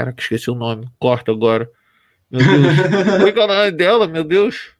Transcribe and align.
Caraca, 0.00 0.22
esqueci 0.22 0.50
o 0.50 0.54
nome. 0.54 0.88
Corta 0.98 1.30
agora. 1.30 1.70
Meu 2.30 2.40
Deus. 2.40 3.34
Qual 3.34 3.50
é 3.50 3.52
o 3.52 3.54
nome 3.58 3.70
dela, 3.72 4.06
meu 4.06 4.24
Deus? 4.24 4.70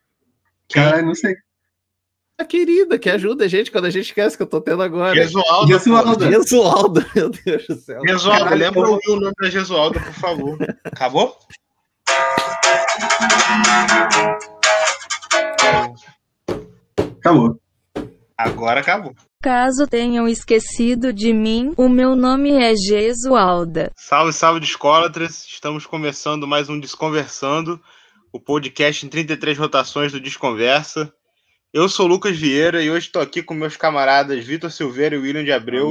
Cara, 0.72 1.02
não 1.02 1.14
sei. 1.14 1.34
A 2.38 2.44
querida 2.46 2.98
que 2.98 3.10
ajuda 3.10 3.44
a 3.44 3.48
gente 3.48 3.70
quando 3.70 3.84
a 3.84 3.90
gente 3.90 4.06
esquece 4.06 4.34
que 4.34 4.42
eu 4.42 4.46
tô 4.46 4.62
tendo 4.62 4.82
agora. 4.82 5.14
Gesualda. 5.14 5.66
Gesualda. 5.74 6.30
Gesualda, 6.30 7.06
meu 7.14 7.28
Deus 7.28 7.66
do 7.66 7.76
céu. 7.76 8.00
Gesualda, 8.08 8.44
Caralho, 8.44 8.60
lembra 8.62 8.80
eu- 8.80 9.00
o 9.14 9.20
nome 9.20 9.34
da 9.38 9.50
Gesualda, 9.50 10.00
por 10.00 10.14
favor. 10.14 10.58
Acabou? 10.84 11.36
Acabou. 17.18 17.60
Agora 18.38 18.80
acabou. 18.80 19.14
Caso 19.44 19.86
tenham 19.86 20.28
esquecido 20.28 21.14
de 21.14 21.32
mim, 21.32 21.72
o 21.78 21.88
meu 21.88 22.14
nome 22.14 22.50
é 22.50 22.74
Gesualda. 22.76 23.90
Salve, 23.96 24.34
salve, 24.34 24.60
discólatras. 24.60 25.46
Estamos 25.48 25.86
começando 25.86 26.46
mais 26.46 26.68
um 26.68 26.78
Desconversando, 26.78 27.80
o 28.30 28.38
podcast 28.38 29.06
em 29.06 29.08
33 29.08 29.56
rotações 29.56 30.12
do 30.12 30.20
Desconversa. 30.20 31.10
Eu 31.72 31.88
sou 31.88 32.04
o 32.04 32.08
Lucas 32.10 32.36
Vieira 32.36 32.82
e 32.82 32.90
hoje 32.90 33.06
estou 33.06 33.22
aqui 33.22 33.42
com 33.42 33.54
meus 33.54 33.78
camaradas 33.78 34.44
Vitor 34.44 34.70
Silveira 34.70 35.16
e 35.16 35.18
William 35.18 35.42
de 35.42 35.52
Abreu. 35.52 35.88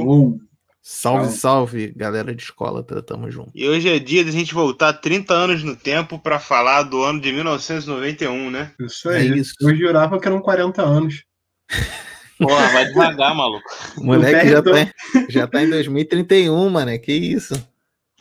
Salve, 0.80 1.24
Salve. 1.24 1.32
salve, 1.36 1.92
galera 1.96 2.32
de 2.32 2.44
escola, 2.44 2.84
tamo 2.84 3.28
junto. 3.32 3.50
E 3.52 3.68
hoje 3.68 3.88
é 3.88 3.98
dia 3.98 4.22
de 4.22 4.30
a 4.30 4.32
gente 4.32 4.54
voltar 4.54 4.92
30 4.92 5.34
anos 5.34 5.64
no 5.64 5.74
tempo 5.74 6.20
para 6.20 6.38
falar 6.38 6.84
do 6.84 7.02
ano 7.02 7.20
de 7.20 7.32
1991, 7.32 8.48
né? 8.48 8.72
Isso 8.78 9.10
É 9.10 9.16
aí. 9.16 9.38
isso. 9.40 9.54
Eu 9.60 9.74
jurava 9.76 10.20
que 10.20 10.28
eram 10.28 10.40
40 10.40 10.80
anos. 10.82 11.24
Porra, 12.40 12.68
vai 12.68 12.86
devagar, 12.86 13.34
maluco. 13.34 13.68
O 13.98 14.04
moleque 14.04 14.48
já 14.48 14.62
tá, 14.62 14.80
em- 14.80 14.92
já 15.28 15.46
tá 15.46 15.62
em 15.62 15.70
2031, 15.70 16.68
mano. 16.70 16.98
Que 16.98 17.12
isso? 17.12 17.54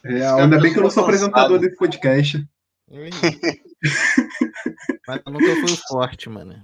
Real. 0.03 0.39
Ainda 0.39 0.59
bem 0.59 0.71
que 0.73 0.79
eu 0.79 0.83
não 0.83 0.89
sou 0.89 1.03
apresentador 1.03 1.57
desse 1.59 1.75
podcast. 1.77 2.45
Mas 5.07 5.21
eu 5.26 5.31
nunca 5.34 5.55
fui 5.67 5.77
forte, 5.87 6.29
mano. 6.29 6.61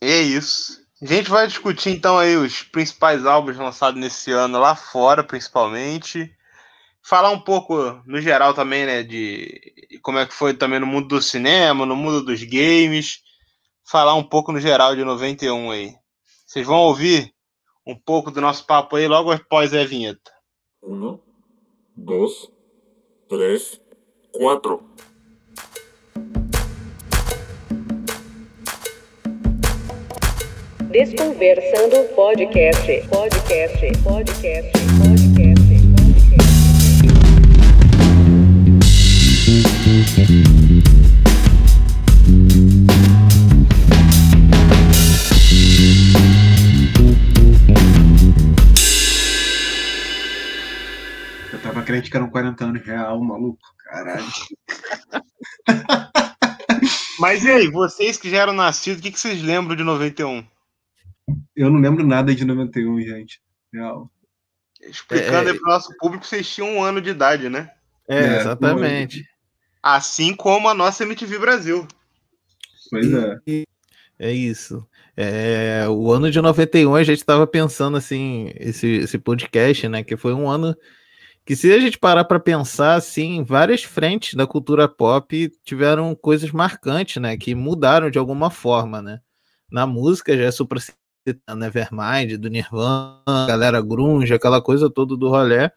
É 0.00 0.20
isso. 0.20 0.80
A 1.02 1.06
gente 1.06 1.30
vai 1.30 1.46
discutir 1.46 1.90
então 1.90 2.18
aí 2.18 2.36
os 2.36 2.62
principais 2.62 3.24
álbuns 3.24 3.56
lançados 3.56 3.98
nesse 4.00 4.30
ano 4.32 4.58
lá 4.58 4.74
fora, 4.74 5.22
principalmente. 5.24 6.30
Falar 7.02 7.30
um 7.30 7.40
pouco 7.40 8.02
no 8.06 8.20
geral 8.20 8.52
também, 8.52 8.84
né, 8.84 9.02
de 9.02 9.58
como 10.02 10.18
é 10.18 10.26
que 10.26 10.34
foi 10.34 10.52
também 10.52 10.78
no 10.78 10.86
mundo 10.86 11.08
do 11.08 11.22
cinema, 11.22 11.86
no 11.86 11.96
mundo 11.96 12.22
dos 12.22 12.42
games. 12.42 13.20
Falar 13.84 14.14
um 14.14 14.22
pouco 14.22 14.52
no 14.52 14.60
geral 14.60 14.94
de 14.94 15.02
91 15.04 15.70
aí. 15.70 15.94
Vocês 16.50 16.66
vão 16.66 16.78
ouvir 16.78 17.32
um 17.86 17.94
pouco 17.94 18.28
do 18.28 18.40
nosso 18.40 18.66
papo 18.66 18.96
aí 18.96 19.06
logo 19.06 19.30
após 19.30 19.72
a 19.72 19.84
vinheta. 19.84 20.32
Uno, 20.82 21.22
dos, 21.96 22.50
tres, 23.28 23.80
cuatro. 24.32 24.82
Desconversando. 30.90 32.08
Podcast. 32.16 33.08
Podcast. 33.08 34.02
Podcast. 34.02 34.99
Crente 51.90 52.08
que 52.08 52.16
eram 52.16 52.30
40 52.30 52.64
anos 52.64 52.86
real, 52.86 53.20
maluco. 53.20 53.58
Caralho. 53.84 54.24
Mas 57.18 57.44
e 57.44 57.50
aí, 57.50 57.68
vocês 57.68 58.16
que 58.16 58.30
já 58.30 58.38
eram 58.38 58.52
nascidos, 58.52 59.00
o 59.00 59.02
que, 59.02 59.10
que 59.10 59.18
vocês 59.18 59.42
lembram 59.42 59.74
de 59.76 59.82
91? 59.82 60.46
Eu 61.54 61.68
não 61.68 61.80
lembro 61.80 62.06
nada 62.06 62.34
de 62.34 62.44
91, 62.44 63.00
gente. 63.02 63.42
Real. 63.72 64.10
Explicando 64.80 65.48
É. 65.48 65.52
aí 65.52 65.58
pro 65.58 65.68
nosso 65.68 65.94
público, 65.98 66.24
vocês 66.24 66.48
tinham 66.48 66.70
um 66.76 66.82
ano 66.82 67.00
de 67.00 67.10
idade, 67.10 67.48
né? 67.48 67.70
É, 68.08 68.18
É, 68.18 68.40
exatamente. 68.40 69.24
Assim 69.82 70.34
como 70.34 70.68
a 70.68 70.74
nossa 70.74 71.02
MTV 71.02 71.38
Brasil. 71.38 71.86
Pois 72.90 73.12
é. 73.12 73.64
É 74.18 74.32
isso. 74.32 74.86
É, 75.16 75.86
o 75.88 76.10
ano 76.12 76.30
de 76.30 76.40
91 76.40 76.94
a 76.94 77.02
gente 77.02 77.18
estava 77.18 77.46
pensando 77.46 77.96
assim, 77.96 78.50
esse, 78.56 78.86
esse 78.86 79.18
podcast, 79.18 79.88
né? 79.88 80.02
Que 80.02 80.16
foi 80.16 80.32
um 80.32 80.48
ano 80.48 80.74
que, 81.50 81.56
se 81.56 81.72
a 81.72 81.80
gente 81.80 81.98
parar 81.98 82.24
para 82.24 82.38
pensar, 82.38 82.94
assim, 82.94 83.42
várias 83.42 83.82
frentes 83.82 84.34
da 84.34 84.46
cultura 84.46 84.86
pop 84.86 85.52
tiveram 85.64 86.14
coisas 86.14 86.52
marcantes, 86.52 87.20
né? 87.20 87.36
Que 87.36 87.56
mudaram 87.56 88.08
de 88.08 88.20
alguma 88.20 88.52
forma, 88.52 89.02
né? 89.02 89.20
Na 89.68 89.84
música 89.84 90.36
já 90.36 90.44
é 90.44 90.50
super 90.52 90.78
Nevermind, 91.56 92.36
do 92.38 92.48
Nirvana, 92.48 93.48
galera 93.48 93.82
grunge, 93.82 94.32
aquela 94.32 94.62
coisa 94.62 94.88
toda 94.88 95.16
do 95.16 95.28
rolê. 95.28 95.72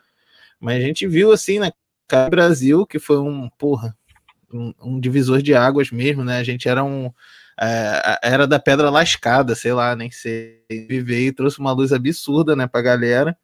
Mas 0.59 0.77
a 0.77 0.85
gente 0.85 1.07
viu 1.07 1.31
assim, 1.31 1.57
né? 1.57 1.71
cara, 2.07 2.29
Brasil, 2.29 2.85
que 2.85 2.99
foi 2.99 3.17
um, 3.17 3.49
porra, 3.57 3.97
um, 4.53 4.73
um 4.79 4.99
divisor 4.99 5.41
de 5.41 5.55
águas 5.55 5.89
mesmo, 5.89 6.23
né? 6.23 6.37
A 6.37 6.43
gente 6.43 6.69
era 6.69 6.83
um 6.83 7.11
é, 7.59 8.19
era 8.21 8.45
da 8.45 8.59
pedra 8.59 8.91
lascada, 8.91 9.55
sei 9.55 9.73
lá, 9.73 9.95
nem 9.95 10.11
sei. 10.11 10.63
Viver 10.69 11.25
e 11.25 11.31
trouxe 11.31 11.57
uma 11.57 11.71
luz 11.71 11.91
absurda, 11.91 12.55
né, 12.55 12.67
pra 12.67 12.79
galera. 12.83 13.35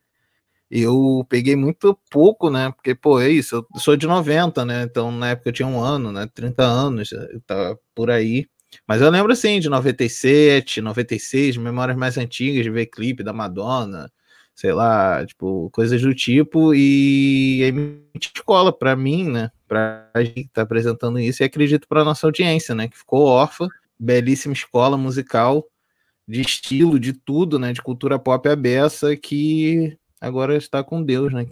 Eu 0.71 1.25
peguei 1.29 1.55
muito 1.55 1.97
pouco, 2.11 2.49
né? 2.51 2.71
Porque, 2.71 2.93
pô, 2.93 3.19
é 3.19 3.29
isso, 3.29 3.55
eu 3.73 3.79
sou 3.79 3.97
de 3.97 4.05
90, 4.07 4.63
né? 4.65 4.83
Então, 4.83 5.11
na 5.11 5.29
época 5.31 5.49
eu 5.49 5.53
tinha 5.53 5.67
um 5.67 5.81
ano, 5.81 6.11
né? 6.11 6.27
30 6.33 6.63
anos, 6.63 7.09
tava 7.47 7.79
por 7.95 8.11
aí. 8.11 8.45
Mas 8.87 9.01
eu 9.01 9.09
lembro, 9.09 9.31
assim, 9.33 9.59
de 9.59 9.67
97, 9.69 10.79
96, 10.81 11.57
memórias 11.57 11.97
mais 11.97 12.17
antigas, 12.19 12.63
de 12.63 12.69
ver 12.69 12.85
clipe 12.85 13.23
da 13.23 13.33
Madonna, 13.33 14.11
sei 14.53 14.71
lá, 14.73 15.25
tipo, 15.25 15.69
coisas 15.71 15.99
do 16.01 16.13
tipo. 16.13 16.73
E 16.75 17.61
aí, 17.63 17.71
me 17.71 18.03
escola 18.21 18.71
pra 18.71 18.95
mim, 18.95 19.27
né? 19.27 19.49
Pra 19.67 20.07
gente 20.17 20.43
que 20.43 20.49
tá 20.53 20.61
apresentando 20.63 21.19
isso, 21.19 21.41
e 21.41 21.45
acredito 21.45 21.87
pra 21.87 22.03
nossa 22.05 22.27
audiência, 22.27 22.75
né? 22.75 22.87
Que 22.87 22.97
ficou 22.97 23.25
órfã 23.25 23.67
belíssima 23.99 24.53
escola 24.53 24.97
musical 24.97 25.65
de 26.27 26.41
estilo, 26.41 26.99
de 26.99 27.13
tudo, 27.13 27.59
né? 27.59 27.73
De 27.73 27.81
cultura 27.81 28.19
pop 28.19 28.47
abessa 28.49 29.15
que 29.17 29.97
agora 30.19 30.55
está 30.55 30.83
com 30.83 31.03
Deus, 31.03 31.33
né? 31.33 31.47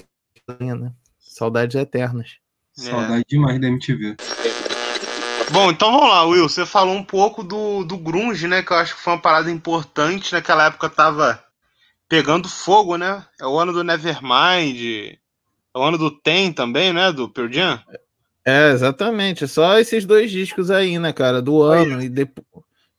né? 0.60 0.92
Saudades 1.20 1.76
eternas. 1.76 2.38
Saudade 2.74 3.26
demais 3.28 3.60
da 3.60 3.68
MTV. 3.68 4.18
Bom, 5.52 5.72
então 5.72 5.92
vamos 5.92 6.10
lá, 6.10 6.26
Will. 6.26 6.48
Você 6.48 6.66
falou 6.66 6.94
um 6.94 7.04
pouco 7.04 7.44
do, 7.44 7.84
do 7.84 7.98
grunge, 7.98 8.48
né? 8.48 8.62
Que 8.62 8.72
eu 8.72 8.78
acho 8.78 8.96
que 8.96 9.02
foi 9.02 9.14
uma 9.14 9.22
parada 9.22 9.50
importante. 9.50 10.34
Naquela 10.34 10.66
época 10.66 10.90
tava 10.90 11.42
pegando 12.10 12.50
fogo, 12.50 12.98
né? 12.98 13.26
É 13.40 13.46
o 13.46 13.58
ano 13.58 13.72
do 13.72 13.84
Nevermind. 13.84 15.18
É 15.74 15.78
o 15.78 15.82
ano 15.82 15.98
do 15.98 16.12
Tem 16.12 16.52
também, 16.52 16.92
né? 16.92 17.12
Do 17.12 17.30
Pearl 17.30 17.52
Jam. 17.52 17.82
É, 18.46 18.72
exatamente. 18.72 19.48
Só 19.48 19.80
esses 19.80 20.06
dois 20.06 20.30
discos 20.32 20.70
aí, 20.70 21.00
né, 21.00 21.14
cara? 21.14 21.42
Do 21.42 21.62
ano. 21.62 22.02
E, 22.02 22.10
depois... 22.10 22.46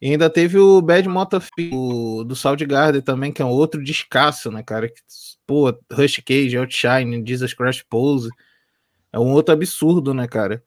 e 0.01 0.11
ainda 0.11 0.31
teve 0.31 0.59
o 0.59 0.81
Bad 0.81 1.09
Motor 1.09 1.43
do, 1.59 2.25
do 2.25 2.37
Soundgarden 2.37 3.01
também, 3.01 3.33
que 3.33 3.43
é 3.43 3.45
um 3.45 3.51
outro 3.51 3.83
descasso, 3.83 4.51
né, 4.51 4.63
cara? 4.63 4.89
Que, 4.89 5.01
pô, 5.47 5.77
Rush 5.93 6.23
Cage, 6.25 6.57
Outshine, 6.57 7.25
Jesus 7.27 7.53
Christ 7.53 7.85
Pose. 7.89 8.29
É 9.13 9.19
um 9.19 9.33
outro 9.33 9.55
absurdo, 9.55 10.15
né, 10.15 10.29
cara? 10.29 10.63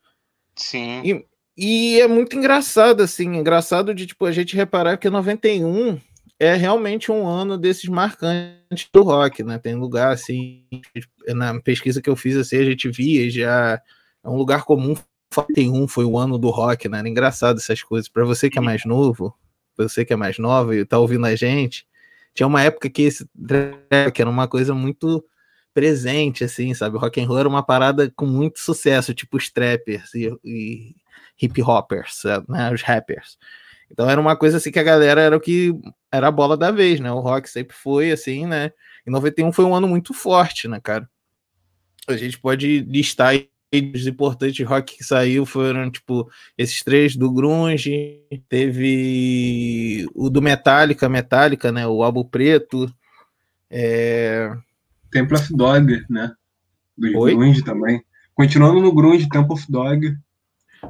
Sim. 0.56 1.02
E, 1.04 1.26
e 1.58 2.02
é 2.02 2.08
muito 2.08 2.36
engraçado, 2.36 3.02
assim, 3.02 3.36
engraçado 3.36 3.94
de 3.94 4.06
tipo, 4.06 4.26
a 4.26 4.32
gente 4.32 4.56
reparar 4.56 4.98
que 4.98 5.10
91 5.10 5.98
é 6.38 6.56
realmente 6.56 7.12
um 7.12 7.28
ano 7.28 7.58
desses 7.58 7.88
marcantes 7.88 8.90
do 8.92 9.04
rock, 9.04 9.44
né? 9.44 9.60
Tem 9.60 9.76
lugar 9.76 10.12
assim, 10.12 10.66
na 11.28 11.62
pesquisa 11.62 12.02
que 12.02 12.10
eu 12.10 12.16
fiz 12.16 12.36
assim, 12.36 12.58
a 12.58 12.66
gente 12.66 12.90
via 12.90 13.30
já 13.30 13.82
é 14.24 14.28
um 14.28 14.36
lugar 14.36 14.64
comum. 14.64 14.96
91 15.36 15.88
foi 15.88 16.06
o 16.06 16.18
ano 16.18 16.38
do 16.38 16.50
rock, 16.50 16.90
né? 16.90 17.00
Era 17.00 17.10
engraçado 17.10 17.58
essas 17.58 17.82
coisas. 17.82 18.10
Para 18.10 18.26
você 18.26 18.50
que 18.50 18.58
é 18.58 18.62
mais 18.62 18.86
novo, 18.86 19.34
você 19.78 20.04
que 20.04 20.14
é 20.14 20.16
mais 20.16 20.38
nova 20.38 20.76
e 20.76 20.86
tá 20.86 21.00
ouvindo 21.00 21.26
a 21.26 21.36
gente, 21.36 21.88
tinha 22.34 22.48
uma 22.48 22.62
época 22.62 22.90
que 22.90 23.04
esse 23.04 23.26
que 24.14 24.22
era 24.22 24.30
uma 24.30 24.48
coisa 24.48 24.74
muito 24.74 25.24
presente, 25.74 26.44
assim, 26.44 26.74
sabe? 26.74 26.98
Rock 26.98 27.22
and 27.22 27.28
roll 27.28 27.40
era 27.40 27.50
uma 27.50 27.64
parada 27.64 28.12
com 28.16 28.26
muito 28.26 28.60
sucesso, 28.60 29.14
tipo 29.14 29.38
os 29.38 29.50
trappers 29.50 30.14
e, 30.14 30.32
e 30.44 30.96
hip 31.42 31.62
hoppers, 31.62 32.24
né? 32.48 32.72
Os 32.74 32.82
rappers. 32.82 33.38
Então 33.90 34.10
era 34.10 34.20
uma 34.20 34.36
coisa 34.36 34.58
assim 34.58 34.72
que 34.72 34.80
a 34.80 34.84
galera 34.84 35.22
era 35.22 35.36
o 35.36 35.40
que 35.40 35.74
era 36.12 36.28
a 36.28 36.32
bola 36.32 36.56
da 36.58 36.72
vez, 36.72 37.00
né? 37.00 37.12
O 37.12 37.20
rock 37.20 37.50
sempre 37.50 37.76
foi 37.76 38.12
assim, 38.12 38.46
né? 38.46 38.72
E 39.06 39.10
91 39.10 39.52
foi 39.52 39.66
um 39.66 39.76
ano 39.76 39.88
muito 39.88 40.14
forte, 40.14 40.68
né, 40.68 40.80
cara? 40.82 41.10
A 42.08 42.16
gente 42.16 42.40
pode 42.40 42.82
listar 42.82 43.36
aí 43.72 43.92
os 43.96 44.06
importantes 44.06 44.66
rock 44.66 44.98
que 44.98 45.04
saiu 45.04 45.46
foram 45.46 45.90
tipo 45.90 46.30
esses 46.58 46.84
três 46.84 47.16
do 47.16 47.32
grunge, 47.32 48.20
teve 48.50 50.06
o 50.14 50.30
do 50.30 50.42
Metallica, 50.42 51.08
Metallica, 51.08 51.72
né? 51.72 51.88
O 51.88 52.04
álbum 52.04 52.24
preto. 52.24 52.92
É... 53.70 54.52
Temple 55.12 55.36
of 55.36 55.56
Dog, 55.56 56.06
né? 56.10 56.34
Do 56.98 57.18
Oi? 57.20 57.36
grunge 57.36 57.64
também. 57.64 58.04
Continuando 58.36 58.82
no 58.82 58.94
grunge, 58.94 59.30
Temple 59.30 59.54
of 59.54 59.66
Dog. 59.70 60.18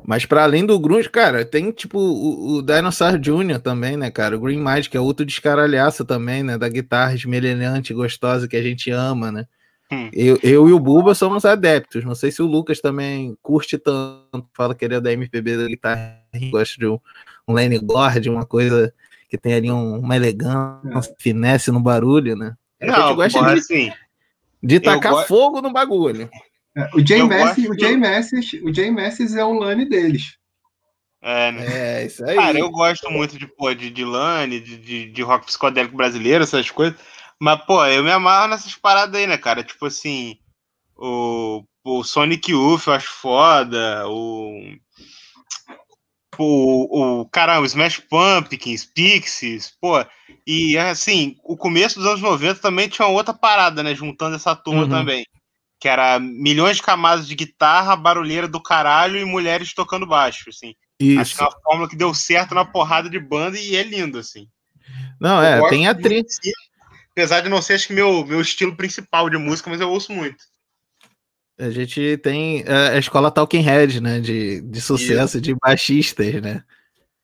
Mas 0.05 0.25
para 0.25 0.43
além 0.43 0.65
do 0.65 0.79
grunge, 0.79 1.09
cara, 1.09 1.43
tem 1.43 1.71
tipo 1.71 1.99
o, 1.99 2.57
o 2.57 2.61
Dinosaur 2.61 3.19
Jr. 3.19 3.59
também, 3.59 3.97
né, 3.97 4.09
cara? 4.09 4.37
O 4.37 4.39
Green 4.39 4.59
Magic 4.59 4.95
é 4.95 4.99
outro 4.99 5.25
descaralhaço 5.25 6.05
também, 6.05 6.43
né? 6.43 6.57
Da 6.57 6.69
guitarra 6.69 7.13
esmerilhante, 7.13 7.93
gostosa 7.93 8.47
que 8.47 8.55
a 8.55 8.63
gente 8.63 8.89
ama, 8.89 9.31
né? 9.31 9.45
Hum. 9.91 10.09
Eu, 10.13 10.39
eu 10.41 10.69
e 10.69 10.71
o 10.73 10.79
Buba 10.79 11.13
somos 11.13 11.43
adeptos. 11.43 12.05
Não 12.05 12.15
sei 12.15 12.31
se 12.31 12.41
o 12.41 12.45
Lucas 12.47 12.79
também 12.79 13.37
curte 13.41 13.77
tanto, 13.77 14.47
fala 14.55 14.73
que 14.73 14.85
ele 14.85 14.95
é 14.95 15.01
da 15.01 15.11
MPB 15.11 15.57
da 15.57 15.67
guitarra, 15.67 16.23
gosta 16.49 16.75
de 16.79 16.87
um, 16.87 16.97
um 17.47 17.53
Lenny 17.53 17.77
Gord, 17.77 18.29
uma 18.29 18.45
coisa 18.45 18.93
que 19.29 19.37
tem 19.37 19.53
ali 19.53 19.71
um- 19.71 19.99
uma 19.99 20.15
elegância, 20.15 21.13
finesse 21.19 21.71
no 21.71 21.79
barulho, 21.79 22.35
né? 22.35 22.55
A 22.81 22.85
gente 22.85 22.97
Não, 22.97 23.15
gosta 23.15 23.39
porra, 23.39 23.53
de, 23.53 23.59
assim, 23.59 23.91
de 24.63 24.79
tacar 24.79 25.11
gosto- 25.11 25.27
fogo 25.27 25.61
no 25.61 25.71
bagulho. 25.73 26.29
É, 26.75 26.89
o 26.95 27.05
Jay 27.05 27.19
gosto 27.21 27.59
o 27.69 27.77
Jay 27.77 27.95
o 28.63 28.73
Jay 28.73 28.89
é 29.37 29.43
o 29.45 29.53
Lane 29.53 29.87
deles. 29.89 30.37
é, 31.21 31.51
né? 31.51 31.65
É, 32.01 32.05
isso 32.05 32.23
aí. 32.25 32.35
Cara, 32.35 32.57
eu 32.57 32.69
gosto 32.71 33.11
muito 33.11 33.37
de, 33.37 33.45
pô, 33.45 33.73
de, 33.73 33.89
de 33.89 34.03
Lane, 34.05 34.59
de, 34.61 34.77
de, 34.77 35.11
de 35.11 35.21
rock 35.21 35.45
psicodélico 35.47 35.95
brasileiro, 35.97 36.43
essas 36.43 36.71
coisas. 36.71 36.97
Mas, 37.41 37.59
pô, 37.65 37.83
eu 37.87 38.03
me 38.03 38.11
amarro 38.11 38.49
nessas 38.49 38.75
paradas 38.75 39.19
aí, 39.19 39.25
né, 39.25 39.35
cara? 39.35 39.63
Tipo 39.63 39.87
assim, 39.87 40.37
o, 40.95 41.63
o 41.83 42.03
Sonic 42.03 42.51
Youth 42.51 42.85
eu 42.85 42.93
acho 42.93 43.09
foda, 43.09 44.07
o. 44.07 44.77
O, 46.37 47.21
o 47.21 47.25
caramba, 47.29 47.61
o 47.61 47.65
Smash 47.65 47.97
Pumpkins, 47.97 48.85
Pixies, 48.85 49.75
pô, 49.81 50.05
e 50.45 50.77
assim, 50.77 51.35
o 51.43 51.57
começo 51.57 51.99
dos 51.99 52.07
anos 52.07 52.21
90 52.21 52.61
também 52.61 52.87
tinha 52.87 53.07
uma 53.07 53.13
outra 53.13 53.33
parada, 53.33 53.81
né? 53.81 53.95
Juntando 53.95 54.35
essa 54.35 54.55
turma 54.55 54.83
Uhum. 54.83 54.89
também. 54.89 55.25
Que 55.79 55.89
era 55.89 56.19
milhões 56.19 56.77
de 56.77 56.83
camadas 56.83 57.27
de 57.27 57.33
guitarra, 57.33 57.95
barulheira 57.95 58.47
do 58.47 58.61
caralho 58.61 59.19
e 59.19 59.25
mulheres 59.25 59.73
tocando 59.73 60.05
baixo, 60.05 60.49
assim. 60.49 60.75
Acho 61.17 61.31
Isso. 61.31 61.37
que 61.37 61.43
é 61.43 61.47
uma 61.47 61.61
fórmula 61.63 61.89
que 61.89 61.95
deu 61.95 62.13
certo 62.13 62.53
na 62.53 62.63
porrada 62.63 63.09
de 63.09 63.19
banda 63.19 63.59
e 63.59 63.75
é 63.75 63.81
lindo, 63.81 64.19
assim. 64.19 64.47
Não, 65.19 65.41
é, 65.41 65.67
tem 65.69 65.87
a 65.87 65.93
muito, 65.93 66.03
tri. 66.03 66.23
sim, 66.27 66.51
Apesar 67.11 67.41
de 67.41 67.49
não 67.49 67.61
ser, 67.61 67.73
acho 67.73 67.87
que, 67.87 67.93
meu, 67.93 68.25
meu 68.25 68.41
estilo 68.41 68.75
principal 68.75 69.29
de 69.29 69.37
música, 69.37 69.69
mas 69.69 69.81
eu 69.81 69.89
ouço 69.89 70.11
muito. 70.11 70.43
A 71.59 71.69
gente 71.69 72.17
tem 72.17 72.63
é, 72.65 72.95
a 72.95 72.97
escola 72.97 73.29
Talking 73.29 73.61
Head, 73.61 74.01
né? 74.01 74.19
De, 74.19 74.61
de 74.61 74.81
sucesso 74.81 75.39
de 75.39 75.53
baixistas, 75.55 76.41
né? 76.41 76.63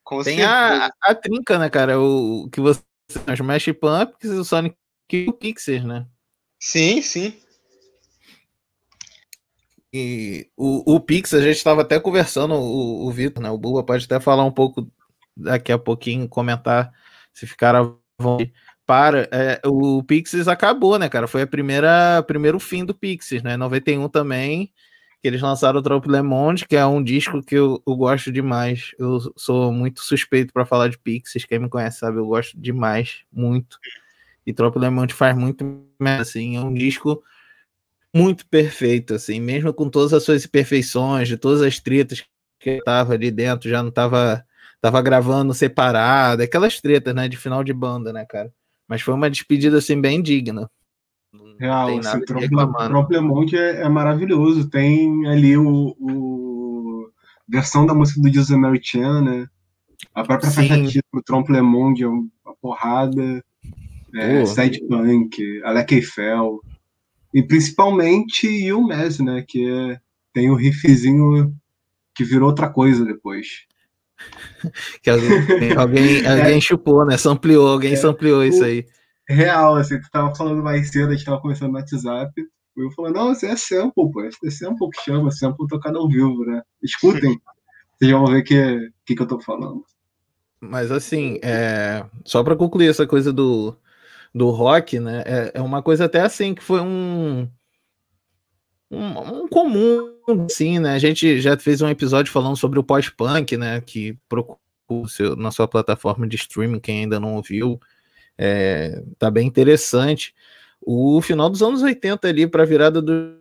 Com 0.03 0.21
Tem 0.21 0.43
a, 0.43 0.91
a 1.01 1.15
trinca, 1.15 1.57
né, 1.57 1.69
cara? 1.69 1.99
O, 1.99 2.43
o 2.43 2.49
que 2.49 2.61
você. 2.61 2.81
Os 3.09 3.39
Smash 3.39 3.65
Pumpkins 3.79 4.31
e 4.31 4.35
o 4.35 4.43
Sonic 4.43 4.75
e 5.13 5.29
o 5.29 5.33
Pixies, 5.33 5.83
né? 5.83 6.05
Sim, 6.59 7.01
sim. 7.01 7.33
E 9.93 10.49
o, 10.57 10.95
o 10.95 10.99
Pix, 10.99 11.33
a 11.33 11.41
gente 11.41 11.55
estava 11.55 11.81
até 11.81 11.99
conversando, 11.99 12.53
o, 12.53 13.07
o 13.07 13.11
Vitor, 13.11 13.41
né? 13.41 13.49
O 13.49 13.57
Buba 13.57 13.83
pode 13.83 14.05
até 14.05 14.19
falar 14.19 14.43
um 14.43 14.51
pouco 14.51 14.91
daqui 15.35 15.71
a 15.71 15.79
pouquinho, 15.79 16.27
comentar 16.27 16.91
se 17.33 17.47
ficar 17.47 17.75
à 17.75 17.93
vontade. 18.19 18.53
Para, 18.87 19.27
é, 19.33 19.59
o 19.65 20.01
Pixies 20.01 20.47
acabou, 20.47 20.97
né, 20.97 21.09
cara? 21.09 21.27
Foi 21.27 21.41
a 21.41 21.47
primeira, 21.47 22.23
primeiro 22.23 22.57
fim 22.57 22.85
do 22.85 22.95
Pixies, 22.95 23.43
né? 23.43 23.57
91 23.57 24.07
também, 24.07 24.71
que 25.21 25.27
eles 25.27 25.41
lançaram 25.41 25.79
o 25.79 25.83
Trope 25.83 26.09
Le 26.09 26.21
Monde, 26.21 26.65
que 26.65 26.75
é 26.77 26.85
um 26.85 27.03
disco 27.03 27.43
que 27.43 27.55
eu, 27.55 27.83
eu 27.85 27.95
gosto 27.97 28.31
demais. 28.31 28.91
Eu 28.97 29.19
sou 29.35 29.73
muito 29.73 30.01
suspeito 30.01 30.53
para 30.53 30.65
falar 30.65 30.87
de 30.87 30.97
Pixies, 30.97 31.43
quem 31.43 31.59
me 31.59 31.67
conhece 31.69 31.99
sabe, 31.99 32.17
eu 32.17 32.25
gosto 32.27 32.57
demais, 32.57 33.23
muito. 33.31 33.77
E 34.45 34.53
Trope 34.53 34.79
Le 34.79 34.89
Monde 34.89 35.13
faz 35.13 35.35
muito, 35.37 35.65
assim, 36.21 36.55
é 36.55 36.61
um 36.61 36.73
disco 36.73 37.21
muito 38.15 38.47
perfeito, 38.47 39.15
assim, 39.15 39.39
mesmo 39.41 39.73
com 39.73 39.89
todas 39.89 40.13
as 40.13 40.23
suas 40.23 40.45
imperfeições, 40.45 41.27
de 41.27 41.37
todas 41.37 41.61
as 41.61 41.79
tretas 41.79 42.23
que 42.59 42.81
tava 42.85 43.13
ali 43.13 43.31
dentro, 43.31 43.69
já 43.69 43.83
não 43.83 43.91
tava, 43.91 44.45
tava 44.81 45.01
gravando 45.01 45.53
separado, 45.53 46.41
aquelas 46.41 46.79
tretas, 46.81 47.13
né, 47.13 47.27
de 47.27 47.37
final 47.37 47.63
de 47.63 47.73
banda, 47.73 48.13
né, 48.13 48.25
cara? 48.25 48.51
Mas 48.87 49.01
foi 49.01 49.13
uma 49.13 49.29
despedida, 49.29 49.77
assim, 49.77 49.99
bem 49.99 50.21
digna. 50.21 50.69
Não 51.33 51.57
Real, 51.57 51.87
tem 51.87 51.99
esse 51.99 52.07
nada 52.07 52.19
de 52.19 52.25
Tro- 52.25 52.39
reclamar, 52.39 52.83
né? 52.83 52.89
Proplemont 52.89 53.53
é, 53.55 53.81
é 53.81 53.89
maravilhoso. 53.89 54.69
Tem 54.69 55.27
ali 55.27 55.57
o, 55.57 55.95
o- 55.99 57.09
versão 57.47 57.85
da 57.85 57.93
música 57.93 58.21
do 58.21 58.33
José 58.33 58.55
Mary 58.55 58.79
Chan, 58.81 59.21
né? 59.21 59.47
A 60.13 60.23
própria 60.23 60.49
Sim. 60.49 60.67
faixa 60.67 60.83
título 60.87 61.23
Trompelemont 61.23 62.01
é 62.01 62.07
uma 62.07 62.27
porrada. 62.61 63.43
É, 64.15 64.39
Pô. 64.39 64.45
Sad 64.45 64.79
Punk, 64.87 65.61
Alec 65.63 65.95
Eiffel. 65.95 66.61
E 67.33 67.43
principalmente 67.43 68.71
o 68.71 68.85
Messi, 68.87 69.23
né? 69.23 69.43
Que 69.47 69.67
é- 69.69 69.99
tem 70.33 70.49
o 70.49 70.55
riffzinho 70.55 71.53
que 72.15 72.23
virou 72.23 72.49
outra 72.49 72.69
coisa 72.69 73.03
depois. 73.05 73.65
Que 75.01 75.09
alguém, 75.09 75.73
alguém, 75.77 76.25
alguém 76.27 76.61
chupou, 76.61 77.05
né? 77.05 77.17
Sampleou, 77.17 77.67
alguém 77.67 77.95
sampleou 77.95 78.43
isso 78.43 78.63
aí. 78.63 78.85
Real, 79.29 79.75
assim, 79.75 79.99
tu 79.99 80.09
tava 80.11 80.33
falando 80.35 80.63
mais 80.63 80.89
cedo, 80.89 81.09
a 81.09 81.13
gente 81.13 81.25
tava 81.25 81.41
conversando 81.41 81.71
no 81.71 81.77
WhatsApp. 81.77 82.31
Eu 82.75 82.91
falando, 82.91 83.15
não, 83.15 83.31
isso 83.31 83.45
é 83.45 83.55
sample, 83.55 84.11
pô. 84.11 84.23
Isso 84.23 84.37
é 84.45 84.49
sample 84.51 84.89
que 84.89 85.01
chama, 85.01 85.31
sample 85.31 85.67
tocado 85.67 85.97
ao 85.97 86.07
vivo, 86.07 86.45
né? 86.45 86.61
Escutem. 86.81 87.39
Vocês 87.97 88.11
vão 88.11 88.25
ver 88.27 88.39
o 88.39 88.43
que, 88.43 88.91
que, 89.05 89.15
que 89.15 89.21
eu 89.21 89.27
tô 89.27 89.39
falando. 89.39 89.83
Mas 90.59 90.91
assim, 90.91 91.39
é, 91.41 92.05
só 92.23 92.43
para 92.43 92.55
concluir 92.55 92.89
essa 92.89 93.05
coisa 93.07 93.33
do, 93.33 93.75
do 94.33 94.49
rock, 94.49 94.99
né? 94.99 95.23
É, 95.25 95.51
é 95.55 95.61
uma 95.61 95.81
coisa 95.81 96.05
até 96.05 96.21
assim 96.21 96.53
que 96.53 96.63
foi 96.63 96.79
um, 96.79 97.49
um, 98.89 99.43
um 99.43 99.47
comum, 99.47 100.16
assim, 100.45 100.79
né? 100.79 100.93
A 100.93 100.99
gente 100.99 101.39
já 101.39 101.57
fez 101.57 101.81
um 101.81 101.89
episódio 101.89 102.31
falando 102.31 102.57
sobre 102.57 102.79
o 102.79 102.83
pós-punk, 102.83 103.57
né? 103.57 103.81
Que 103.81 104.17
procura 104.27 104.59
na 105.37 105.51
sua 105.51 105.67
plataforma 105.67 106.27
de 106.27 106.35
streaming, 106.37 106.79
quem 106.79 107.01
ainda 107.01 107.19
não 107.19 107.35
ouviu, 107.35 107.79
é, 108.37 109.03
tá 109.19 109.29
bem 109.29 109.47
interessante. 109.47 110.33
O 110.81 111.21
final 111.21 111.49
dos 111.49 111.61
anos 111.61 111.81
80 111.81 112.27
ali 112.27 112.47
para 112.47 112.63
virada 112.63 113.01
do 113.01 113.35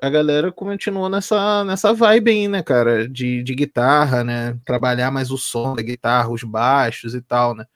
a 0.00 0.10
galera 0.10 0.50
continuou 0.50 1.08
nessa 1.08 1.62
nessa 1.64 1.92
vibe 1.92 2.30
aí, 2.30 2.48
né, 2.48 2.62
cara, 2.62 3.08
de, 3.08 3.42
de 3.42 3.54
guitarra, 3.54 4.24
né, 4.24 4.58
trabalhar 4.64 5.10
mais 5.10 5.30
o 5.30 5.38
som 5.38 5.76
da 5.76 5.82
guitarra, 5.82 6.30
os 6.30 6.42
baixos 6.42 7.14
e 7.14 7.20
tal, 7.20 7.54
né. 7.54 7.66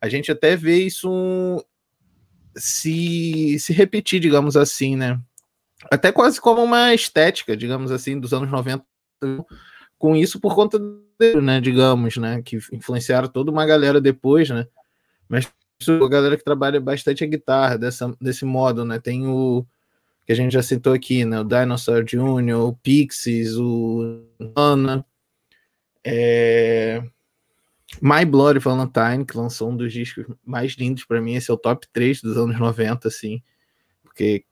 A 0.00 0.08
gente 0.08 0.30
até 0.30 0.54
vê 0.56 0.76
isso 0.84 1.64
se 2.56 3.58
se 3.58 3.72
repetir, 3.72 4.20
digamos 4.20 4.56
assim, 4.56 4.96
né. 4.96 5.20
Até 5.90 6.10
quase 6.10 6.40
como 6.40 6.62
uma 6.62 6.94
estética, 6.94 7.56
digamos 7.56 7.90
assim, 7.90 8.18
dos 8.18 8.32
anos 8.32 8.50
90 8.50 8.84
com 9.98 10.14
isso 10.14 10.40
por 10.40 10.54
conta 10.54 10.78
dele, 11.18 11.40
né, 11.40 11.60
digamos, 11.60 12.16
né, 12.16 12.40
que 12.40 12.56
influenciaram 12.72 13.26
toda 13.26 13.50
uma 13.50 13.66
galera 13.66 14.00
depois, 14.00 14.48
né. 14.48 14.66
Mas 15.28 15.52
a 15.86 16.08
galera 16.08 16.36
que 16.36 16.44
trabalha 16.44 16.80
bastante 16.80 17.22
a 17.22 17.26
guitarra 17.26 17.78
dessa, 17.78 18.12
desse 18.20 18.44
modo, 18.44 18.84
né? 18.84 18.98
Tem 18.98 19.26
o 19.26 19.64
que 20.26 20.32
a 20.32 20.34
gente 20.34 20.52
já 20.52 20.62
citou 20.62 20.92
aqui, 20.92 21.24
né? 21.24 21.40
O 21.40 21.44
Dinosaur 21.44 22.02
Jr., 22.02 22.56
o 22.56 22.72
Pixies, 22.82 23.56
o 23.56 24.24
Ana, 24.56 25.04
é... 26.04 27.02
My 28.02 28.24
Bloody 28.24 28.58
Valentine, 28.58 29.24
que 29.24 29.36
lançou 29.36 29.70
um 29.70 29.76
dos 29.76 29.92
discos 29.92 30.26
mais 30.44 30.72
lindos 30.72 31.04
para 31.04 31.20
mim, 31.20 31.34
esse 31.34 31.50
é 31.50 31.54
o 31.54 31.58
top 31.58 31.86
3 31.92 32.20
dos 32.20 32.36
anos 32.36 32.58
90, 32.58 33.08
assim, 33.08 33.42
porque 34.18 34.42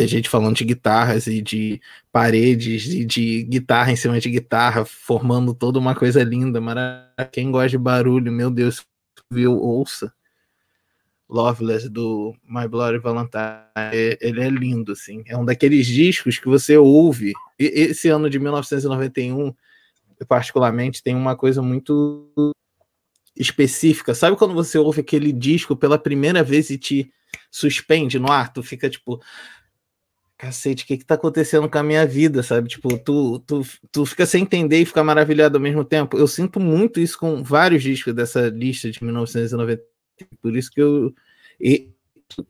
a 0.00 0.06
gente 0.06 0.28
falando 0.28 0.56
de 0.56 0.64
guitarras 0.64 1.26
e 1.28 1.40
de 1.40 1.80
paredes 2.10 2.86
e 2.86 3.04
de 3.04 3.44
guitarra 3.44 3.92
em 3.92 3.96
cima 3.96 4.18
de 4.18 4.28
guitarra, 4.28 4.84
formando 4.84 5.54
toda 5.54 5.78
uma 5.78 5.94
coisa 5.94 6.22
linda, 6.24 6.60
maravilhosa. 6.60 7.30
Quem 7.30 7.50
gosta 7.50 7.68
de 7.70 7.78
barulho, 7.78 8.32
meu 8.32 8.50
Deus, 8.50 8.84
viu, 9.30 9.56
ouça. 9.56 10.12
Loveless 11.28 11.88
do 11.88 12.34
My 12.44 12.68
Bloody 12.68 12.98
Valentine, 12.98 13.70
é- 13.92 14.18
ele 14.20 14.40
é 14.42 14.50
lindo, 14.50 14.92
assim. 14.92 15.22
É 15.26 15.36
um 15.36 15.44
daqueles 15.44 15.86
discos 15.86 16.38
que 16.38 16.46
você 16.48 16.76
ouve. 16.76 17.32
E- 17.58 17.64
esse 17.64 18.08
ano 18.08 18.28
de 18.28 18.38
1991, 18.38 19.54
particularmente, 20.28 21.02
tem 21.02 21.14
uma 21.14 21.34
coisa 21.36 21.62
muito 21.62 22.30
específica. 23.36 24.14
Sabe 24.14 24.36
quando 24.36 24.54
você 24.54 24.78
ouve 24.78 25.00
aquele 25.00 25.32
disco 25.32 25.74
pela 25.74 25.98
primeira 25.98 26.42
vez 26.42 26.70
e 26.70 26.78
te 26.78 27.10
suspende 27.50 28.18
no 28.18 28.30
ar? 28.30 28.52
Tu 28.52 28.62
fica 28.62 28.88
tipo. 28.88 29.20
Cacete, 30.36 30.84
o 30.84 30.86
que 30.86 30.98
que 30.98 31.04
tá 31.04 31.14
acontecendo 31.14 31.70
com 31.70 31.78
a 31.78 31.82
minha 31.82 32.04
vida, 32.04 32.42
sabe? 32.42 32.68
Tipo, 32.68 32.98
tu, 32.98 33.38
tu, 33.40 33.62
tu 33.92 34.04
fica 34.04 34.26
sem 34.26 34.42
entender 34.42 34.80
e 34.80 34.84
fica 34.84 35.02
maravilhado 35.02 35.56
ao 35.56 35.62
mesmo 35.62 35.84
tempo. 35.84 36.18
Eu 36.18 36.26
sinto 36.26 36.58
muito 36.58 36.98
isso 37.00 37.16
com 37.18 37.42
vários 37.42 37.82
discos 37.82 38.12
dessa 38.12 38.48
lista 38.48 38.90
de 38.90 39.02
1990. 39.02 39.82
Por 40.42 40.56
isso 40.56 40.70
que 40.70 40.82
eu, 40.82 41.14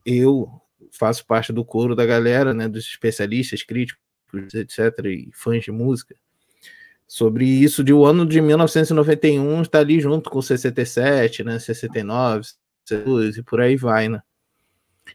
eu 0.05 0.49
faço 0.91 1.27
parte 1.27 1.53
do 1.53 1.65
coro 1.65 1.95
da 1.95 2.07
galera, 2.07 2.55
né, 2.55 2.69
dos 2.69 2.85
especialistas, 2.85 3.63
críticos, 3.63 4.01
etc, 4.55 5.05
e 5.07 5.31
fãs 5.33 5.65
de 5.65 5.71
música, 5.71 6.15
sobre 7.07 7.45
isso 7.45 7.85
de 7.85 7.93
o 7.93 8.05
ano 8.05 8.27
de 8.27 8.41
1991 8.41 9.63
estar 9.63 9.81
ali 9.81 10.01
junto 10.01 10.31
com 10.31 10.41
67, 10.41 11.45
né, 11.45 11.59
69, 11.59 12.45
62 12.87 13.37
e 13.37 13.43
por 13.43 13.61
aí 13.61 13.77
vai, 13.77 14.09
né. 14.09 14.23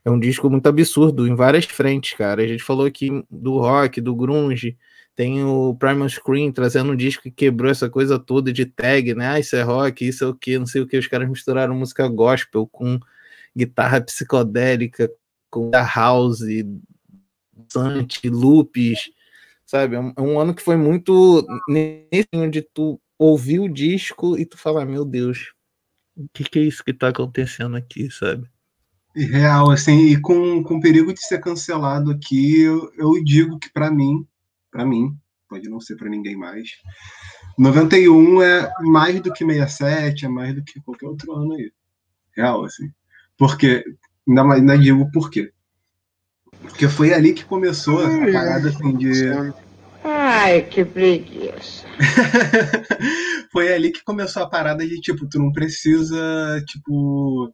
É 0.03 0.09
um 0.09 0.19
disco 0.19 0.49
muito 0.49 0.67
absurdo 0.67 1.27
em 1.27 1.35
várias 1.35 1.65
frentes, 1.65 2.13
cara. 2.13 2.43
A 2.43 2.47
gente 2.47 2.63
falou 2.63 2.85
aqui 2.85 3.09
do 3.29 3.57
rock, 3.59 3.99
do 4.01 4.15
grunge, 4.15 4.77
Tem 5.15 5.43
o 5.43 5.75
Primal 5.75 6.07
Screen 6.09 6.51
trazendo 6.51 6.91
um 6.93 6.95
disco 6.95 7.23
que 7.23 7.31
quebrou 7.31 7.69
essa 7.71 7.89
coisa 7.89 8.17
toda 8.17 8.53
de 8.53 8.65
tag, 8.65 9.13
né? 9.15 9.27
Ah, 9.27 9.39
isso 9.39 9.55
é 9.55 9.61
rock, 9.61 10.07
isso 10.07 10.23
é 10.23 10.27
o 10.27 10.35
que, 10.35 10.57
não 10.57 10.65
sei 10.65 10.81
o 10.81 10.87
que. 10.87 10.97
Os 10.97 11.07
caras 11.07 11.29
misturaram 11.29 11.75
música 11.75 12.07
gospel 12.07 12.67
com 12.67 12.99
guitarra 13.55 14.01
psicodélica, 14.01 15.11
com 15.49 15.69
da 15.69 15.83
house, 15.83 16.39
dance, 17.73 18.29
loops, 18.29 19.11
sabe? 19.65 19.95
É 19.95 19.99
um, 19.99 20.13
é 20.17 20.21
um 20.21 20.39
ano 20.39 20.53
que 20.53 20.61
foi 20.61 20.77
muito 20.77 21.45
nesse 21.67 22.29
onde 22.33 22.61
tu 22.61 22.99
ouviu 23.17 23.63
o 23.63 23.69
disco 23.69 24.37
e 24.37 24.45
tu 24.45 24.57
fala, 24.57 24.85
meu 24.85 25.03
Deus, 25.03 25.51
o 26.15 26.27
que, 26.33 26.43
que 26.43 26.59
é 26.59 26.63
isso 26.63 26.83
que 26.83 26.93
tá 26.93 27.09
acontecendo 27.09 27.75
aqui, 27.75 28.09
sabe? 28.09 28.49
Real, 29.15 29.71
assim, 29.71 30.07
e 30.07 30.21
com, 30.21 30.63
com 30.63 30.79
perigo 30.79 31.13
de 31.13 31.25
ser 31.25 31.39
cancelado 31.39 32.11
aqui, 32.11 32.61
eu, 32.61 32.91
eu 32.97 33.23
digo 33.23 33.57
que 33.59 33.71
pra 33.71 33.89
mim, 33.91 34.25
pra 34.71 34.85
mim, 34.85 35.15
pode 35.49 35.67
não 35.67 35.81
ser 35.81 35.95
pra 35.95 36.09
ninguém 36.09 36.37
mais, 36.37 36.69
91 37.57 38.41
é 38.41 38.71
mais 38.81 39.19
do 39.19 39.33
que 39.33 39.43
67, 39.45 40.25
é 40.25 40.29
mais 40.29 40.55
do 40.55 40.63
que 40.63 40.79
qualquer 40.81 41.07
outro 41.07 41.33
ano 41.33 41.53
aí. 41.53 41.71
Real, 42.35 42.63
assim. 42.63 42.89
Porque, 43.37 43.83
ainda, 44.27 44.43
mais- 44.43 44.61
ainda 44.61 44.77
digo 44.77 45.11
por 45.11 45.29
quê. 45.29 45.51
Porque 46.61 46.87
foi 46.87 47.13
ali 47.13 47.33
que 47.33 47.43
começou 47.45 47.99
a 48.05 48.09
parada 48.31 48.69
assim 48.69 48.95
de. 48.95 49.31
Ai, 50.03 50.61
que 50.61 50.85
preguiça. 50.85 51.85
foi 53.51 53.73
ali 53.73 53.91
que 53.91 54.03
começou 54.03 54.43
a 54.43 54.49
parada 54.49 54.85
de 54.87 55.01
tipo, 55.01 55.27
tu 55.27 55.39
não 55.39 55.51
precisa, 55.51 56.63
tipo, 56.65 57.53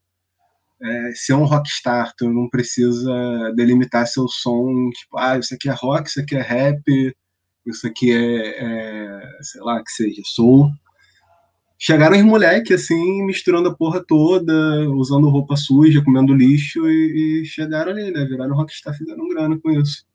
é, 0.85 1.11
ser 1.15 1.33
um 1.33 1.45
rockstar, 1.45 2.13
tu 2.17 2.29
não 2.31 2.49
precisa 2.49 3.51
delimitar 3.55 4.07
seu 4.07 4.27
som, 4.27 4.89
tipo, 4.91 5.17
ah, 5.17 5.37
isso 5.37 5.53
aqui 5.53 5.67
é 5.69 5.73
rock, 5.73 6.07
isso 6.09 6.19
aqui 6.21 6.35
é 6.35 6.41
rap, 6.41 7.15
isso 7.65 7.87
aqui 7.87 8.11
é, 8.11 8.63
é, 8.63 9.29
sei 9.41 9.61
lá, 9.61 9.83
que 9.83 9.91
seja, 9.91 10.21
soul. 10.25 10.69
Chegaram 11.77 12.15
os 12.15 12.23
moleques, 12.23 12.83
assim, 12.83 13.23
misturando 13.25 13.69
a 13.69 13.75
porra 13.75 14.03
toda, 14.05 14.89
usando 14.91 15.29
roupa 15.29 15.55
suja, 15.57 16.03
comendo 16.03 16.33
lixo, 16.33 16.87
e, 16.89 17.41
e 17.41 17.45
chegaram 17.45 17.91
ali, 17.91 18.11
né? 18.11 18.23
Viraram 18.25 18.55
rockstar, 18.55 18.95
fizeram 18.97 19.27
grana 19.27 19.59
com 19.59 19.71
isso. 19.71 20.05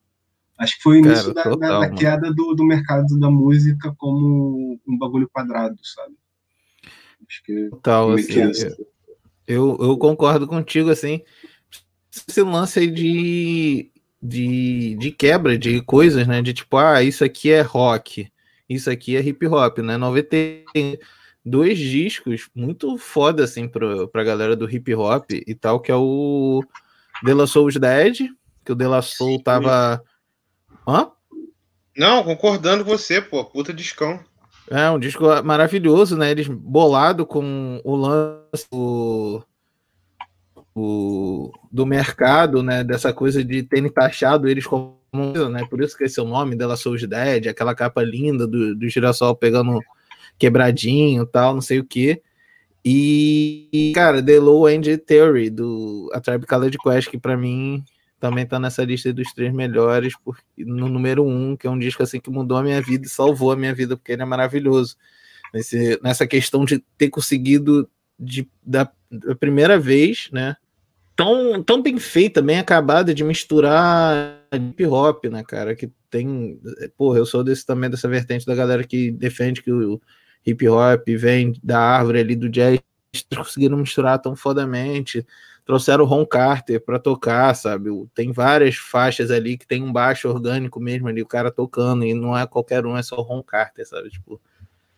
Acho 0.58 0.76
que 0.76 0.82
foi 0.82 1.00
o 1.00 1.02
Cara, 1.02 1.14
início 1.14 1.34
da, 1.34 1.42
da- 1.42 1.50
total, 1.50 1.80
da 1.80 1.86
mano. 1.86 1.94
queda 1.98 2.32
do, 2.32 2.54
do 2.54 2.64
mercado 2.64 3.18
da 3.18 3.30
música 3.30 3.94
como 3.98 4.78
um 4.86 4.98
bagulho 4.98 5.28
quadrado, 5.28 5.76
sabe? 5.82 6.14
Acho 7.28 7.42
que 7.44 7.68
Total, 7.70 8.10
assim. 8.10 8.42
Eu, 9.46 9.76
eu 9.80 9.96
concordo 9.96 10.46
contigo, 10.46 10.90
assim, 10.90 11.22
esse 12.28 12.42
lance 12.42 12.78
aí 12.78 12.90
de, 12.90 13.90
de, 14.22 14.96
de 14.96 15.10
quebra 15.10 15.58
de 15.58 15.80
coisas, 15.82 16.26
né, 16.26 16.42
de 16.42 16.52
tipo, 16.52 16.76
ah, 16.76 17.02
isso 17.02 17.24
aqui 17.24 17.50
é 17.50 17.60
rock, 17.60 18.30
isso 18.68 18.90
aqui 18.90 19.16
é 19.16 19.20
hip 19.20 19.46
hop, 19.46 19.78
né, 19.78 19.96
90 19.96 20.28
tem 20.28 20.98
dois 21.44 21.78
discos 21.78 22.48
muito 22.54 22.96
foda, 22.98 23.44
assim, 23.44 23.66
pra, 23.68 24.06
pra 24.08 24.24
galera 24.24 24.54
do 24.56 24.70
hip 24.70 24.94
hop 24.94 25.30
e 25.30 25.54
tal, 25.54 25.80
que 25.80 25.90
é 25.90 25.96
o 25.96 26.62
De 27.22 27.32
La 27.32 27.46
Soul's 27.46 27.76
Dead, 27.76 28.28
que 28.64 28.72
o 28.72 28.74
De 28.74 28.86
La 28.86 29.02
Soul 29.02 29.42
tava... 29.42 30.02
Hã? 30.86 31.10
Não, 31.96 32.22
concordando 32.22 32.84
com 32.84 32.90
você, 32.90 33.20
pô. 33.20 33.44
Puta 33.44 33.74
discão. 33.74 34.24
É 34.70 34.88
um 34.90 34.98
disco 35.00 35.24
maravilhoso, 35.44 36.16
né? 36.16 36.30
Eles 36.30 36.46
bolado 36.46 37.26
com 37.26 37.80
o 37.84 37.96
lance 37.96 38.66
do, 38.70 39.42
o- 40.74 41.50
do 41.70 41.84
mercado, 41.84 42.62
né? 42.62 42.84
Dessa 42.84 43.12
coisa 43.12 43.44
de 43.44 43.62
terem 43.62 43.90
taxado 43.90 44.48
eles 44.48 44.66
como, 44.66 44.94
né? 45.50 45.64
Por 45.68 45.82
isso 45.82 45.96
que 45.96 46.04
esse 46.04 46.20
é 46.20 46.22
o 46.22 46.26
nome 46.28 46.56
dela 46.56 46.76
Souls 46.76 47.04
Dead, 47.06 47.48
aquela 47.48 47.74
capa 47.74 48.02
linda 48.02 48.46
do, 48.46 48.74
do 48.76 48.88
girassol 48.88 49.34
pegando 49.34 49.80
quebradinho, 50.38 51.26
tal, 51.26 51.54
não 51.54 51.60
sei 51.60 51.80
o 51.80 51.84
que. 51.84 52.22
E, 52.84 53.92
cara, 53.94 54.22
The 54.22 54.38
Low 54.38 54.68
End 54.70 54.96
Theory 54.98 55.50
do 55.50 56.08
A 56.14 56.20
Tribe 56.20 56.46
Called 56.46 56.78
Quest, 56.78 57.10
que 57.10 57.18
pra 57.18 57.36
mim 57.36 57.84
também 58.20 58.46
tá 58.46 58.60
nessa 58.60 58.84
lista 58.84 59.12
dos 59.12 59.32
três 59.32 59.52
melhores, 59.52 60.12
porque, 60.22 60.42
no 60.58 60.88
número 60.88 61.26
um, 61.26 61.56
que 61.56 61.66
é 61.66 61.70
um 61.70 61.78
disco 61.78 62.02
assim 62.02 62.20
que 62.20 62.30
mudou 62.30 62.58
a 62.58 62.62
minha 62.62 62.80
vida 62.82 63.06
e 63.06 63.08
salvou 63.08 63.50
a 63.50 63.56
minha 63.56 63.74
vida, 63.74 63.96
porque 63.96 64.12
ele 64.12 64.22
é 64.22 64.26
maravilhoso. 64.26 64.96
Nesse, 65.52 65.98
nessa 66.02 66.26
questão 66.26 66.64
de 66.64 66.84
ter 66.98 67.08
conseguido 67.08 67.88
de, 68.18 68.48
da, 68.62 68.88
da 69.10 69.34
primeira 69.34 69.78
vez, 69.78 70.28
né? 70.32 70.54
Tão, 71.16 71.62
tão 71.62 71.82
bem 71.82 71.98
feita, 71.98 72.40
bem 72.40 72.58
acabada 72.58 73.12
de 73.14 73.24
misturar 73.24 74.38
hip 74.54 74.86
hop, 74.86 75.24
né, 75.24 75.42
cara? 75.42 75.74
Que 75.74 75.90
tem. 76.08 76.60
Porra, 76.96 77.18
eu 77.18 77.26
sou 77.26 77.42
desse 77.42 77.64
também, 77.66 77.90
dessa 77.90 78.08
vertente 78.08 78.46
da 78.46 78.54
galera 78.54 78.84
que 78.84 79.10
defende 79.10 79.62
que 79.62 79.72
o 79.72 80.00
hip 80.46 80.68
hop 80.68 81.08
vem 81.08 81.54
da 81.62 81.80
árvore 81.80 82.20
ali 82.20 82.36
do 82.36 82.48
jazz. 82.48 82.78
Conseguiram 83.34 83.76
misturar 83.76 84.18
tão 84.20 84.36
fodamente 84.36 85.26
trouxeram 85.64 86.04
o 86.04 86.06
Ron 86.06 86.26
Carter 86.26 86.80
para 86.84 86.98
tocar, 86.98 87.54
sabe? 87.54 87.90
Tem 88.14 88.32
várias 88.32 88.76
faixas 88.76 89.30
ali 89.30 89.56
que 89.56 89.66
tem 89.66 89.82
um 89.82 89.92
baixo 89.92 90.28
orgânico 90.28 90.80
mesmo 90.80 91.08
ali, 91.08 91.22
o 91.22 91.26
cara 91.26 91.50
tocando, 91.50 92.04
e 92.04 92.14
não 92.14 92.36
é 92.36 92.46
qualquer 92.46 92.84
um, 92.86 92.96
é 92.96 93.02
só 93.02 93.16
o 93.16 93.22
Ron 93.22 93.42
Carter, 93.42 93.86
sabe? 93.86 94.10
Tipo, 94.10 94.40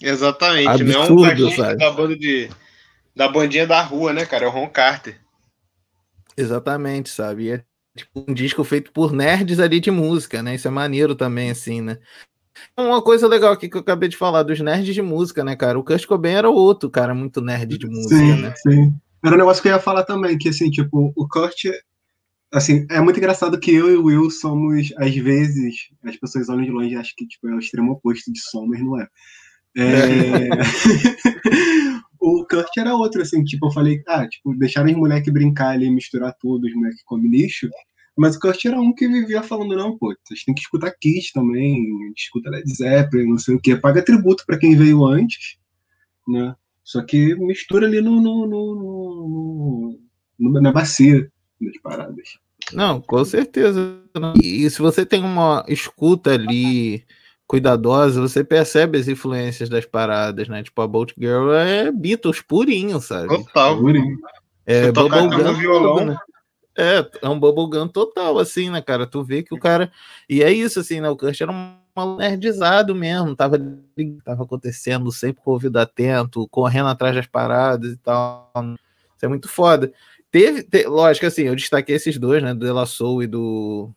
Exatamente. 0.00 0.84
não 0.84 0.92
é 0.92 1.10
um 1.10 1.24
Absurdo, 1.24 1.50
sabe? 1.52 1.76
da 1.76 1.90
banda 1.90 2.16
de. 2.16 2.50
Da 3.14 3.28
bandinha 3.28 3.66
da 3.66 3.82
rua, 3.82 4.12
né, 4.12 4.24
cara? 4.24 4.46
É 4.46 4.48
o 4.48 4.50
Ron 4.50 4.68
Carter. 4.68 5.20
exatamente, 6.36 7.10
sabe? 7.10 7.44
E 7.44 7.50
é 7.50 7.64
tipo 7.94 8.24
um 8.26 8.32
disco 8.32 8.64
feito 8.64 8.90
por 8.90 9.12
nerds 9.12 9.60
ali 9.60 9.78
de 9.78 9.90
música, 9.90 10.42
né? 10.42 10.54
Isso 10.54 10.66
é 10.66 10.70
maneiro 10.70 11.14
também, 11.14 11.50
assim, 11.50 11.80
né? 11.80 11.98
Uma 12.76 13.02
coisa 13.02 13.28
legal 13.28 13.52
aqui 13.52 13.68
que 13.68 13.76
eu 13.76 13.80
acabei 13.80 14.08
de 14.08 14.16
falar 14.16 14.42
dos 14.42 14.60
nerds 14.60 14.94
de 14.94 15.02
música, 15.02 15.44
né, 15.44 15.56
cara? 15.56 15.78
O 15.78 15.84
Kurt 15.84 16.06
Cobain 16.06 16.34
era 16.34 16.50
outro 16.50 16.90
cara 16.90 17.14
muito 17.14 17.40
nerd 17.40 17.76
de 17.78 17.86
música, 17.86 18.16
sim, 18.16 18.40
né? 18.40 18.54
sim. 18.56 18.94
Era 19.24 19.34
um 19.34 19.38
negócio 19.38 19.62
que 19.62 19.68
eu 19.68 19.72
ia 19.72 19.78
falar 19.78 20.04
também, 20.04 20.36
que 20.36 20.48
assim, 20.48 20.70
tipo, 20.70 21.12
o 21.14 21.28
Kurt, 21.28 21.66
assim, 22.52 22.86
é 22.90 23.00
muito 23.00 23.18
engraçado 23.18 23.58
que 23.58 23.72
eu 23.72 23.90
e 23.90 23.96
o 23.96 24.04
Will 24.04 24.30
somos, 24.30 24.92
às 24.96 25.14
vezes, 25.14 25.88
as 26.04 26.16
pessoas 26.16 26.48
olham 26.48 26.64
de 26.64 26.70
longe 26.70 26.94
e 26.94 26.96
acham 26.96 27.12
que 27.16 27.26
tipo, 27.26 27.48
é 27.48 27.54
o 27.54 27.58
extremo 27.58 27.92
oposto 27.92 28.32
de 28.32 28.40
som, 28.40 28.66
mas 28.66 28.80
não 28.80 29.00
é. 29.00 29.06
É, 29.76 30.48
o 32.20 32.44
Kurt 32.46 32.76
era 32.76 32.94
outro, 32.94 33.22
assim, 33.22 33.44
tipo, 33.44 33.66
eu 33.66 33.72
falei, 33.72 34.02
ah, 34.08 34.26
tipo, 34.28 34.54
deixaram 34.56 34.90
os 34.90 34.96
moleques 34.96 35.32
brincar 35.32 35.70
ali, 35.70 35.90
misturar 35.90 36.34
tudo, 36.40 36.66
os 36.66 36.74
moleques 36.74 37.02
comem 37.04 37.30
lixo, 37.30 37.70
mas 38.16 38.36
o 38.36 38.40
Kurt 38.40 38.64
era 38.64 38.80
um 38.80 38.92
que 38.92 39.08
vivia 39.08 39.42
falando, 39.42 39.76
não, 39.76 39.96
pô, 39.96 40.14
vocês 40.24 40.44
têm 40.44 40.54
que 40.54 40.60
escutar 40.60 40.92
Kiss 41.00 41.32
também, 41.32 42.12
escuta 42.16 42.50
Led 42.50 42.68
Zeppelin, 42.74 43.28
não 43.28 43.38
sei 43.38 43.54
o 43.54 43.60
quê, 43.60 43.76
paga 43.76 44.04
tributo 44.04 44.44
pra 44.44 44.58
quem 44.58 44.76
veio 44.76 45.04
antes, 45.06 45.56
né? 46.28 46.54
Só 46.84 47.02
que 47.02 47.34
mistura 47.36 47.86
ali 47.86 48.00
no, 48.00 48.20
no, 48.20 48.46
no- 48.46 48.74
no- 48.74 49.98
no- 50.38 50.60
na 50.60 50.72
bacia 50.72 51.30
das 51.60 51.78
paradas. 51.82 52.38
Não, 52.72 53.00
com 53.00 53.24
certeza. 53.24 53.98
E 54.42 54.68
se 54.70 54.80
você 54.80 55.04
tem 55.06 55.22
uma 55.22 55.64
escuta 55.68 56.32
ali 56.32 57.04
cuidadosa, 57.46 58.20
você 58.20 58.42
percebe 58.42 58.98
as 58.98 59.08
influências 59.08 59.68
das 59.68 59.84
paradas, 59.84 60.48
né? 60.48 60.62
Tipo, 60.62 60.80
a 60.82 60.86
Bolt 60.88 61.12
Girl 61.18 61.52
é 61.52 61.90
Beatles 61.92 62.40
purinho, 62.40 63.00
sabe? 63.00 63.28
Total. 63.28 63.78
Purinho. 63.78 64.16
É 64.64 64.90
tocar 64.92 65.22
bubblegum 65.22 65.44
no 65.50 65.54
violão. 65.54 66.04
né? 66.06 66.16
É, 66.78 67.06
é 67.20 67.28
um 67.28 67.38
bubblegum 67.38 67.86
total, 67.88 68.38
assim, 68.38 68.70
né, 68.70 68.80
cara? 68.80 69.06
Tu 69.06 69.22
vê 69.22 69.42
que 69.42 69.54
o 69.54 69.58
cara. 69.58 69.92
E 70.28 70.42
é 70.42 70.50
isso, 70.50 70.80
assim, 70.80 71.00
né? 71.00 71.10
O 71.10 71.16
Kurt 71.16 71.38
era 71.40 71.52
um 71.52 71.74
nerdizado 72.18 72.94
mesmo, 72.94 73.36
tava, 73.36 73.58
tava 74.24 74.44
acontecendo, 74.44 75.10
sempre 75.12 75.42
com 75.42 75.50
o 75.50 75.54
ouvido 75.54 75.76
atento, 75.78 76.48
correndo 76.48 76.88
atrás 76.88 77.14
das 77.14 77.26
paradas 77.26 77.92
e 77.92 77.96
tal. 77.96 78.50
Isso 79.16 79.24
é 79.24 79.28
muito 79.28 79.48
foda. 79.48 79.92
Teve, 80.30 80.62
te- 80.62 80.86
lógico, 80.86 81.26
assim, 81.26 81.42
eu 81.42 81.54
destaquei 81.54 81.96
esses 81.96 82.18
dois, 82.18 82.42
né? 82.42 82.54
Do 82.54 82.64
De 82.64 82.72
La 82.72 82.86
Soul 82.86 83.22
e 83.22 83.26
do 83.26 83.90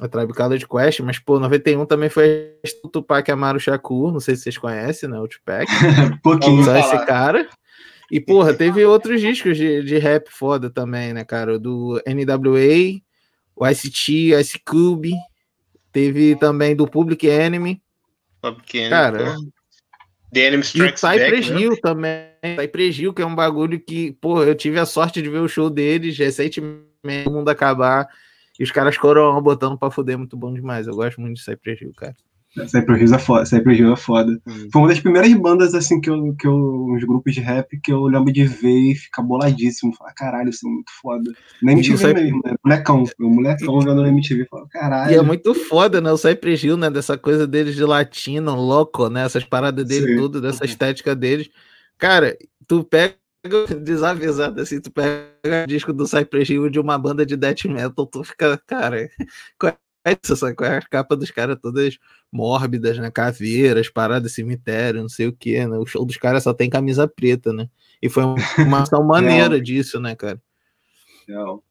a 0.00 0.08
Tribe 0.08 0.32
Called 0.32 0.66
Quest, 0.66 1.00
mas, 1.00 1.18
pô, 1.18 1.38
91 1.38 1.84
também 1.84 2.08
foi 2.08 2.54
o 2.82 2.88
Tupac 2.88 3.30
Amaru 3.30 3.60
Shakur, 3.60 4.10
não 4.10 4.20
sei 4.20 4.34
se 4.34 4.42
vocês 4.42 4.56
conhecem, 4.56 5.08
né? 5.08 5.18
O 5.18 5.28
Tupac. 5.28 5.66
Pouquinho. 6.22 6.64
Só 6.64 6.76
esse 6.76 7.04
cara. 7.04 7.48
E, 8.10 8.18
porra, 8.18 8.54
teve 8.54 8.84
outros 8.84 9.20
discos 9.20 9.56
de, 9.56 9.82
de 9.84 9.98
rap 9.98 10.28
foda 10.30 10.70
também, 10.70 11.12
né, 11.12 11.24
cara? 11.24 11.58
Do 11.58 12.00
NWA, 12.06 13.00
o 13.54 13.66
ICT, 13.66 14.34
Ice 14.40 14.58
Cube. 14.64 15.12
Teve 15.92 16.36
também 16.36 16.76
do 16.76 16.86
Public 16.86 17.26
Enemy. 17.26 17.82
Porque, 18.40 18.88
Cara, 18.88 19.34
pô, 19.34 19.50
The 20.32 20.46
Enemy 20.46 20.62
E 20.62 20.82
o 20.82 20.86
Strikes 20.86 21.00
Cypress 21.00 21.48
Back, 21.48 21.50
né? 21.50 21.60
Hill 21.60 21.80
também. 21.80 22.30
Cypress 22.58 22.98
Hill, 22.98 23.14
que 23.14 23.22
é 23.22 23.26
um 23.26 23.34
bagulho 23.34 23.80
que, 23.80 24.12
pô, 24.12 24.42
eu 24.42 24.54
tive 24.54 24.78
a 24.78 24.86
sorte 24.86 25.20
de 25.20 25.28
ver 25.28 25.40
o 25.40 25.48
show 25.48 25.68
deles 25.68 26.16
recentemente, 26.16 27.28
o 27.28 27.30
mundo 27.30 27.48
acabar. 27.48 28.08
E 28.58 28.62
os 28.62 28.70
caras 28.70 28.96
coroam 28.96 29.40
botando 29.42 29.78
pra 29.78 29.90
fuder, 29.90 30.18
muito 30.18 30.36
bom 30.36 30.52
demais. 30.52 30.86
Eu 30.86 30.94
gosto 30.94 31.20
muito 31.20 31.36
de 31.36 31.42
Cypress 31.42 31.82
Hill, 31.82 31.92
cara. 31.94 32.14
Cypress 32.66 33.00
Hill 33.00 33.14
é 33.14 33.18
foda. 33.18 33.42
É 33.92 33.96
foda. 33.96 34.40
Hum. 34.46 34.68
Foi 34.72 34.82
uma 34.82 34.88
das 34.88 35.00
primeiras 35.00 35.32
bandas, 35.34 35.74
assim, 35.74 36.00
que 36.00 36.10
eu, 36.10 36.34
que 36.36 36.46
eu. 36.46 36.54
Uns 36.90 37.04
grupos 37.04 37.32
de 37.32 37.40
rap 37.40 37.78
que 37.80 37.92
eu 37.92 38.04
lembro 38.04 38.32
de 38.32 38.44
ver 38.44 38.90
e 38.90 38.94
ficar 38.94 39.22
boladíssimo. 39.22 39.94
Falar, 39.96 40.12
caralho, 40.14 40.50
isso 40.50 40.66
é 40.66 40.70
muito 40.70 40.90
foda. 41.00 41.32
Na 41.62 41.72
E 41.72 41.74
MTV 41.76 41.94
o 41.94 41.98
Cypress- 41.98 42.24
mesmo, 42.24 42.40
né? 42.44 42.54
Molecão. 42.64 43.04
Eu, 43.18 43.30
molecão 43.30 43.80
vendo 43.80 44.02
na 44.02 44.08
MTV. 44.08 44.46
Falar, 44.46 44.66
caralho. 44.68 45.12
E 45.12 45.14
é 45.16 45.22
muito 45.22 45.54
foda, 45.54 46.00
né? 46.00 46.10
O 46.10 46.16
Cypress 46.18 46.64
Hill, 46.64 46.76
né? 46.76 46.90
Dessa 46.90 47.16
coisa 47.16 47.46
deles 47.46 47.76
de 47.76 47.84
latino, 47.84 48.54
louco, 48.56 49.08
né? 49.08 49.24
Essas 49.24 49.44
paradas 49.44 49.84
dele, 49.86 50.06
Sim. 50.08 50.16
tudo, 50.16 50.40
dessa 50.40 50.64
estética 50.64 51.14
deles. 51.14 51.48
Cara, 51.98 52.36
tu 52.66 52.82
pega 52.82 53.14
desavisado 53.80 54.60
assim, 54.60 54.80
tu 54.80 54.90
pega 54.90 55.64
o 55.64 55.66
disco 55.66 55.92
do 55.92 56.06
Cypress 56.06 56.50
Hill 56.50 56.68
de 56.68 56.80
uma 56.80 56.98
banda 56.98 57.24
de 57.24 57.36
death 57.36 57.64
metal, 57.66 58.06
tu 58.06 58.22
fica, 58.24 58.60
cara, 58.66 59.08
qual 59.58 59.72
é 60.04 60.16
isso? 60.22 60.36
Sabe? 60.36 60.54
Qual 60.54 60.70
é 60.70 60.78
a 60.78 60.82
capa 60.82 61.16
dos 61.16 61.30
caras 61.30 61.58
todas 61.60 61.98
mórbidas, 62.32 62.98
né? 62.98 63.10
Caveiras, 63.10 63.88
paradas, 63.88 64.32
cemitério, 64.32 65.02
não 65.02 65.08
sei 65.08 65.26
o 65.26 65.32
que, 65.32 65.66
né? 65.66 65.76
O 65.78 65.86
show 65.86 66.04
dos 66.04 66.16
caras 66.16 66.42
só 66.42 66.54
tem 66.54 66.70
camisa 66.70 67.06
preta, 67.06 67.52
né? 67.52 67.68
E 68.00 68.08
foi 68.08 68.24
uma 68.58 68.82
ação 68.82 69.02
maneira 69.02 69.60
disso, 69.60 70.00
né, 70.00 70.14
cara? 70.16 70.40
Real. 71.28 71.62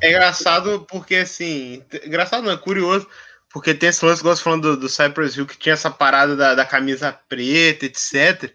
É 0.00 0.10
engraçado 0.10 0.86
porque, 0.88 1.16
assim. 1.16 1.82
Engraçado 2.04 2.44
não, 2.44 2.52
é 2.52 2.56
curioso. 2.56 3.06
Porque 3.50 3.72
tem 3.72 3.88
esse 3.88 4.04
lance, 4.04 4.22
gosto 4.22 4.42
falando 4.42 4.74
do, 4.74 4.80
do 4.80 4.88
Cypress 4.88 5.36
Hill, 5.36 5.46
que 5.46 5.56
tinha 5.56 5.74
essa 5.74 5.90
parada 5.90 6.34
da, 6.34 6.54
da 6.54 6.66
camisa 6.66 7.12
preta, 7.28 7.86
etc. 7.86 8.52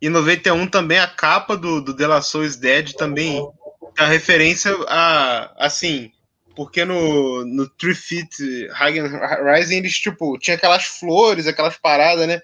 E 0.00 0.06
em 0.06 0.10
91 0.10 0.66
também 0.66 0.98
a 0.98 1.06
capa 1.06 1.56
do, 1.56 1.80
do 1.80 1.96
The 1.96 2.06
Last 2.06 2.30
Soul 2.30 2.44
is 2.44 2.56
Dead 2.56 2.92
também 2.92 3.42
tem 3.94 4.04
a 4.04 4.08
referência 4.08 4.74
a. 4.88 5.66
Assim. 5.66 6.12
Porque 6.54 6.84
no, 6.84 7.44
no 7.44 7.68
Three 7.68 7.94
Feet 7.94 8.40
and 8.40 9.44
Rising 9.44 9.76
eles, 9.76 9.94
tipo, 9.94 10.38
tinha 10.38 10.56
aquelas 10.56 10.84
flores, 10.84 11.46
aquelas 11.46 11.78
paradas, 11.78 12.26
né? 12.26 12.40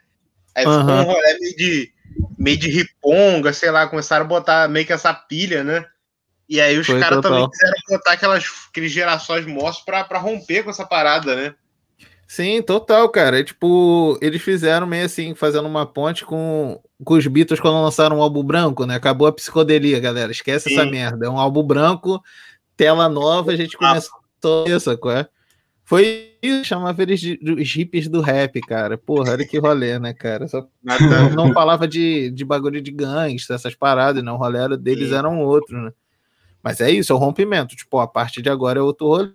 Aí 0.55 0.65
ficou 0.65 0.95
Aham. 0.95 1.03
um 1.03 1.05
rolê 1.05 1.39
meio 1.39 1.57
de, 1.57 1.93
meio 2.39 2.57
de 2.57 2.69
riponga, 2.69 3.53
sei 3.53 3.71
lá, 3.71 3.87
começaram 3.87 4.25
a 4.25 4.29
botar 4.29 4.69
meio 4.69 4.87
que 4.87 4.93
essa 4.93 5.13
pilha, 5.13 5.63
né? 5.63 5.85
E 6.49 6.61
aí 6.61 6.79
os 6.79 6.87
caras 6.87 7.21
também 7.21 7.49
quiseram 7.51 7.75
botar 7.91 8.13
aquelas, 8.13 8.45
aqueles 8.71 8.91
gerações 8.91 9.45
mortos 9.45 9.83
pra, 9.83 10.03
pra 10.03 10.19
romper 10.19 10.63
com 10.63 10.71
essa 10.71 10.87
parada, 10.87 11.37
né? 11.37 11.55
Sim, 12.27 12.61
total, 12.61 13.09
cara. 13.09 13.41
É, 13.41 13.43
tipo, 13.43 14.19
eles 14.21 14.43
fizeram 14.43 14.87
meio 14.87 15.07
assim, 15.07 15.35
fazendo 15.35 15.67
uma 15.67 15.87
ponte 15.87 16.27
com, 16.27 16.79
com 17.03 17.15
os 17.15 17.27
Beatles 17.27 17.59
quando 17.59 17.83
lançaram 17.83 18.19
o 18.19 18.23
álbum 18.23 18.43
branco, 18.43 18.85
né? 18.85 18.97
Acabou 18.97 19.27
a 19.27 19.33
psicodelia, 19.33 19.99
galera. 19.99 20.31
Esquece 20.31 20.71
essa 20.71 20.85
Sim. 20.85 20.91
merda. 20.91 21.25
É 21.25 21.31
um 21.31 21.39
álbum 21.39 21.63
branco, 21.63 22.23
tela 22.79 23.09
nova, 23.09 23.51
a 23.53 23.57
gente 23.57 23.77
Ah. 23.77 23.89
começou 23.89 24.65
isso, 24.67 24.97
qual 24.99 25.17
é? 25.17 25.29
Foi 25.85 26.35
isso, 26.43 26.65
chamava 26.65 27.03
eles 27.03 27.19
de, 27.21 27.39
os 27.43 27.71
hippies 27.75 28.09
do 28.09 28.21
rap, 28.21 28.61
cara. 28.61 28.97
Porra, 28.97 29.33
olha 29.33 29.47
que 29.47 29.59
rolê, 29.59 29.99
né, 29.99 30.13
cara? 30.15 30.47
Só 30.47 30.67
não, 30.83 31.31
não 31.47 31.53
falava 31.53 31.89
de, 31.89 32.31
de 32.31 32.45
bagulho 32.45 32.81
de 32.81 32.91
gangsta, 32.91 33.55
essas 33.55 33.75
paradas, 33.75 34.23
não. 34.23 34.35
O 34.35 34.39
rolê 34.39 34.59
era- 34.59 34.77
deles 34.77 35.09
Sim. 35.09 35.15
eram 35.17 35.41
outro, 35.41 35.77
né? 35.83 35.93
Mas 36.63 36.81
é 36.81 36.91
isso, 36.91 37.13
é 37.13 37.17
o 37.17 37.19
rompimento. 37.19 37.75
Tipo, 37.75 37.99
a 38.01 38.07
partir 38.07 38.43
de 38.43 38.51
agora 38.51 38.79
é 38.79 38.83
outro 38.83 39.07
rolê. 39.09 39.33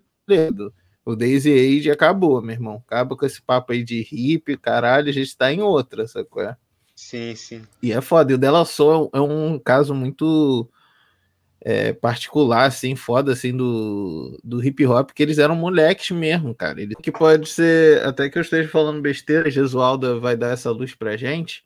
O 1.06 1.16
Daisy 1.16 1.52
Age 1.52 1.92
acabou, 1.92 2.42
meu 2.42 2.54
irmão. 2.54 2.82
Acaba 2.88 3.16
com 3.18 3.26
esse 3.26 3.42
papo 3.42 3.74
aí 3.74 3.84
de 3.84 4.02
hippie, 4.04 4.56
caralho, 4.56 5.10
a 5.10 5.12
gente 5.14 5.36
tá 5.36 5.52
em 5.52 5.62
outra, 5.62 6.08
sacou? 6.08 6.44
É? 6.44 6.56
Sim, 6.96 7.36
sim. 7.36 7.62
E 7.82 7.92
é 7.92 8.00
foda. 8.00 8.32
E 8.32 8.36
o 8.36 8.38
Della 8.38 8.64
Soul 8.64 9.10
é 9.14 9.20
um 9.20 9.58
caso 9.60 9.94
muito 9.96 10.70
é, 11.66 11.94
particular, 11.94 12.66
assim, 12.66 12.94
foda, 12.94 13.32
assim, 13.32 13.56
do, 13.56 14.38
do 14.44 14.64
hip 14.64 14.86
hop, 14.86 15.12
que 15.12 15.24
eles 15.24 15.38
eram 15.38 15.56
moleques 15.56 16.12
mesmo, 16.12 16.54
cara. 16.54 16.82
Ele, 16.82 16.94
que 16.96 17.12
pode 17.12 17.48
ser, 17.48 18.06
até 18.06 18.30
que 18.30 18.38
eu 18.38 18.42
esteja 18.42 18.68
falando 18.68 19.02
besteira, 19.02 19.50
Jesualda 19.50 20.20
vai 20.20 20.36
dar 20.36 20.50
essa 20.50 20.70
luz 20.72 20.94
pra 20.94 21.16
gente, 21.16 21.64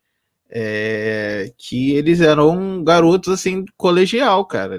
é, 0.49 1.51
que 1.57 1.93
eles 1.93 2.21
eram 2.21 2.83
garotos, 2.83 3.33
assim, 3.33 3.65
colegial, 3.75 4.45
cara. 4.45 4.77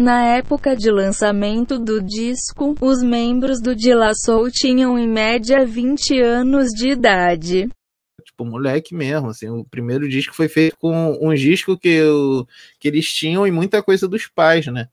Na 0.00 0.24
época 0.36 0.76
de 0.76 0.90
lançamento 0.90 1.76
do 1.78 2.00
disco, 2.00 2.74
os 2.80 3.02
membros 3.02 3.60
do 3.60 3.74
De 3.74 3.92
La 3.92 4.14
Soul 4.14 4.48
tinham 4.50 4.96
em 4.98 5.08
média 5.08 5.66
20 5.66 6.20
anos 6.20 6.68
de 6.68 6.90
idade. 6.90 7.68
Tipo, 8.42 8.44
moleque 8.44 8.94
mesmo, 8.94 9.28
assim, 9.28 9.48
o 9.48 9.64
primeiro 9.64 10.08
disco 10.08 10.34
foi 10.34 10.48
feito 10.48 10.76
com 10.78 11.18
um 11.20 11.34
disco 11.34 11.78
que, 11.78 11.88
eu, 11.88 12.46
que 12.78 12.88
eles 12.88 13.10
tinham 13.12 13.46
e 13.46 13.50
muita 13.50 13.82
coisa 13.82 14.08
dos 14.08 14.26
pais, 14.26 14.66
né? 14.66 14.88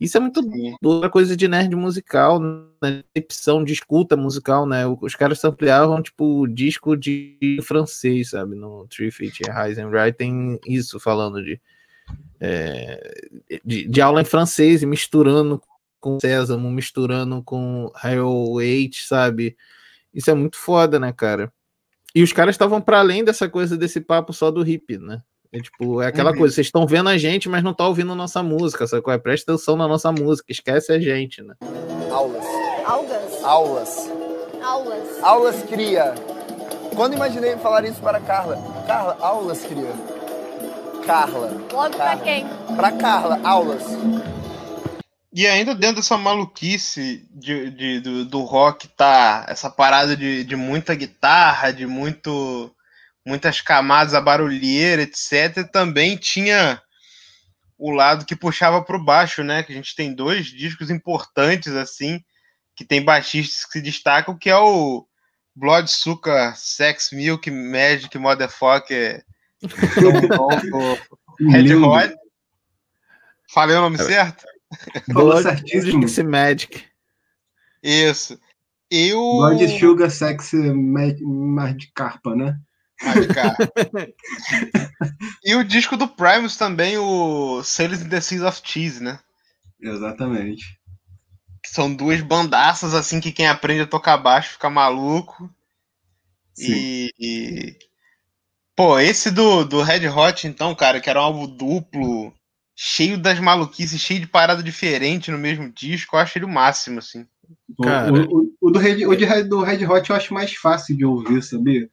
Isso 0.00 0.16
é 0.16 0.20
muito 0.20 0.40
outra 0.82 1.10
coisa 1.10 1.36
de 1.36 1.48
nerd 1.48 1.74
musical, 1.74 2.38
né? 2.40 3.02
Recepção 3.14 3.64
de 3.64 3.72
escuta 3.72 4.16
musical, 4.16 4.64
né? 4.64 4.84
Os 4.86 5.16
caras 5.16 5.44
ampliavam, 5.44 6.00
tipo, 6.00 6.46
disco 6.46 6.96
de 6.96 7.58
francês, 7.64 8.30
sabe? 8.30 8.54
No 8.54 8.86
Three 8.86 9.10
Feet 9.10 9.40
Ride 9.40 10.16
tem 10.16 10.58
isso 10.66 11.00
falando 11.00 11.42
de, 11.42 11.60
é, 12.40 13.28
de, 13.64 13.88
de 13.88 14.00
aula 14.00 14.22
em 14.22 14.24
francês 14.24 14.82
e 14.82 14.86
misturando 14.86 15.60
com 16.00 16.20
Sésamo, 16.20 16.70
misturando 16.70 17.42
com 17.42 17.90
8, 18.04 18.96
sabe? 18.98 19.56
Isso 20.14 20.30
é 20.30 20.34
muito 20.34 20.56
foda, 20.56 21.00
né, 21.00 21.12
cara? 21.12 21.52
E 22.14 22.22
os 22.22 22.32
caras 22.32 22.54
estavam 22.54 22.80
para 22.80 22.98
além 23.00 23.22
dessa 23.24 23.48
coisa 23.48 23.76
desse 23.76 24.00
papo 24.00 24.32
só 24.32 24.50
do 24.50 24.66
hip, 24.66 24.98
né? 24.98 25.20
É 25.52 25.60
tipo, 25.60 26.02
é 26.02 26.06
aquela 26.08 26.30
Uhum. 26.32 26.38
coisa, 26.38 26.54
vocês 26.54 26.66
estão 26.66 26.86
vendo 26.86 27.08
a 27.08 27.16
gente, 27.16 27.48
mas 27.48 27.62
não 27.62 27.72
tá 27.72 27.86
ouvindo 27.86 28.14
nossa 28.14 28.42
música, 28.42 28.86
sacou? 28.86 29.12
É, 29.12 29.18
presta 29.18 29.52
atenção 29.52 29.76
na 29.76 29.88
nossa 29.88 30.12
música, 30.12 30.50
esquece 30.50 30.92
a 30.92 31.00
gente, 31.00 31.42
né? 31.42 31.54
Aulas. 32.10 32.44
Algas. 32.84 33.44
Aulas. 33.44 34.10
Aulas. 34.62 35.22
Aulas 35.22 35.62
cria. 35.64 36.14
Quando 36.94 37.14
imaginei 37.14 37.56
falar 37.56 37.84
isso 37.84 38.00
para 38.00 38.20
Carla? 38.20 38.56
Carla, 38.86 39.16
aulas 39.20 39.62
cria. 39.64 39.92
Carla. 41.06 41.50
Logo 41.72 41.96
pra 41.96 42.06
Carla. 42.06 42.22
quem? 42.22 42.46
Pra 42.76 42.92
Carla, 42.92 43.40
aulas. 43.44 43.82
E 45.38 45.46
ainda 45.46 45.72
dentro 45.72 45.98
dessa 45.98 46.16
maluquice 46.18 47.24
de, 47.30 47.70
de- 47.70 48.00
do, 48.00 48.24
do 48.24 48.40
rock, 48.40 48.88
tá 48.88 49.46
essa 49.48 49.70
parada 49.70 50.16
de, 50.16 50.42
de 50.42 50.56
muita 50.56 50.96
guitarra, 50.96 51.70
de 51.70 51.86
muito 51.86 52.74
muitas 53.24 53.60
camadas, 53.60 54.14
a 54.14 54.20
barulheira, 54.20 55.02
etc. 55.02 55.62
Também 55.70 56.16
tinha 56.16 56.82
o 57.78 57.92
lado 57.92 58.24
que 58.24 58.34
puxava 58.34 58.82
pro 58.82 59.00
baixo, 59.00 59.44
né? 59.44 59.62
Que 59.62 59.70
a 59.70 59.76
gente 59.76 59.94
tem 59.94 60.12
dois 60.12 60.46
discos 60.46 60.90
importantes, 60.90 61.72
assim, 61.72 62.20
que 62.74 62.84
tem 62.84 63.00
baixistas 63.00 63.64
que 63.64 63.74
se 63.74 63.80
destacam, 63.80 64.36
que 64.36 64.50
é 64.50 64.56
o 64.56 65.06
Blood 65.54 65.88
Sugar, 65.88 66.56
Sex 66.56 67.10
Milk, 67.12 67.48
Magic, 67.48 68.18
Motherfucker, 68.18 69.24
Red. 71.48 71.74
Hot. 71.76 72.12
Falei 73.48 73.76
o 73.76 73.82
nome 73.82 73.98
certo? 73.98 74.44
Falou 75.12 75.30
Blood 75.32 75.42
certíssimo. 75.42 76.00
Dixie 76.00 76.22
Magic. 76.24 76.84
Isso. 77.82 78.38
E 78.90 79.12
o. 79.14 79.38
Blood 79.38 79.78
Sugar 79.78 80.10
Sex 80.10 80.52
Mag- 80.52 81.20
Mar 81.22 81.74
de 81.74 81.90
Carpa, 81.92 82.34
né? 82.34 82.58
E 85.44 85.54
o 85.54 85.62
disco 85.64 85.96
do 85.96 86.08
Primus 86.08 86.56
também, 86.56 86.98
o 86.98 87.62
Sailors 87.62 88.02
in 88.02 88.08
the 88.08 88.20
Seas 88.20 88.42
of 88.42 88.60
Cheese, 88.64 89.02
né? 89.02 89.20
Exatamente. 89.80 90.78
Que 91.62 91.70
são 91.70 91.94
duas 91.94 92.20
bandaças 92.20 92.94
assim 92.94 93.20
que 93.20 93.30
quem 93.32 93.46
aprende 93.46 93.82
a 93.82 93.86
tocar 93.86 94.16
baixo 94.18 94.52
fica 94.52 94.68
maluco. 94.68 95.48
Sim. 96.54 96.72
E, 96.74 97.12
e- 97.18 97.76
Pô, 98.74 98.98
esse 98.98 99.30
do, 99.30 99.64
do 99.64 99.82
Red 99.82 100.08
Hot, 100.08 100.46
então, 100.46 100.74
cara, 100.74 101.00
que 101.00 101.10
era 101.10 101.20
um 101.20 101.24
álbum 101.24 101.46
duplo, 101.48 102.32
cheio 102.80 103.18
das 103.18 103.40
maluquices, 103.40 104.00
cheio 104.00 104.20
de 104.20 104.28
parada 104.28 104.62
diferente 104.62 105.32
no 105.32 105.36
mesmo 105.38 105.68
disco, 105.68 106.14
eu 106.14 106.20
acho 106.20 106.38
ele 106.38 106.44
o 106.44 106.48
máximo, 106.48 107.00
assim. 107.00 107.26
O- 107.76 107.82
Cara. 107.82 108.12
O, 108.12 108.38
o- 108.38 108.54
o 108.60 108.70
do, 108.70 108.78
Red, 108.78 109.04
o 109.04 109.16
de 109.16 109.26
do 109.42 109.62
Red 109.62 109.84
Hot 109.84 110.08
eu 110.08 110.14
acho 110.14 110.32
mais 110.32 110.54
fácil 110.54 110.96
de 110.96 111.04
ouvir, 111.04 111.42
sabia? 111.42 111.90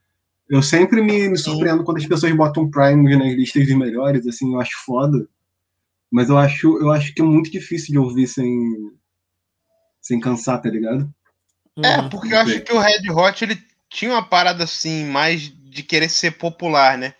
Eu 0.47 0.61
sempre 0.61 1.01
me, 1.01 1.27
me 1.27 1.37
surpreendo 1.39 1.83
quando 1.83 1.97
as 1.97 2.05
pessoas 2.05 2.31
botam 2.37 2.69
Primus 2.69 3.17
nas 3.17 3.33
listas 3.33 3.65
dos 3.65 3.75
melhores, 3.75 4.27
assim, 4.27 4.53
eu 4.53 4.61
acho 4.61 4.77
foda. 4.85 5.27
Mas 6.11 6.29
eu 6.29 6.37
acho, 6.37 6.77
eu 6.77 6.91
acho 6.91 7.15
que 7.15 7.21
é 7.23 7.25
muito 7.25 7.49
difícil 7.49 7.91
de 7.93 7.97
ouvir 7.97 8.27
sem, 8.27 8.47
sem 9.99 10.19
cansar, 10.19 10.61
tá 10.61 10.69
ligado? 10.69 11.11
É, 11.83 11.97
Uhum. 11.97 12.09
porque 12.09 12.31
eu 12.31 12.39
acho 12.39 12.61
que 12.61 12.71
o 12.73 12.79
Red 12.79 13.09
Hot 13.11 13.43
ele 13.43 13.57
tinha 13.89 14.11
uma 14.11 14.23
parada 14.23 14.63
assim, 14.63 15.05
mais 15.05 15.41
de 15.41 15.81
querer 15.81 16.09
ser 16.09 16.31
popular, 16.37 16.95
né? 16.95 17.15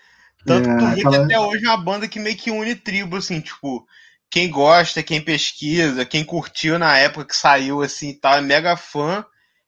Tanto 0.45 0.69
É, 0.69 0.73
que 0.73 0.79
tu 0.79 0.85
vê 0.89 0.95
que 1.01 1.07
aquela- 1.07 1.25
até 1.25 1.39
hoje 1.39 1.65
é 1.65 1.69
uma 1.69 1.77
banda 1.83 2.07
que 2.07 2.19
meio 2.19 2.35
que 2.37 2.51
une 2.51 2.75
tribo, 2.75 3.15
assim, 3.17 3.41
tipo, 3.41 3.85
quem 4.29 4.49
gosta, 4.49 5.01
quem 5.03 5.19
pesquisa, 5.21 6.05
quem 6.05 6.23
curtiu 6.23 6.77
na 6.77 6.97
época 6.97 7.25
que 7.25 7.35
saiu, 7.35 7.81
assim, 7.81 8.09
e 8.09 8.13
tal, 8.19 8.35
é 8.37 8.41
mega 8.41 8.75
fã. 8.77 9.25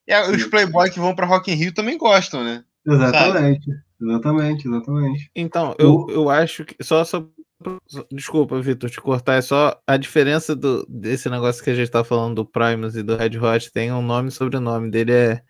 E 0.07 0.13
a- 0.13 0.29
os 0.29 0.43
Sim. 0.43 0.49
playboy 0.49 0.89
que 0.89 0.99
vão 0.99 1.15
pra 1.15 1.25
Rock 1.25 1.51
in 1.51 1.55
Rio 1.55 1.73
também 1.73 1.97
gostam, 1.97 2.43
né? 2.43 2.63
Exatamente. 2.85 3.69
Exatamente, 3.99 4.67
exatamente. 4.67 5.31
Então, 5.35 5.75
eu, 5.79 5.95
O- 5.95 6.11
eu 6.11 6.29
acho 6.29 6.63
que. 6.63 6.75
Só, 6.83 7.03
só, 7.03 7.25
só- 7.87 8.05
Desculpa, 8.11 8.61
Vitor, 8.61 8.89
te 8.89 9.01
cortar. 9.01 9.33
É 9.35 9.41
só 9.41 9.81
a 9.87 9.97
diferença 9.97 10.55
do, 10.55 10.85
desse 10.87 11.27
negócio 11.29 11.63
que 11.63 11.71
a 11.71 11.75
gente 11.75 11.89
tá 11.89 12.03
falando 12.03 12.35
do 12.35 12.45
Primus 12.45 12.95
e 12.95 13.01
do 13.01 13.17
Red 13.17 13.37
Hot. 13.39 13.71
Tem 13.71 13.91
um 13.91 14.01
nome 14.03 14.29
e 14.29 14.31
sobrenome 14.31 14.91
dele 14.91 15.11
é 15.11 15.41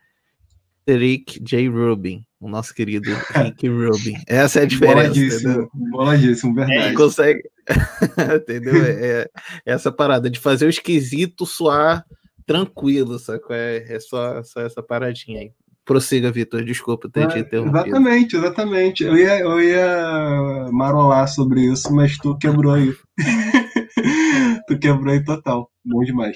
Rick 0.87 1.39
J. 1.43 1.67
Rubin, 1.69 2.23
o 2.39 2.47
nosso 2.47 2.73
querido 2.73 3.09
Rick 3.33 3.67
Rubin. 3.67 4.15
Essa 4.27 4.61
é 4.61 4.63
a 4.63 4.65
diferença. 4.65 4.95
Boladíssimo, 5.09 5.69
boladíssimo, 5.73 6.55
verdade. 6.55 6.79
Ele 6.79 6.93
consegue. 6.95 7.41
entendeu? 8.35 8.85
É, 8.85 9.21
é 9.21 9.29
essa 9.65 9.91
parada 9.91 10.29
de 10.29 10.39
fazer 10.39 10.65
o 10.65 10.69
esquisito 10.69 11.45
soar 11.45 12.05
tranquilo, 12.45 13.19
sacou? 13.19 13.55
É, 13.55 13.83
é 13.89 13.99
só, 13.99 14.41
só 14.43 14.61
essa 14.61 14.81
paradinha 14.81 15.41
aí. 15.41 15.51
Prossiga, 15.83 16.31
Vitor. 16.31 16.63
Desculpa 16.63 17.09
ter 17.09 17.27
te 17.27 17.37
É, 17.37 17.39
interrompido. 17.39 17.77
exatamente, 17.79 18.35
exatamente. 18.35 19.03
Eu 19.03 19.17
ia, 19.17 19.39
eu 19.39 19.61
ia 19.61 20.69
marolar 20.71 21.27
sobre 21.27 21.61
isso, 21.61 21.93
mas 21.93 22.17
tu 22.17 22.37
quebrou 22.37 22.73
aí. 22.73 22.93
tu 24.67 24.77
quebrou 24.79 25.13
aí 25.13 25.23
total. 25.23 25.69
Bom 25.85 26.03
demais. 26.03 26.35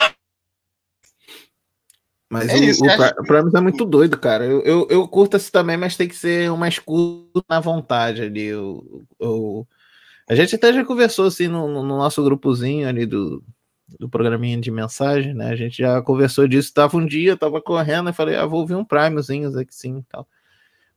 Mas 2.31 2.49
É 2.49 2.57
o, 2.57 2.63
isso, 2.63 2.85
o, 2.85 3.25
Primus 3.25 3.53
é 3.53 3.59
muito 3.59 3.83
doido, 3.83 4.17
cara. 4.17 4.45
Eu, 4.45 4.61
eu, 4.63 4.87
eu 4.89 5.07
curto 5.07 5.35
esse 5.35 5.51
também, 5.51 5.75
mas 5.75 5.97
tem 5.97 6.07
que 6.07 6.15
ser 6.15 6.49
uma 6.49 6.69
escuta 6.69 7.43
na 7.49 7.59
vontade 7.59 8.21
ali. 8.21 8.45
Eu, 8.45 9.03
eu- 9.19 9.67
a 10.29 10.33
gente 10.33 10.55
até 10.55 10.71
já 10.71 10.85
conversou 10.85 11.25
assim 11.25 11.49
no, 11.49 11.67
no 11.67 11.83
nosso 11.83 12.23
grupozinho 12.23 12.87
ali 12.87 13.05
do, 13.05 13.43
do 13.99 14.07
programinha 14.07 14.57
de 14.61 14.71
mensagem, 14.71 15.33
né? 15.33 15.49
A 15.49 15.55
gente 15.57 15.77
já 15.79 16.01
conversou 16.01 16.47
disso. 16.47 16.73
Tava 16.73 16.95
um 16.95 17.05
dia, 17.05 17.35
tava 17.35 17.61
correndo 17.61 18.09
e 18.09 18.13
falei, 18.13 18.37
ah, 18.37 18.45
vou 18.45 18.61
ouvir 18.61 18.75
um 18.75 18.85
Primuzinho 18.85 19.49
aqui 19.59 19.75
sim 19.75 19.97
e 19.97 20.03
tal. 20.03 20.25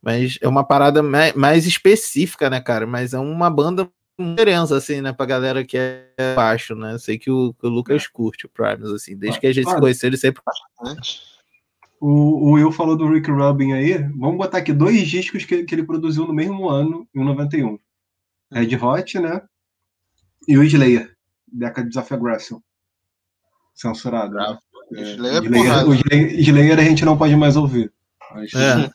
Mas 0.00 0.38
é 0.40 0.46
uma 0.46 0.62
parada 0.64 1.02
mais, 1.02 1.34
mais 1.34 1.66
específica, 1.66 2.48
né, 2.48 2.60
cara? 2.60 2.86
Mas 2.86 3.12
é 3.12 3.18
uma 3.18 3.50
banda 3.50 3.90
diferença, 4.18 4.76
assim, 4.76 5.00
né, 5.00 5.12
pra 5.12 5.26
galera 5.26 5.64
que 5.64 5.76
é 5.76 6.34
baixo, 6.36 6.74
né? 6.74 6.96
Sei 6.98 7.18
que 7.18 7.30
o, 7.30 7.52
que 7.54 7.66
o 7.66 7.70
Lucas 7.70 8.06
curte 8.06 8.46
o 8.46 8.48
Primus, 8.48 8.92
assim, 8.92 9.16
desde 9.16 9.40
que 9.40 9.46
a 9.46 9.52
gente 9.52 9.68
se 9.68 9.76
conheceu, 9.80 10.08
ele 10.08 10.16
sempre 10.16 10.42
O, 12.00 12.08
o 12.48 12.52
Will 12.52 12.70
falou 12.72 12.96
do 12.96 13.08
Rick 13.08 13.30
Rubin 13.30 13.72
aí. 13.72 13.98
Vamos 14.18 14.36
botar 14.36 14.58
aqui 14.58 14.72
dois 14.72 15.06
discos 15.08 15.44
que, 15.44 15.64
que 15.64 15.74
ele 15.74 15.84
produziu 15.84 16.26
no 16.26 16.34
mesmo 16.34 16.68
ano, 16.68 17.08
em 17.14 17.24
91. 17.24 17.78
Red 18.52 18.76
Hot, 18.76 19.18
né? 19.18 19.40
E 20.46 20.58
o 20.58 20.62
Slayer, 20.62 21.16
Decades 21.50 21.96
of 21.96 22.12
Aggression. 22.12 22.60
Censurado. 23.74 24.34
né? 24.34 24.58
É, 24.94 25.00
Slayer 25.14 25.36
é 25.36 25.46
Slayer, 25.46 25.64
porrada. 25.64 25.88
o 25.88 25.94
Slayer, 25.94 26.38
Slayer 26.40 26.78
a 26.78 26.82
gente 26.84 27.04
não 27.04 27.16
pode 27.16 27.34
mais 27.36 27.56
ouvir. 27.56 27.92
Mas- 28.32 28.52
É. 28.54 28.90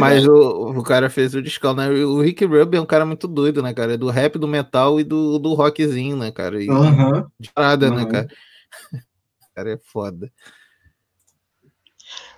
Mas 0.00 0.26
o, 0.26 0.70
o 0.78 0.82
cara 0.82 1.08
fez 1.10 1.34
o 1.34 1.42
discão, 1.42 1.74
né? 1.74 1.88
O 1.90 2.20
Rick 2.20 2.44
Rubin 2.44 2.78
é 2.78 2.80
um 2.80 2.86
cara 2.86 3.04
muito 3.06 3.26
doido, 3.26 3.62
né, 3.62 3.72
cara? 3.72 3.94
É 3.94 3.96
do 3.96 4.10
rap, 4.10 4.38
do 4.38 4.48
metal 4.48 5.00
e 5.00 5.04
do, 5.04 5.38
do 5.38 5.54
rockzinho, 5.54 6.16
né, 6.16 6.30
cara? 6.30 6.62
E 6.62 6.68
Aham. 6.68 7.26
de 7.38 7.52
parada, 7.52 7.90
né, 7.90 8.02
Aham. 8.02 8.08
cara? 8.08 8.28
O 8.28 9.54
cara 9.54 9.72
é 9.72 9.78
foda. 9.78 10.30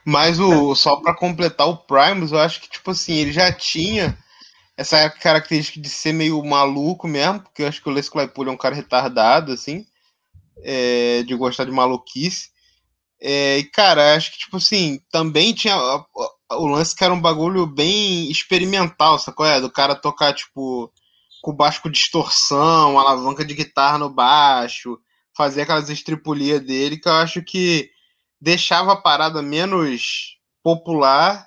Mas 0.05 0.39
o, 0.39 0.75
só 0.75 0.97
pra 0.97 1.15
completar 1.17 1.67
o 1.69 1.77
Primus, 1.77 2.31
eu 2.31 2.39
acho 2.39 2.61
que, 2.61 2.71
tipo 2.71 2.93
assim, 2.93 3.15
ele 3.15 3.33
já 3.33 3.53
tinha 3.53 4.17
essa 4.77 5.09
característica 5.11 5.81
de 5.81 5.89
ser 5.89 6.13
meio 6.13 6.43
maluco 6.45 7.09
mesmo, 7.09 7.41
porque 7.41 7.63
eu 7.63 7.69
acho 7.69 7.83
que 7.83 7.89
o 7.89 7.93
Les 7.93 8.09
Claypool 8.09 8.49
é 8.49 8.51
um 8.53 8.57
cara 8.57 8.75
retardado, 8.75 9.53
assim, 9.53 9.87
é, 10.63 11.23
de 11.25 11.35
gostar 11.35 11.65
de 11.65 11.73
maluquice. 11.73 12.51
É, 13.21 13.59
e, 13.59 13.65
cara, 13.65 14.15
acho 14.17 14.33
que, 14.33 14.39
tipo 14.41 14.59
assim, 14.59 15.01
também 15.11 15.55
tinha 15.55 15.75
a- 15.75 15.97
a- 15.97 16.31
o 16.51 16.67
lance 16.67 16.95
que 16.95 17.05
era 17.05 17.13
um 17.13 17.21
bagulho 17.21 17.67
bem 17.67 18.31
experimental, 18.31 19.19
sacou? 19.19 19.45
É, 19.47 19.61
do 19.61 19.71
cara 19.71 19.95
tocar, 19.95 20.33
tipo, 20.33 20.93
com 21.43 21.53
baixo 21.55 21.83
com 21.83 21.91
distorção, 21.91 22.99
alavanca 22.99 23.45
de 23.45 23.55
guitarra 23.55 23.99
no 23.99 24.11
baixo, 24.11 24.99
fazer 25.37 25.63
aquelas 25.63 25.91
estripulias 25.91 26.61
dele, 26.61 26.99
que 26.99 27.09
eu 27.09 27.13
acho 27.13 27.43
que 27.43 27.91
deixava 28.41 28.93
a 28.93 29.01
parada 29.01 29.43
menos 29.43 30.39
popular 30.63 31.45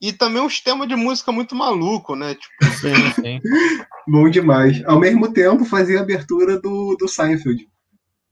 e 0.00 0.12
também 0.12 0.40
um 0.40 0.48
sistema 0.48 0.86
de 0.86 0.94
música 0.94 1.32
muito 1.32 1.54
maluco, 1.54 2.14
né? 2.14 2.34
Tipo, 2.34 2.74
Sim, 2.76 3.12
sim. 3.14 3.40
Bom 4.06 4.30
demais. 4.30 4.82
Ao 4.86 4.98
mesmo 4.98 5.32
tempo, 5.32 5.64
fazia 5.64 5.98
a 5.98 6.02
abertura 6.02 6.58
do, 6.60 6.96
do 6.96 7.08
Seinfeld. 7.08 7.68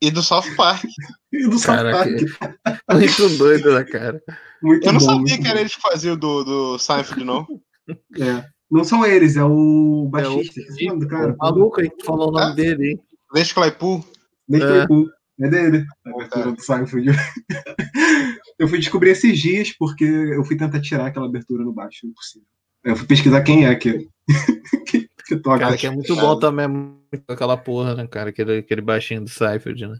E 0.03 0.11
do 0.11 0.23
South 0.23 0.55
Park. 0.57 0.85
E 1.33 1.45
do 1.49 1.59
South 1.59 1.77
Caraca. 1.77 1.99
Park. 2.39 2.81
Muito 2.93 3.39
doido, 3.39 3.75
né, 3.75 3.85
cara? 3.85 4.23
Muito 4.63 4.87
Eu 4.87 4.93
não 4.93 5.01
bom, 5.01 5.05
sabia 5.07 5.21
muito 5.21 5.43
que 5.43 5.49
era 5.49 5.61
eles 5.61 5.75
que 5.75 5.81
faziam 5.83 6.17
do, 6.17 6.45
do 6.45 6.79
Seinfeld, 6.79 7.25
não. 7.25 7.47
É. 8.19 8.45
Não 8.71 8.83
são 8.85 9.05
eles, 9.05 9.37
é 9.37 9.45
o 9.45 10.09
baixista. 10.11 10.61
Esqueci 10.61 10.91
o 10.91 11.07
cara. 11.09 11.33
O 11.35 11.37
maluco 11.37 11.81
aí 11.81 11.91
que 11.91 12.05
falou 12.05 12.29
o 12.29 12.33
nome 12.33 12.53
Ah. 12.53 12.55
dele, 12.55 12.91
hein? 12.91 13.01
Les 13.35 13.53
Claypool. 13.53 14.05
Deixa 14.49 14.67
É. 14.67 14.87
eu 14.89 15.07
É 15.39 15.49
dele. 15.51 15.85
A 16.07 16.11
abertura 16.11 16.53
do 16.53 16.61
Seinfeld. 16.63 17.09
eu 18.59 18.67
fui 18.69 18.79
descobrir 18.79 19.11
esses 19.11 19.39
dias 19.39 19.71
porque 19.79 20.05
eu 20.05 20.43
fui 20.45 20.57
tentar 20.57 20.81
tirar 20.81 21.07
aquela 21.07 21.27
abertura 21.27 21.63
no 21.63 21.73
baixo. 21.73 22.07
Impossível. 22.07 22.49
Eu 22.85 22.97
fui 22.97 23.07
pesquisar 23.07 23.43
quem 23.43 23.67
é 23.67 23.75
que, 23.75 24.09
que, 25.27 25.37
toca. 25.37 25.59
Cara, 25.59 25.77
que 25.77 25.87
é 25.87 25.91
muito 25.91 26.15
bom 26.15 26.39
também, 26.39 26.69
muito 26.69 27.25
aquela 27.29 27.57
porra, 27.57 27.95
né, 27.95 28.07
cara? 28.07 28.31
Aquele, 28.31 28.59
aquele 28.59 28.81
baixinho 28.81 29.23
do 29.23 29.31
Seifeld, 29.31 29.87
né? 29.87 29.99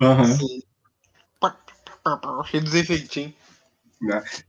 Aham. 0.00 0.22
Assim. 0.22 0.62
Cheio 2.46 2.64
dos 2.64 2.74
efeitinhos. 2.74 3.34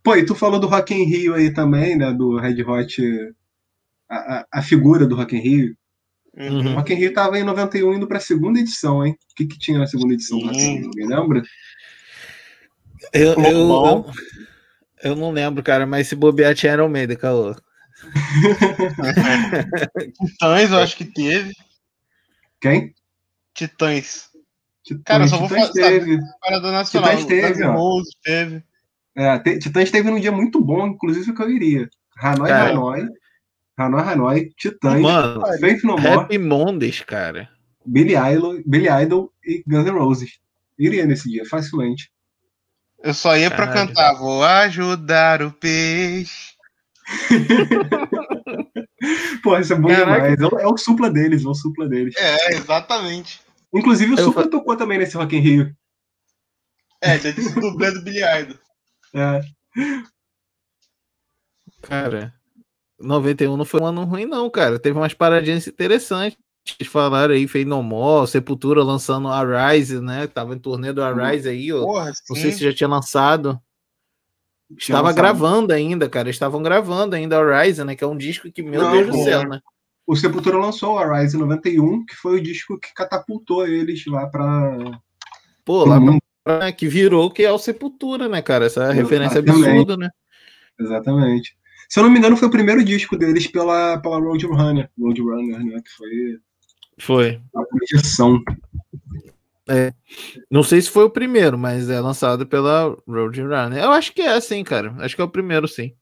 Pô, 0.04 0.16
e 0.16 0.26
tu 0.26 0.36
falou 0.36 0.60
do 0.60 0.68
Rock 0.68 0.94
in 0.94 1.04
Rio 1.04 1.34
aí 1.34 1.52
também, 1.52 1.98
né? 1.98 2.14
Do 2.14 2.38
Red 2.38 2.62
Hot. 2.64 3.02
A, 4.10 4.16
a, 4.16 4.46
a 4.54 4.62
figura 4.62 5.06
do 5.06 5.16
Rock 5.16 5.36
in 5.36 5.40
Rio. 5.40 5.76
O 6.38 6.42
Uhum. 6.42 6.76
Rock 6.76 6.94
in 6.94 6.96
Rio 6.96 7.14
tava 7.14 7.38
em 7.38 7.44
91 7.44 7.96
indo 7.96 8.08
pra 8.08 8.20
segunda 8.20 8.60
edição, 8.60 9.06
hein? 9.06 9.14
O 9.32 9.36
que, 9.36 9.46
que 9.46 9.58
tinha 9.58 9.80
na 9.80 9.88
segunda 9.88 10.14
edição 10.14 10.40
do 10.40 10.46
Rock 10.46 10.58
in 10.58 10.78
Rio? 10.78 10.86
Alguém 10.86 11.08
lembra? 11.08 11.44
Eu, 13.12 13.34
eu, 13.34 13.44
eu, 13.44 14.06
eu 15.04 15.16
não 15.16 15.32
lembro, 15.32 15.64
cara, 15.64 15.86
mas 15.86 16.08
se 16.08 16.16
bobear 16.16 16.54
tinha 16.54 16.74
Iron 16.74 16.88
Maiden, 16.88 17.18
caô. 17.18 17.56
Titãs, 20.14 20.72
eu 20.72 20.80
acho 20.80 20.98
que 20.98 21.06
teve. 21.06 21.54
Quem? 22.62 22.94
Titãs. 23.54 24.30
Titãs, 24.84 25.04
Cara, 25.06 25.24
eu 25.24 25.28
só 25.28 25.38
vou 25.38 25.50
falar- 25.50 25.72
teve. 25.72 26.18
Parada 26.42 26.72
nacional. 26.72 27.10
Titãs 27.12 27.26
teve, 27.26 27.64
ó. 27.64 28.02
Teve. 28.24 28.64
É, 29.16 29.40
te- 29.40 29.60
Titãs 29.60 29.92
teve 29.92 30.10
num 30.10 30.20
dia 30.20 30.32
muito 30.32 30.62
bom, 30.62 30.88
inclusive 30.88 31.34
que 31.34 31.42
eu 31.42 31.50
iria. 31.50 31.90
Hanoi, 32.18 32.48
Cara. 32.50 32.70
Hanoi. 32.72 33.08
Hanoi, 33.78 34.02
Hanoi, 34.02 34.50
Titãs, 34.58 35.00
Mano, 35.02 35.42
Faith 35.60 35.84
No 35.84 35.98
More, 35.98 36.08
Happy 36.24 36.38
Mondays, 36.38 37.00
cara. 37.02 37.50
Billy 37.86 38.14
Idol, 38.16 38.62
Billy 38.66 38.88
Idol 39.04 39.32
e 39.44 39.64
Guns 39.66 39.86
N' 39.86 39.92
Roses. 39.98 40.40
Iria 40.78 41.06
nesse 41.06 41.30
dia, 41.30 41.46
facilmente. 41.46 42.12
Eu 43.02 43.14
só 43.14 43.38
ia 43.38 43.50
pra 43.50 43.68
Caralho. 43.68 43.88
cantar. 43.88 44.14
Vou 44.16 44.44
ajudar 44.44 45.42
o 45.42 45.52
peixe. 45.52 46.49
Pô, 49.44 49.58
isso 49.58 49.74
é 49.74 49.76
bom 49.76 49.88
Caraca. 49.88 50.36
demais. 50.36 50.42
É 50.42 50.46
o, 50.56 50.60
é 50.60 50.68
o 50.68 50.78
supla 50.78 51.10
deles, 51.10 51.44
é 51.44 51.48
o 51.48 51.54
supla 51.54 51.88
deles. 51.88 52.16
É, 52.18 52.54
exatamente. 52.56 53.42
Inclusive 53.74 54.14
o 54.14 54.20
Eu 54.20 54.26
Supla 54.26 54.44
fa- 54.44 54.50
tocou 54.50 54.76
também 54.76 54.98
nesse 54.98 55.16
Rock 55.16 55.36
in 55.36 55.40
Rio. 55.40 55.76
É, 57.02 57.18
já 57.20 57.32
disse 57.32 57.58
o 57.58 57.62
dublê 57.62 57.92
do 57.92 58.02
Billy 58.02 58.22
Idol. 58.24 58.58
É. 59.14 59.42
Cara, 61.82 62.34
91 63.00 63.56
não 63.56 63.66
foi 63.66 63.80
um 63.82 63.86
ano 63.86 64.04
ruim, 64.04 64.26
não, 64.26 64.50
cara. 64.50 64.80
Teve 64.80 64.98
umas 64.98 65.14
paradinhas 65.14 65.68
interessantes. 65.68 66.38
Eles 66.80 66.92
falaram 66.92 67.34
aí, 67.34 67.48
Fei 67.48 67.64
No 67.64 67.82
More, 67.82 68.28
Sepultura 68.30 68.84
lançando 68.84 69.28
a 69.30 69.72
Rise, 69.72 70.02
né? 70.02 70.28
Tava 70.28 70.54
em 70.56 70.60
turnê 70.60 70.92
do 70.92 71.02
Arise 71.02 71.48
aí, 71.50 71.72
ó. 71.72 71.84
Porra, 71.84 72.12
Não 72.30 72.36
sei 72.36 72.52
se 72.52 72.64
já 72.64 72.74
tinha 72.74 72.88
lançado. 72.90 73.60
Estava 74.78 75.12
gravando 75.12 75.74
ainda, 75.74 76.08
cara. 76.08 76.30
Estavam 76.30 76.62
gravando 76.62 77.16
ainda 77.16 77.40
a 77.40 77.64
Rise, 77.64 77.84
né? 77.84 77.96
Que 77.96 78.04
é 78.04 78.08
um 78.08 78.18
disco 78.18 78.52
que, 78.52 78.62
meu 78.62 78.82
Não, 78.82 78.92
Deus 78.92 79.08
do 79.08 79.24
céu, 79.24 79.48
né? 79.48 79.60
O 80.06 80.16
Sepultura 80.16 80.58
lançou 80.58 80.96
o 80.96 81.18
em 81.18 81.38
91, 81.38 82.06
que 82.06 82.16
foi 82.16 82.40
o 82.40 82.44
disco 82.44 82.80
que 82.80 82.94
catapultou 82.94 83.68
eles 83.68 84.04
lá 84.08 84.28
pra. 84.28 85.00
Pô, 85.64 85.86
lá 85.86 86.00
mundo. 86.00 86.20
pra, 86.44 86.60
né, 86.60 86.72
que 86.72 86.88
virou 86.88 87.30
que 87.30 87.44
é 87.44 87.52
o 87.52 87.60
Sepultura, 87.60 88.28
né, 88.28 88.42
cara? 88.42 88.66
Essa 88.66 88.92
referência 88.92 89.40
Exatamente. 89.40 89.70
absurda, 89.70 89.98
né? 89.98 90.10
Exatamente. 90.80 91.58
Se 91.88 92.00
eu 92.00 92.04
não 92.04 92.12
me 92.12 92.20
engano, 92.20 92.38
foi 92.38 92.48
o 92.48 92.52
primeiro 92.52 92.84
disco 92.84 93.18
deles 93.18 93.48
pela, 93.48 93.98
pela 94.00 94.20
Roadrunner. 94.20 94.90
Roadrunner, 95.00 95.64
né? 95.64 95.82
Que 95.84 95.92
foi 95.92 96.40
Foi. 97.00 97.42
a 97.56 97.64
projeção. 97.64 98.42
Não 100.50 100.64
sei 100.64 100.82
se 100.82 100.90
foi 100.90 101.04
o 101.04 101.10
primeiro, 101.10 101.58
mas 101.58 101.90
é 101.90 102.00
lançado 102.00 102.46
pela 102.46 102.96
Roadrunner. 103.08 103.84
Eu 103.84 103.92
acho 103.92 104.14
que 104.14 104.22
é 104.22 104.34
assim, 104.34 104.64
cara. 104.64 104.94
Acho 105.00 105.16
que 105.16 105.22
é 105.22 105.26
o 105.26 105.30
primeiro, 105.30 105.68
sim. 105.68 105.94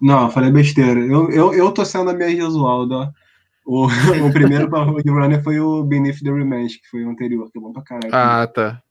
Não, 0.00 0.24
eu 0.24 0.30
falei 0.30 0.50
besteira. 0.50 1.00
Eu, 1.00 1.30
eu, 1.30 1.54
eu 1.54 1.72
tô 1.72 1.84
sendo 1.84 2.10
a 2.10 2.14
minha 2.14 2.30
Jesualdo. 2.30 3.08
O, 3.64 3.86
o 4.26 4.32
primeiro 4.32 4.68
pra 4.68 4.82
Roadrunner 4.82 5.42
foi 5.42 5.58
o 5.58 5.82
Beneath 5.82 6.20
the 6.22 6.30
Remains, 6.30 6.76
que 6.76 6.88
foi 6.90 7.04
o 7.04 7.10
anterior, 7.10 7.50
que 7.50 7.58
é 7.58 7.60
bom 7.60 7.72
pra 7.72 7.82
caralho. 7.82 8.14
Ah, 8.14 8.46
tá. 8.46 8.82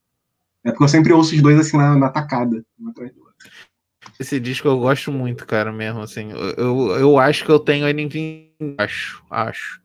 É 0.63 0.71
porque 0.71 0.85
eu 0.85 0.87
sempre 0.87 1.13
ouço 1.13 1.35
os 1.35 1.41
dois 1.41 1.59
assim 1.59 1.77
na, 1.77 1.95
na 1.95 2.09
tacada, 2.09 2.63
um 2.79 2.89
atrás 2.89 3.13
do 3.13 3.19
outro. 3.19 3.33
Esse 4.19 4.39
disco 4.39 4.67
eu 4.67 4.79
gosto 4.79 5.11
muito, 5.11 5.45
cara, 5.45 5.71
mesmo, 5.71 6.01
assim. 6.01 6.31
Eu, 6.31 6.49
eu, 6.51 6.91
eu 6.99 7.19
acho 7.19 7.43
que 7.43 7.51
eu 7.51 7.59
tenho 7.59 7.87
ele 7.87 8.01
em 8.01 8.75
acho, 8.77 9.23
acho. 9.29 9.81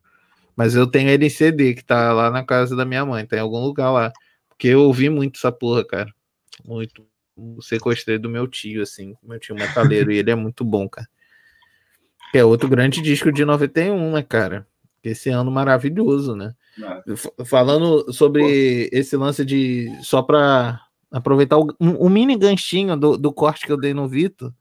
Mas 0.56 0.74
eu 0.74 0.86
tenho 0.86 1.08
ele 1.08 1.26
em 1.26 1.30
CD, 1.30 1.74
que 1.74 1.84
tá 1.84 2.12
lá 2.12 2.30
na 2.30 2.44
casa 2.44 2.76
da 2.76 2.84
minha 2.84 3.04
mãe, 3.04 3.26
tá 3.26 3.36
em 3.36 3.40
algum 3.40 3.60
lugar 3.60 3.90
lá. 3.90 4.12
Porque 4.58 4.66
eu 4.66 4.82
ouvi 4.82 5.08
muito 5.08 5.36
essa 5.36 5.52
porra, 5.52 5.84
cara. 5.84 6.12
Muito. 6.64 7.06
o 7.36 7.62
sequestrei 7.62 8.18
do 8.18 8.28
meu 8.28 8.48
tio, 8.48 8.82
assim, 8.82 9.14
meu 9.22 9.38
tio 9.38 9.54
metaleiro, 9.54 10.10
e 10.10 10.18
ele 10.18 10.32
é 10.32 10.34
muito 10.34 10.64
bom, 10.64 10.88
cara. 10.88 11.08
Que 12.32 12.38
é 12.38 12.44
outro 12.44 12.68
grande 12.68 13.00
disco 13.00 13.30
de 13.30 13.44
91, 13.44 14.10
né, 14.10 14.22
cara? 14.22 14.66
Esse 15.02 15.30
ano 15.30 15.48
maravilhoso, 15.48 16.34
né? 16.34 16.56
É. 16.76 17.44
Falando 17.44 18.12
sobre 18.12 18.90
esse 18.92 19.16
lance 19.16 19.44
de. 19.44 19.96
Só 20.02 20.22
pra 20.22 20.80
aproveitar 21.08 21.56
o, 21.56 21.68
um, 21.80 22.06
um 22.06 22.08
mini 22.08 22.36
ganchinho 22.36 22.96
do, 22.96 23.16
do 23.16 23.32
corte 23.32 23.64
que 23.64 23.70
eu 23.70 23.78
dei 23.78 23.94
no 23.94 24.08
Vitor 24.08 24.52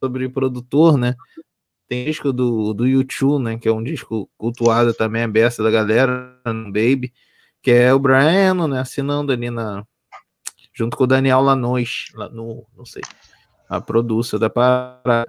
sobre 0.00 0.26
produtor, 0.30 0.96
né? 0.96 1.14
Tem 1.86 2.06
disco 2.06 2.32
do, 2.32 2.72
do 2.72 2.86
YouTube, 2.86 3.42
né? 3.42 3.58
Que 3.58 3.68
é 3.68 3.72
um 3.72 3.82
disco 3.84 4.28
cultuado 4.38 4.94
também, 4.94 5.24
a 5.24 5.28
beça 5.28 5.62
da 5.62 5.70
galera, 5.70 6.34
no 6.46 6.72
Baby, 6.72 7.12
que 7.62 7.70
é 7.70 7.92
o 7.92 7.98
Brian 7.98 8.50
Eno, 8.50 8.68
né? 8.68 8.80
Assinando 8.80 9.32
ali 9.32 9.50
na. 9.50 9.84
Junto 10.72 10.96
com 10.96 11.04
o 11.04 11.08
Daniel 11.08 11.40
Lanois, 11.40 12.06
lá 12.14 12.28
no, 12.28 12.64
não 12.76 12.84
sei, 12.84 13.02
a 13.68 13.80
produção 13.80 14.38
da 14.38 14.48
parada. 14.48 15.26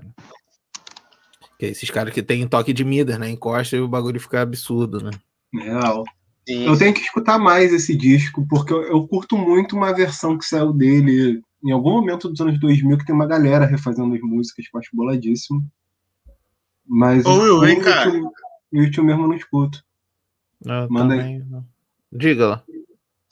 Que 1.57 1.65
é 1.65 1.69
esses 1.69 1.89
caras 1.89 2.13
que 2.13 2.21
tem 2.21 2.47
toque 2.47 2.71
de 2.71 2.85
Midas, 2.85 3.17
né? 3.17 3.29
Encosta 3.29 3.75
e 3.75 3.81
o 3.81 3.87
bagulho 3.87 4.19
fica 4.19 4.41
absurdo, 4.41 5.01
né? 5.03 5.11
Real. 5.53 6.03
Sim. 6.47 6.65
Eu 6.65 6.77
tenho 6.77 6.93
que 6.93 7.01
escutar 7.01 7.37
mais 7.37 7.73
esse 7.73 7.95
disco, 7.95 8.45
porque 8.47 8.73
eu, 8.73 8.83
eu 8.83 9.07
curto 9.07 9.37
muito 9.37 9.75
uma 9.75 9.93
versão 9.93 10.37
que 10.37 10.45
saiu 10.45 10.71
dele 10.71 11.41
em 11.63 11.71
algum 11.71 11.91
momento 11.91 12.29
dos 12.29 12.39
anos 12.39 12.59
2000, 12.59 12.97
que 12.97 13.05
tem 13.05 13.13
uma 13.13 13.27
galera 13.27 13.65
refazendo 13.65 14.15
as 14.15 14.21
músicas, 14.21 14.67
que 14.67 14.75
eu 14.75 14.79
acho 14.79 14.89
boladíssimo. 14.93 15.63
Mas 16.85 17.25
Ô, 17.25 17.33
Will, 17.39 17.57
o 17.57 17.59
vem 17.61 17.79
cá. 17.81 18.07
O 18.71 18.77
YouTube 18.77 19.07
mesmo 19.07 19.23
eu 19.23 19.27
não 19.27 19.35
escuto. 19.35 19.83
Eu 20.65 20.89
Manda 20.89 21.13
aí. 21.15 21.19
também 21.19 21.39
não. 21.49 21.65
Diga 22.11 22.47
lá. 22.47 22.63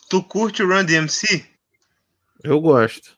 Tu 0.10 0.24
curte 0.24 0.64
o 0.64 0.68
Run 0.68 0.86
DMC? 0.86 1.46
Eu 2.44 2.62
gosto. 2.62 3.18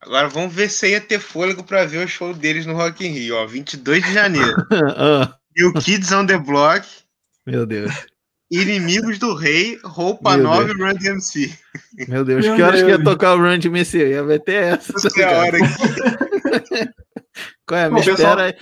Agora 0.00 0.28
vamos 0.28 0.52
ver 0.54 0.68
se 0.70 0.88
ia 0.90 1.00
ter 1.00 1.18
fôlego 1.18 1.62
pra 1.64 1.84
ver 1.86 2.04
o 2.04 2.08
show 2.08 2.34
deles 2.34 2.66
no 2.66 2.74
Rock 2.74 3.06
in 3.06 3.10
Rio, 3.10 3.36
ó. 3.36 3.46
22 3.46 4.02
de 4.04 4.12
janeiro. 4.12 4.54
Ah, 4.96 5.36
E 5.56 5.64
o 5.64 5.72
Kids 5.74 6.10
on 6.12 6.26
the 6.26 6.36
Block, 6.38 6.86
meu 7.46 7.64
Deus. 7.64 7.92
Inimigos 8.50 9.18
do 9.18 9.34
Rei, 9.34 9.78
Roupa 9.84 10.34
Meu 10.36 10.44
Nova 10.44 10.68
e 10.70 10.72
Run 10.74 10.94
DMC. 10.94 11.56
Meu 12.08 12.24
Deus. 12.24 12.44
Meu 12.44 12.56
que 12.56 12.62
horas 12.62 12.82
que 12.82 12.88
ia 12.88 12.98
Deus. 12.98 13.08
tocar 13.08 13.34
o 13.34 13.38
Run 13.38 13.58
Messias? 13.70 14.10
Ia 14.10 14.22
vai 14.22 14.38
ter 14.38 14.62
essa. 14.64 14.92
tá 14.92 14.98
Essa 15.08 15.20
é 15.22 15.24
a 15.24 15.38
hora 15.38 15.58
aqui. 15.58 16.90
Qual 17.66 17.80
é? 17.80 17.88
Pô, 17.88 17.94
Me 17.94 18.04
pessoal- 18.04 18.48
espera. 18.48 18.56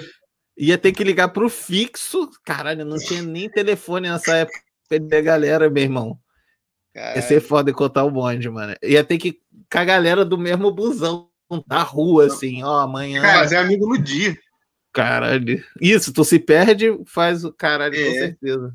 Ia 0.56 0.78
ter 0.78 0.92
que 0.92 1.02
ligar 1.02 1.28
pro 1.28 1.48
fixo. 1.48 2.30
Caralho, 2.44 2.84
não 2.84 2.98
tinha 2.98 3.22
nem 3.22 3.48
telefone 3.50 4.08
nessa 4.08 4.36
época 4.36 4.60
da 5.08 5.20
galera, 5.20 5.68
meu 5.70 5.82
irmão. 5.82 6.18
Ia 6.94 7.22
ser 7.22 7.40
foda 7.40 7.72
contar 7.72 8.04
o 8.04 8.10
bonde, 8.10 8.48
mano. 8.50 8.74
Ia 8.82 9.02
ter 9.04 9.18
que 9.18 9.38
com 9.70 9.78
a 9.78 9.84
galera 9.84 10.24
do 10.24 10.36
mesmo 10.36 10.70
busão 10.70 11.28
da 11.66 11.82
rua, 11.82 12.26
assim, 12.26 12.62
ó, 12.62 12.80
amanhã. 12.80 13.22
Fazer 13.22 13.56
amigo 13.56 13.86
no 13.86 13.98
dia. 13.98 14.36
Caralho. 14.92 15.62
Isso, 15.80 16.12
tu 16.12 16.24
se 16.24 16.38
perde, 16.38 16.98
faz 17.06 17.44
o 17.44 17.52
caralho, 17.52 17.94
com 17.94 18.00
É. 18.00 18.12
certeza. 18.18 18.74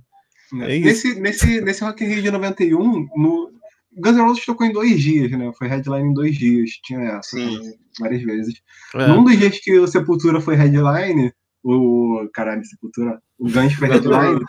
né? 0.53 0.75
É 0.77 0.80
nesse, 0.80 1.19
nesse, 1.19 1.62
nesse 1.62 1.84
Rock 1.84 2.03
in 2.03 2.08
Rio 2.08 2.21
de 2.23 2.32
91, 2.32 3.08
no... 3.15 3.51
Guns 3.99 4.15
N' 4.15 4.21
Roses 4.21 4.45
tocou 4.45 4.65
em 4.67 4.71
dois 4.71 4.99
dias, 5.01 5.32
né? 5.32 5.51
Foi 5.58 5.67
headline 5.67 6.10
em 6.10 6.13
dois 6.13 6.36
dias. 6.38 6.69
Tinha 6.84 6.99
essa 7.13 7.36
Sim. 7.36 7.60
várias 7.99 8.21
vezes. 8.21 8.53
É. 8.93 9.08
Num 9.08 9.23
dos 9.23 9.36
dias 9.38 9.58
que 9.60 9.80
o 9.80 9.88
Sepultura 9.88 10.39
foi 10.39 10.56
headline, 10.56 11.34
o. 11.63 12.27
Caralho, 12.32 12.63
Sepultura. 12.63 13.19
O 13.39 13.49
Guns 13.49 13.73
foi 13.73 13.88
headline. 13.88 14.39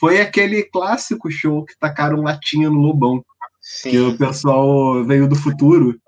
Foi 0.00 0.20
aquele 0.20 0.62
clássico 0.64 1.30
show 1.30 1.64
que 1.64 1.78
tacaram 1.78 2.22
latinha 2.22 2.70
no 2.70 2.80
Lobão. 2.80 3.22
Que 3.82 3.98
o 3.98 4.10
Sim. 4.12 4.16
pessoal 4.16 5.04
veio 5.04 5.28
do 5.28 5.36
futuro. 5.36 6.00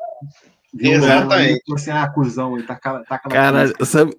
viu 0.73 0.93
Exatamente. 0.95 1.59
e 1.59 1.63
falou 1.67 1.77
assim: 1.79 1.91
ah, 1.91 2.09
cuzão, 2.09 2.59
e 2.59 2.63
taca, 2.63 3.05
taca 3.07 3.29
Caralho, 3.29 3.75
sabe? 3.85 4.17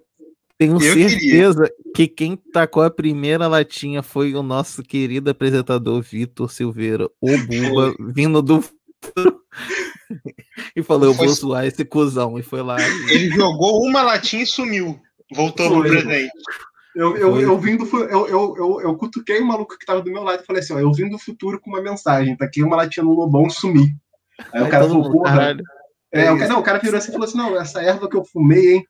Tenho 0.56 0.74
Eu 0.74 0.78
queria. 0.78 1.08
certeza 1.08 1.68
que 1.96 2.06
quem 2.06 2.36
tacou 2.36 2.84
a 2.84 2.90
primeira 2.90 3.48
latinha 3.48 4.04
foi 4.04 4.32
o 4.34 4.42
nosso 4.42 4.84
querido 4.84 5.28
apresentador 5.28 6.00
Vitor 6.00 6.48
Silveira, 6.52 7.10
o 7.20 7.36
Buba, 7.38 7.92
vindo 8.12 8.40
do 8.40 8.62
futuro. 8.62 9.40
e 10.76 10.82
falou: 10.82 11.06
Eu 11.10 11.14
Foi- 11.14 11.26
vou 11.26 11.34
zoar 11.34 11.66
esse 11.66 11.84
cuzão. 11.84 12.38
E 12.38 12.42
foi 12.44 12.62
lá. 12.62 12.76
Ele 13.10 13.30
jogou 13.30 13.82
uma 13.84 14.02
latinha 14.02 14.44
e 14.44 14.46
sumiu. 14.46 14.96
Voltou 15.34 15.66
pro 15.68 15.80
Foi. 15.80 15.90
presente. 15.90 16.30
Eu, 16.94 17.16
eu, 17.16 17.40
eu 17.40 17.58
vim 17.58 17.76
do 17.76 17.84
eu, 17.96 18.28
eu, 18.28 18.56
eu, 18.56 18.80
eu 18.82 18.96
cutuquei 18.96 19.40
o 19.40 19.46
maluco 19.46 19.76
que 19.76 19.84
tava 19.84 20.00
do 20.00 20.12
meu 20.12 20.22
lado 20.22 20.42
e 20.42 20.46
falei 20.46 20.62
assim: 20.62 20.74
ó, 20.74 20.78
eu 20.78 20.92
vim 20.92 21.08
do 21.08 21.18
futuro 21.18 21.60
com 21.60 21.70
uma 21.70 21.82
mensagem, 21.82 22.36
tá 22.36 22.44
aqui 22.44 22.62
uma 22.62 22.76
latinha 22.76 23.02
no 23.02 23.14
Lobão 23.14 23.50
sumi. 23.50 23.96
Aí 24.52 24.62
o 24.62 24.64
Aí 24.64 24.70
cara 24.70 24.84
todo 24.86 25.02
falou, 25.02 25.12
porra. 25.12 25.30
caralho. 25.36 25.64
É, 26.12 26.26
É 26.26 26.32
o 26.32 26.38
cara, 26.38 26.52
não, 26.52 26.60
o 26.60 26.62
cara 26.62 26.78
virou 26.78 26.98
assim 26.98 27.08
e 27.08 27.12
falou 27.12 27.26
assim: 27.26 27.38
não, 27.38 27.60
essa 27.60 27.82
erva 27.82 28.08
que 28.08 28.16
eu 28.16 28.24
fumei, 28.24 28.74
hein? 28.74 28.86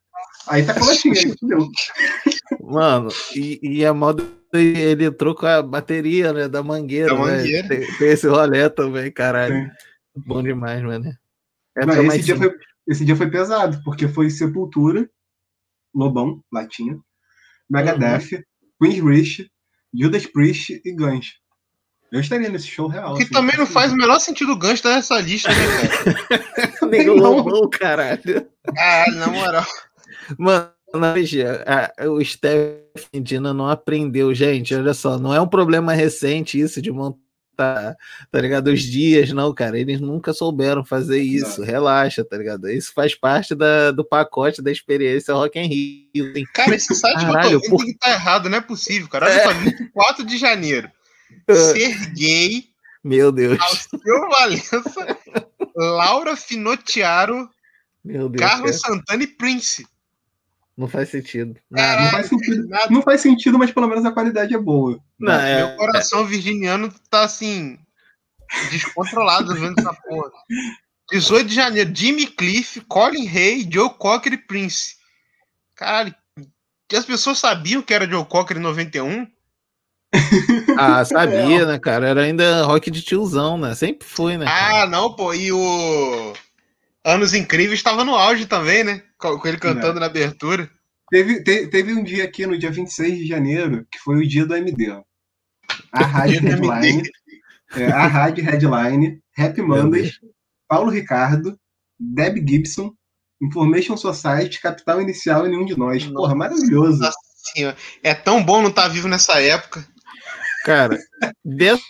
Aí 0.47 0.65
tá 0.65 0.75
com 0.75 0.85
a 0.85 0.89
latinha, 0.89 1.15
aí 1.15 1.33
fudeu. 1.39 1.69
Mano, 2.61 3.09
e, 3.35 3.59
e 3.63 3.87
a 3.87 3.95
moda 3.95 4.23
ele 4.53 5.07
entrou 5.07 5.35
com 5.35 5.47
a 5.47 5.63
bateria 5.63 6.33
né, 6.33 6.47
da 6.47 6.63
mangueira. 6.63 7.09
Da 7.09 7.25
né? 7.25 7.37
mangueira. 7.39 7.69
Tem, 7.69 7.99
tem 7.99 8.09
esse 8.09 8.29
rolê 8.29 8.69
também, 8.69 9.11
caralho. 9.11 9.71
Bom 10.15 10.43
demais, 10.43 10.83
mano. 10.83 11.05
Não, 11.77 11.93
Época 11.95 12.17
esse, 12.17 12.21
dia 12.21 12.37
foi, 12.37 12.55
esse 12.87 13.05
dia 13.05 13.17
foi 13.17 13.31
pesado, 13.31 13.81
porque 13.83 14.07
foi 14.07 14.31
Sepultura, 14.31 15.09
Lobão, 15.95 16.41
Latinha, 16.53 16.99
Megadeth, 17.71 18.29
Queen's 18.81 19.03
Rich, 19.03 19.51
Judas 19.93 20.27
Priest 20.27 20.81
e 20.85 20.93
Guns. 20.93 21.35
Eu 22.13 22.21
estaria 22.21 22.49
nesse 22.49 22.69
show 22.69 22.87
real. 22.87 23.15
O 23.15 23.17
que 23.17 23.25
assim, 23.25 23.33
também 23.33 23.57
não 23.57 23.65
assim. 23.65 23.73
faz 23.73 23.93
o 23.93 23.97
menor 23.97 24.21
sentido 24.21 24.53
o 24.53 24.57
gancho 24.57 24.75
estar 24.75 24.91
nessa 24.95 25.19
lista, 25.21 25.49
né, 25.49 25.57
cara? 25.89 26.87
Nego 26.89 27.69
caralho. 27.69 28.49
Ah, 28.79 29.05
na 29.17 29.27
moral. 29.27 29.67
Mano, 30.39 30.71
a- 31.67 32.09
o 32.09 32.25
Stephen 32.25 33.23
Dina 33.23 33.53
não 33.53 33.69
aprendeu, 33.69 34.33
gente. 34.33 34.75
Olha 34.75 34.95
só, 34.95 35.19
não 35.19 35.35
é 35.35 35.41
um 35.41 35.49
problema 35.49 35.93
recente 35.93 36.59
isso 36.61 36.81
de 36.81 36.93
montar, 36.93 37.19
tá 37.57 38.41
ligado? 38.41 38.69
Os 38.69 38.83
dias, 38.83 39.31
não, 39.33 39.53
cara. 39.55 39.79
Eles 39.79 40.01
nunca 40.01 40.33
souberam 40.33 40.85
fazer 40.85 41.21
isso. 41.21 41.63
Relaxa, 41.63 42.25
tá 42.25 42.37
ligado? 42.37 42.69
Isso 42.71 42.93
faz 42.95 43.15
parte 43.15 43.55
da, 43.55 43.91
do 43.91 44.05
pacote 44.05 44.61
da 44.63 44.71
experiência 44.71 45.35
Rock 45.35 45.59
in 45.59 45.67
Rio. 46.13 46.33
Tem- 46.33 46.45
Cara, 46.55 46.75
esse 46.75 46.95
site 46.95 47.21
Caralho, 47.21 47.49
que 47.49 47.55
eu 47.55 47.61
tô 47.61 47.65
vendo 47.67 47.71
por- 47.71 47.79
tem 47.79 47.87
que 47.87 47.93
estar 47.93 48.11
errado, 48.13 48.49
não 48.49 48.59
é 48.59 48.61
possível, 48.61 49.09
cara. 49.09 49.27
Olha 49.27 49.43
só, 49.45 49.53
24 49.55 50.25
de 50.27 50.37
janeiro. 50.39 50.91
Ser 51.51 52.13
gay, 52.13 52.65
Meu 53.03 53.33
Deus. 53.33 53.59
Alceu 53.61 54.29
Valença, 54.31 54.83
Laura 55.77 56.37
Finottiaro, 56.37 57.49
Meu 58.05 58.29
Deus. 58.29 58.41
Carlos 58.49 58.81
cara. 58.81 58.95
Santana 58.97 59.23
e 59.25 59.27
Prince. 59.27 59.87
Não 60.77 60.89
faz 60.89 61.09
sentido. 61.09 61.57
Não 61.71 62.11
faz 62.11 62.29
sentido. 62.29 62.69
nada. 62.69 62.87
Não 62.91 63.03
faz 63.03 63.21
sentido, 63.21 63.59
mas 63.59 63.71
pelo 63.71 63.87
menos 63.87 64.05
a 64.05 64.13
qualidade 64.13 64.55
é 64.55 64.59
boa. 64.59 64.99
Não, 65.19 65.33
é, 65.33 65.59
Meu 65.59 65.77
coração 65.77 66.27
virginiano 66.27 66.93
tá 67.09 67.25
assim. 67.25 67.79
Descontrolado 68.71 69.55
vendo 69.55 69.79
essa 69.79 69.95
porra. 69.95 70.31
18 71.11 71.49
de 71.49 71.55
janeiro, 71.55 71.95
Jimmy 71.95 72.27
Cliff, 72.27 72.81
Colin 72.83 73.29
Hay, 73.29 73.69
Joe 73.71 73.91
Cocker 73.91 74.33
e 74.33 74.39
Prince. 74.39 74.97
Caralho, 75.77 76.15
que 76.89 76.97
as 76.97 77.05
pessoas 77.05 77.39
sabiam 77.39 77.83
que 77.83 77.95
era 77.95 78.09
Joe 78.09 78.25
Cocker 78.25 78.57
em 78.57 78.61
91? 78.61 79.27
Ah, 80.77 81.05
sabia, 81.05 81.67
né, 81.67 81.79
cara? 81.79 82.09
Era 82.09 82.23
ainda 82.23 82.65
rock 82.65 82.91
de 82.91 83.01
tiozão, 83.01 83.57
né? 83.57 83.77
Sempre 83.77 84.07
foi, 84.09 84.37
né? 84.37 84.45
cara? 84.45 84.83
Ah, 84.83 84.87
não, 84.87 85.15
pô, 85.15 85.33
e 85.33 85.53
o 85.53 86.33
Anos 87.05 87.35
Incríveis 87.35 87.79
estava 87.81 88.05
no 88.05 88.15
auge 88.15 88.47
também, 88.47 88.83
né? 88.85 89.03
Com 89.19 89.39
com 89.39 89.49
ele 89.49 89.59
cantando 89.59 90.01
na 90.01 90.07
abertura. 90.07 90.71
Teve, 91.11 91.43
te- 91.43 91.67
teve 91.69 91.93
um 91.93 92.03
dia 92.03 92.25
aqui, 92.25 92.47
no 92.47 92.59
dia 92.59 92.71
26 92.71 93.19
de 93.19 93.27
janeiro, 93.27 93.87
que 93.91 93.99
foi 93.99 94.17
o 94.17 94.27
dia 94.29 94.47
do 94.47 94.57
MD. 94.57 94.91
ó. 94.91 95.03
A 95.93 96.05
Rádio 96.05 96.41
Dia 96.43 96.57
do 96.57 96.71
Headline, 96.71 97.03
é, 97.77 97.87
a 97.87 98.07
Rádio 98.07 98.45
Headline, 98.45 99.21
Happy 99.37 99.61
Mondays, 99.63 100.19
Paulo 100.69 100.91
Ricardo, 100.91 101.59
Deb 102.01 102.39
Gibson, 102.49 102.93
Information 103.43 103.97
Society, 103.97 104.61
Capital 104.61 105.01
Inicial 105.03 105.47
e 105.47 105.51
Nenhum 105.51 105.65
de 105.67 105.77
Nós. 105.79 106.05
Porra, 106.07 106.35
maravilhoso. 106.35 107.01
Nossa 107.01 107.19
senhora, 107.55 107.77
é 108.03 108.15
tão 108.15 108.43
bom 108.43 108.63
não 108.63 108.71
estar 108.71 108.89
vivo 108.89 109.09
nessa 109.09 109.41
época. 109.41 109.87
Cara, 110.65 110.99
dessa 111.45 111.83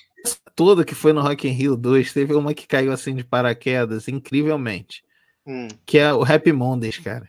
toda 0.55 0.85
que 0.85 0.95
foi 0.95 1.12
no 1.12 1.21
Rock 1.21 1.47
in 1.49 1.53
Rio 1.53 1.77
2, 1.77 2.12
teve 2.12 2.35
uma 2.35 2.55
que 2.55 2.67
caiu 2.67 2.93
assim 2.93 3.14
de 3.14 3.25
paraquedas, 3.25 4.09
incrivelmente. 4.09 5.03
Hum. 5.47 5.69
Que 5.85 5.99
é 5.99 6.12
o 6.12 6.23
Happy 6.23 6.53
Mondays, 6.53 6.99
cara. 6.99 7.29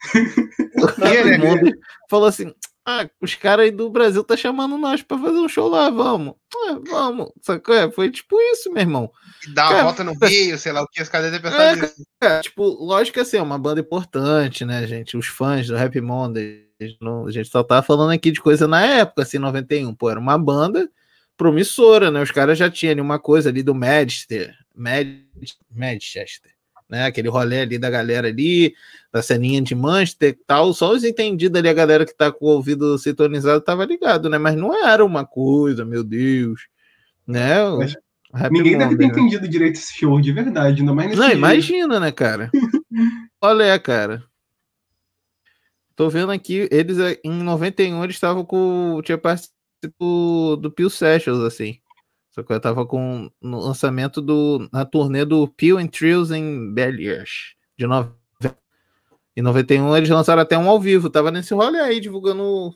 O 0.80 1.04
ele, 1.04 1.34
Happy 1.34 1.38
Mondays 1.46 1.74
falou 2.08 2.26
assim: 2.26 2.54
ah, 2.86 3.06
os 3.20 3.34
caras 3.34 3.66
aí 3.66 3.70
do 3.70 3.90
Brasil 3.90 4.24
tá 4.24 4.34
chamando 4.36 4.78
nós 4.78 5.02
pra 5.02 5.18
fazer 5.18 5.38
um 5.38 5.48
show 5.48 5.68
lá, 5.68 5.90
vamos. 5.90 6.34
Ah, 6.66 6.78
vamos. 6.88 7.30
Sacou? 7.42 7.74
É, 7.74 7.90
Foi 7.90 8.10
tipo 8.10 8.40
isso, 8.52 8.72
meu 8.72 8.80
irmão. 8.80 9.10
Dá 9.52 9.64
uma 9.64 9.70
Cara, 9.72 9.84
volta 9.84 10.04
no 10.04 10.14
Rio, 10.14 10.58
sei 10.58 10.72
lá 10.72 10.82
o 10.82 10.86
que, 10.88 11.02
os 11.02 11.08
caras 11.08 11.30
devem 11.30 11.50
pensar 11.50 11.76
É. 12.22 12.38
É, 12.38 12.40
tipo, 12.40 12.64
lógico 12.64 13.14
que 13.14 13.20
assim, 13.20 13.36
é 13.36 13.42
uma 13.42 13.58
banda 13.58 13.80
importante, 13.80 14.64
né, 14.64 14.86
gente? 14.86 15.16
Os 15.16 15.26
fãs 15.26 15.66
do 15.66 15.76
Happy 15.76 16.00
Mondays, 16.00 16.64
não- 17.00 17.26
a 17.26 17.30
gente 17.30 17.50
só 17.50 17.62
tá 17.62 17.82
falando 17.82 18.12
aqui 18.12 18.30
de 18.30 18.40
coisa 18.40 18.66
na 18.66 18.82
época, 18.82 19.22
assim, 19.22 19.38
91. 19.38 19.94
Pô, 19.94 20.08
era 20.08 20.18
uma 20.18 20.38
banda 20.38 20.90
promissora, 21.40 22.10
né? 22.10 22.20
Os 22.20 22.30
caras 22.30 22.58
já 22.58 22.70
tinham 22.70 22.92
ali 22.92 23.00
uma 23.00 23.18
coisa 23.18 23.48
ali 23.48 23.62
do 23.62 23.74
Manchester, 23.74 24.54
Manchester, 24.76 26.52
né? 26.86 27.06
Aquele 27.06 27.30
rolê 27.30 27.60
ali 27.62 27.78
da 27.78 27.88
galera 27.88 28.28
ali, 28.28 28.74
da 29.10 29.22
ceninha 29.22 29.62
de 29.62 29.74
Manchester 29.74 30.28
e 30.28 30.38
tal. 30.46 30.74
Só 30.74 30.92
os 30.92 31.02
entendidos 31.02 31.58
ali, 31.58 31.70
a 31.70 31.72
galera 31.72 32.04
que 32.04 32.14
tá 32.14 32.30
com 32.30 32.44
o 32.44 32.50
ouvido 32.50 32.98
sintonizado 32.98 33.62
tava 33.62 33.86
ligado, 33.86 34.28
né? 34.28 34.36
Mas 34.36 34.54
não 34.54 34.86
era 34.86 35.02
uma 35.02 35.24
coisa, 35.24 35.82
meu 35.82 36.04
Deus, 36.04 36.68
né? 37.26 37.54
Ninguém 38.50 38.76
deve 38.76 38.98
ter 38.98 39.06
né? 39.06 39.08
entendido 39.08 39.48
direito 39.48 39.76
esse 39.76 39.94
show 39.94 40.20
de 40.20 40.32
verdade, 40.32 40.82
ainda 40.82 40.92
mais 40.92 41.08
nesse 41.08 41.20
Não, 41.20 41.28
dia. 41.28 41.36
imagina, 41.36 41.98
né, 41.98 42.12
cara? 42.12 42.50
Olha, 43.40 43.78
cara. 43.78 44.22
Tô 45.96 46.10
vendo 46.10 46.32
aqui, 46.32 46.68
eles 46.70 46.98
eh, 46.98 47.18
em 47.24 47.42
91 47.42 48.04
eles 48.04 48.16
estavam 48.16 48.44
com. 48.44 49.00
Tinha 49.02 49.16
participado 49.16 49.59
do, 49.98 50.56
do 50.56 50.70
Peel 50.70 50.90
Sessions, 50.90 51.40
assim. 51.40 51.78
Só 52.30 52.42
que 52.42 52.52
eu 52.52 52.60
tava 52.60 52.86
com 52.86 53.30
no 53.40 53.58
lançamento 53.60 54.20
do. 54.22 54.68
na 54.72 54.84
turnê 54.84 55.24
do 55.24 55.48
Peel 55.48 55.78
and 55.78 55.88
Trills 55.88 56.32
em 56.34 56.72
Belliers, 56.72 57.54
de 57.78 57.86
90. 57.86 58.14
Em 59.36 59.42
91 59.42 59.96
eles 59.96 60.08
lançaram 60.10 60.42
até 60.42 60.56
um 60.58 60.68
ao 60.68 60.80
vivo. 60.80 61.08
Tava 61.10 61.30
nesse 61.30 61.54
rolê 61.54 61.80
aí 61.80 62.00
divulgando 62.00 62.42
o, 62.42 62.74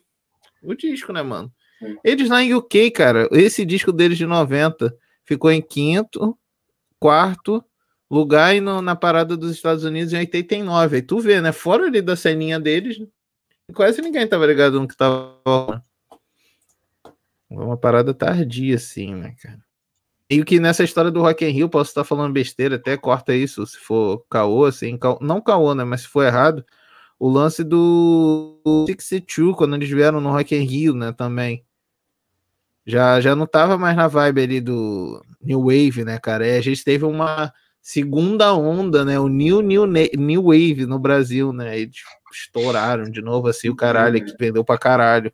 o 0.62 0.74
disco, 0.74 1.12
né, 1.12 1.22
mano? 1.22 1.52
Sim. 1.78 1.96
Eles 2.04 2.28
lá 2.28 2.42
em 2.42 2.54
UK, 2.54 2.90
cara, 2.90 3.28
esse 3.32 3.64
disco 3.64 3.92
deles 3.92 4.16
de 4.18 4.26
90 4.26 4.96
ficou 5.24 5.50
em 5.50 5.60
quinto, 5.60 6.36
quarto 6.98 7.62
lugar 8.10 8.54
e 8.54 8.60
no- 8.60 8.80
na 8.80 8.94
parada 8.96 9.36
dos 9.36 9.50
Estados 9.52 9.84
Unidos 9.84 10.12
em 10.12 10.18
89. 10.18 10.96
Aí 10.96 11.02
tu 11.02 11.18
vê, 11.20 11.40
né? 11.40 11.52
Fora 11.52 11.86
ali 11.86 12.00
da 12.00 12.16
ceninha 12.16 12.58
deles, 12.60 13.00
quase 13.74 14.00
ninguém 14.00 14.26
tava 14.26 14.46
ligado 14.46 14.80
no 14.80 14.88
que 14.88 14.96
tava. 14.96 15.82
Foi 17.54 17.64
uma 17.64 17.76
parada 17.76 18.12
tardia, 18.12 18.76
assim, 18.76 19.14
né, 19.14 19.34
cara? 19.40 19.58
E 20.30 20.40
o 20.40 20.44
que 20.44 20.58
nessa 20.58 20.82
história 20.82 21.10
do 21.10 21.20
Rock 21.20 21.44
in 21.44 21.50
Rio, 21.50 21.68
posso 21.68 21.90
estar 21.90 22.02
falando 22.02 22.32
besteira, 22.32 22.76
até 22.76 22.96
corta 22.96 23.34
isso, 23.34 23.66
se 23.66 23.78
for 23.78 24.24
caô, 24.30 24.64
assim, 24.64 24.96
caô- 24.96 25.18
não 25.20 25.40
caô, 25.40 25.74
né, 25.74 25.84
mas 25.84 26.02
se 26.02 26.08
for 26.08 26.24
errado, 26.24 26.64
o 27.18 27.28
lance 27.28 27.62
do 27.62 28.58
62, 28.86 29.54
quando 29.54 29.76
eles 29.76 29.88
vieram 29.88 30.20
no 30.20 30.30
Rock 30.30 30.54
in 30.56 30.64
Rio, 30.64 30.94
né, 30.94 31.12
também. 31.12 31.64
Já, 32.86 33.20
já 33.20 33.34
não 33.36 33.46
tava 33.46 33.78
mais 33.78 33.96
na 33.96 34.08
vibe 34.08 34.42
ali 34.42 34.60
do 34.60 35.22
New 35.40 35.60
Wave, 35.62 36.04
né, 36.04 36.18
cara? 36.18 36.46
E 36.46 36.58
a 36.58 36.60
gente 36.60 36.84
teve 36.84 37.04
uma 37.04 37.52
segunda 37.80 38.52
onda, 38.54 39.04
né, 39.04 39.18
o 39.20 39.28
New, 39.28 39.60
New, 39.60 39.86
Ne- 39.86 40.10
New 40.16 40.44
Wave 40.44 40.86
no 40.86 40.98
Brasil, 40.98 41.52
né, 41.52 41.78
eles 41.78 41.96
estouraram 42.32 43.04
de 43.04 43.20
novo, 43.22 43.46
assim, 43.48 43.68
o 43.68 43.76
caralho, 43.76 44.24
que 44.24 44.34
vendeu 44.38 44.64
pra 44.64 44.78
caralho. 44.78 45.32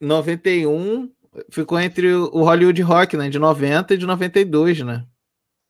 91 0.00 1.10
ficou 1.50 1.78
entre 1.78 2.12
o 2.12 2.44
Hollywood 2.44 2.80
Rock, 2.82 3.16
né? 3.16 3.28
De 3.28 3.38
90 3.38 3.94
e 3.94 3.98
de 3.98 4.06
92, 4.06 4.80
né? 4.80 5.04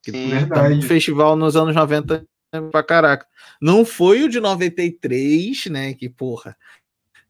Que 0.03 0.13
Sim. 0.13 0.23
também 0.25 0.39
Verdade. 0.39 0.87
festival 0.87 1.37
nos 1.37 1.57
anos 1.57 1.75
90 1.75 2.25
pra 2.71 2.83
caraca. 2.83 3.27
Não 3.61 3.85
foi 3.85 4.23
o 4.23 4.29
de 4.29 4.41
93, 4.41 5.67
né? 5.67 5.95
Que, 5.95 6.09
porra, 6.09 6.57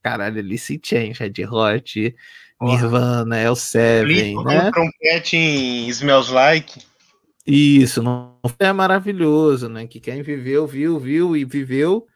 caralho, 0.02 0.38
Alice 0.38 0.74
in 0.74 0.80
Chains, 0.82 1.18
Red 1.18 1.46
Hot, 1.50 2.14
Nirvana, 2.60 3.38
El 3.40 3.56
Seven, 3.56 4.44
né? 4.44 4.70
trompete 4.70 5.36
em 5.36 5.88
Smells 5.88 6.32
Like. 6.32 6.80
Isso, 7.46 8.02
não 8.02 8.36
é 8.58 8.72
maravilhoso, 8.72 9.68
né? 9.68 9.86
Que 9.86 10.00
quem 10.00 10.22
viveu, 10.22 10.66
viu, 10.66 10.98
viu 10.98 11.36
e 11.36 11.44
viveu. 11.44 12.06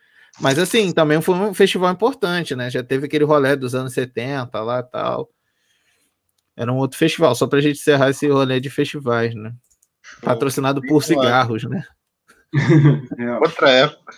Mas 0.41 0.59
assim, 0.59 0.93
também 0.93 1.21
foi 1.21 1.35
um 1.37 1.55
festival 1.55 1.93
importante, 1.93 2.57
né? 2.57 2.71
Já 2.71 2.83
teve 2.83 3.07
aquele 3.07 3.25
rolê 3.25 3.55
dos 3.55 3.75
anos 3.75 3.93
70 3.93 4.61
lá 4.61 4.81
e 4.81 4.83
tal. 4.83 5.29
Era 6.57 6.73
um 6.73 6.77
outro 6.77 6.99
festival, 6.99 7.35
só 7.35 7.47
pra 7.47 7.61
gente 7.61 7.79
encerrar 7.79 8.11
esse 8.11 8.29
rolê 8.29 8.61
de 8.61 8.71
festivais, 8.71 9.35
né? 9.35 9.53
Patrocinado 10.23 10.81
por 10.83 11.03
cigarros, 11.03 11.65
né? 11.65 11.85
É, 13.17 13.33
Outra 13.37 13.71
época. 13.71 14.17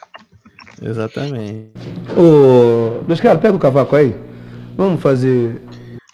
Exatamente. 0.80 1.70
Ô, 2.16 3.04
Luiz 3.06 3.20
Carlos, 3.20 3.42
pega 3.42 3.54
o 3.54 3.60
cavaco 3.60 3.94
aí. 3.94 4.16
Vamos 4.74 5.02
fazer. 5.02 5.60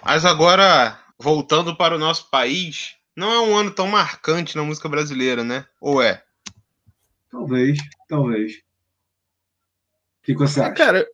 Mas 0.05 0.25
agora, 0.25 0.99
voltando 1.17 1.77
para 1.77 1.95
o 1.95 1.99
nosso 1.99 2.29
país, 2.29 2.97
não 3.17 3.33
é 3.33 3.41
um 3.41 3.57
ano 3.57 3.71
tão 3.71 3.87
marcante 3.87 4.57
na 4.57 4.65
música 4.65 4.89
brasileira, 4.89 5.45
né? 5.45 5.65
Ou 5.81 6.03
é? 6.03 6.25
talvez, 7.31 7.79
talvez. 8.09 8.53
O 8.57 8.63
que, 10.25 10.35
que 10.35 10.39
você 10.39 10.61
acha? 10.61 10.73
Cara, 10.73 11.07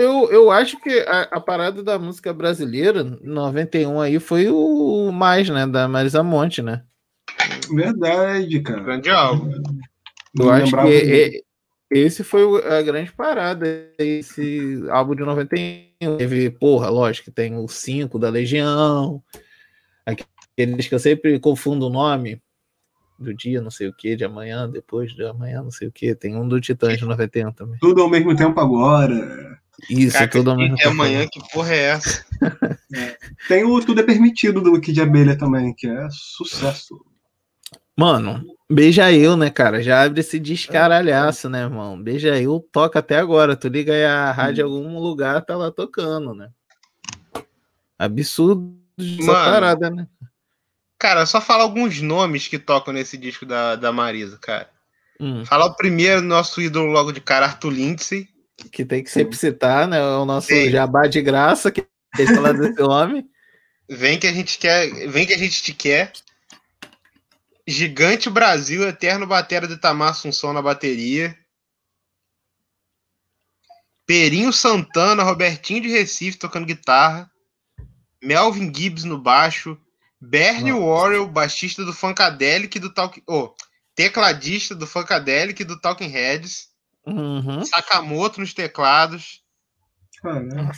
eu, 0.00 0.30
eu 0.30 0.50
acho 0.50 0.78
que 0.80 0.90
a, 1.00 1.22
a 1.22 1.40
parada 1.40 1.82
da 1.82 1.98
música 1.98 2.32
brasileira, 2.32 3.04
91 3.04 4.00
aí, 4.00 4.18
foi 4.18 4.48
o 4.48 5.10
mais, 5.12 5.48
né? 5.48 5.66
Da 5.66 5.86
Marisa 5.86 6.22
Monte, 6.22 6.62
né? 6.62 6.82
Verdade, 7.72 8.60
cara. 8.60 8.80
Grande 8.80 9.10
álbum. 9.10 9.50
Eu 10.38 10.44
Não 10.46 10.50
acho 10.50 10.76
que 10.76 10.88
é- 11.36 11.40
esse 11.90 12.22
foi 12.22 12.42
a 12.64 12.82
grande 12.82 13.10
parada, 13.12 13.66
esse 13.98 14.80
álbum 14.90 15.14
de 15.16 15.24
91. 15.24 16.16
Teve, 16.16 16.48
porra, 16.50 16.88
lógico 16.88 17.26
que 17.26 17.30
tem 17.32 17.56
o 17.56 17.66
5 17.66 18.16
da 18.18 18.30
Legião, 18.30 19.20
aqueles 20.06 20.86
que 20.86 20.94
eu 20.94 21.00
sempre 21.00 21.38
confundo 21.40 21.86
o 21.86 21.90
nome 21.90 22.40
do 23.18 23.34
dia, 23.34 23.60
não 23.60 23.70
sei 23.70 23.88
o 23.88 23.92
que, 23.92 24.14
de 24.16 24.24
amanhã, 24.24 24.68
depois 24.70 25.12
de 25.12 25.24
amanhã, 25.24 25.62
não 25.62 25.70
sei 25.70 25.88
o 25.88 25.92
que. 25.92 26.14
Tem 26.14 26.36
um 26.36 26.48
do 26.48 26.60
Titãs 26.60 26.96
de 26.96 27.04
91 27.04 27.52
também. 27.52 27.78
Tudo 27.80 28.02
ao 28.02 28.08
mesmo 28.08 28.34
tempo 28.36 28.58
agora. 28.60 29.59
Isso, 29.88 30.14
Cara, 30.14 30.28
tudo 30.28 30.50
ao 30.50 30.56
mesmo 30.56 30.74
é 30.74 30.78
tempo. 30.78 30.90
amanhã, 30.90 31.26
que 31.30 31.40
porra 31.52 31.72
é 31.74 31.82
essa? 31.90 32.24
Tem 33.48 33.64
o 33.64 33.80
Tudo 33.84 34.00
é 34.00 34.04
Permitido 34.04 34.60
do 34.60 34.80
Kid 34.80 35.00
Abelha 35.00 35.36
também, 35.36 35.72
que 35.74 35.86
é 35.88 36.08
sucesso. 36.10 37.00
Mano, 37.96 38.44
Beija 38.70 39.12
Eu, 39.12 39.36
né, 39.36 39.50
cara? 39.50 39.82
Já 39.82 40.02
abre 40.02 40.20
esse 40.20 40.38
descaralhaço, 40.38 41.48
né, 41.48 41.62
irmão? 41.62 42.00
Beija 42.00 42.40
Eu 42.40 42.60
toca 42.72 42.98
até 42.98 43.18
agora. 43.18 43.56
Tu 43.56 43.68
liga 43.68 43.92
aí 43.92 44.04
a 44.04 44.30
rádio 44.32 44.62
em 44.62 44.64
algum 44.64 44.98
lugar, 44.98 45.44
tá 45.44 45.56
lá 45.56 45.70
tocando, 45.70 46.34
né? 46.34 46.50
Absurdo 47.98 48.74
essa 48.98 49.32
Mano. 49.32 49.44
parada, 49.52 49.90
né? 49.90 50.06
Cara, 50.98 51.24
só 51.26 51.40
falar 51.40 51.62
alguns 51.64 52.00
nomes 52.00 52.46
que 52.48 52.58
tocam 52.58 52.92
nesse 52.92 53.16
disco 53.16 53.46
da, 53.46 53.74
da 53.76 53.92
Marisa, 53.92 54.38
cara. 54.38 54.68
Hum, 55.18 55.44
Falar 55.44 55.66
o 55.66 55.74
primeiro, 55.74 56.22
nosso 56.22 56.60
ídolo 56.60 56.90
logo 56.90 57.12
de 57.12 57.20
cara, 57.20 57.46
Arthur 57.46 57.70
Lindsay. 57.70 58.28
Que 58.68 58.84
tem 58.84 59.02
que 59.02 59.10
sempre 59.10 59.36
citar, 59.36 59.88
né? 59.88 60.02
O 60.02 60.24
nosso 60.24 60.48
Sim. 60.48 60.70
jabá 60.70 61.06
de 61.06 61.22
graça, 61.22 61.70
que 61.70 61.86
tem 62.16 62.26
que 62.26 62.34
falar 62.34 62.52
desse 62.52 62.82
homem. 62.82 63.28
Vem 63.88 64.18
que 64.18 64.26
a 64.26 64.32
gente 64.32 64.58
quer. 64.58 64.88
Vem 65.08 65.26
que 65.26 65.34
a 65.34 65.38
gente 65.38 65.62
te 65.62 65.72
quer. 65.72 66.12
Gigante 67.66 68.28
Brasil, 68.28 68.86
eterno 68.86 69.26
batera 69.26 69.68
de 69.68 69.76
Tamar 69.76 70.10
Assunção 70.10 70.52
na 70.52 70.62
bateria. 70.62 71.36
Perinho 74.06 74.52
Santana, 74.52 75.22
Robertinho 75.22 75.82
de 75.82 75.88
Recife 75.88 76.36
tocando 76.36 76.66
guitarra. 76.66 77.30
Melvin 78.22 78.72
Gibbs 78.74 79.04
no 79.04 79.18
baixo. 79.18 79.78
Bernie 80.20 80.72
Nossa. 80.72 80.84
Worrell, 80.84 81.28
baixista 81.28 81.84
do 81.84 81.92
Funkadelic 81.92 82.76
e 82.76 82.80
do 82.80 82.92
Talking. 82.92 83.22
Oh, 83.26 83.54
tecladista 83.94 84.74
do 84.74 84.86
Funkadelic 84.86 85.62
e 85.62 85.64
do 85.64 85.80
Talking 85.80 86.08
Heads. 86.08 86.69
Uhum. 87.06 87.64
Sakamoto 87.64 88.40
nos 88.40 88.54
teclados. 88.54 89.42
Caramba. 90.22 90.72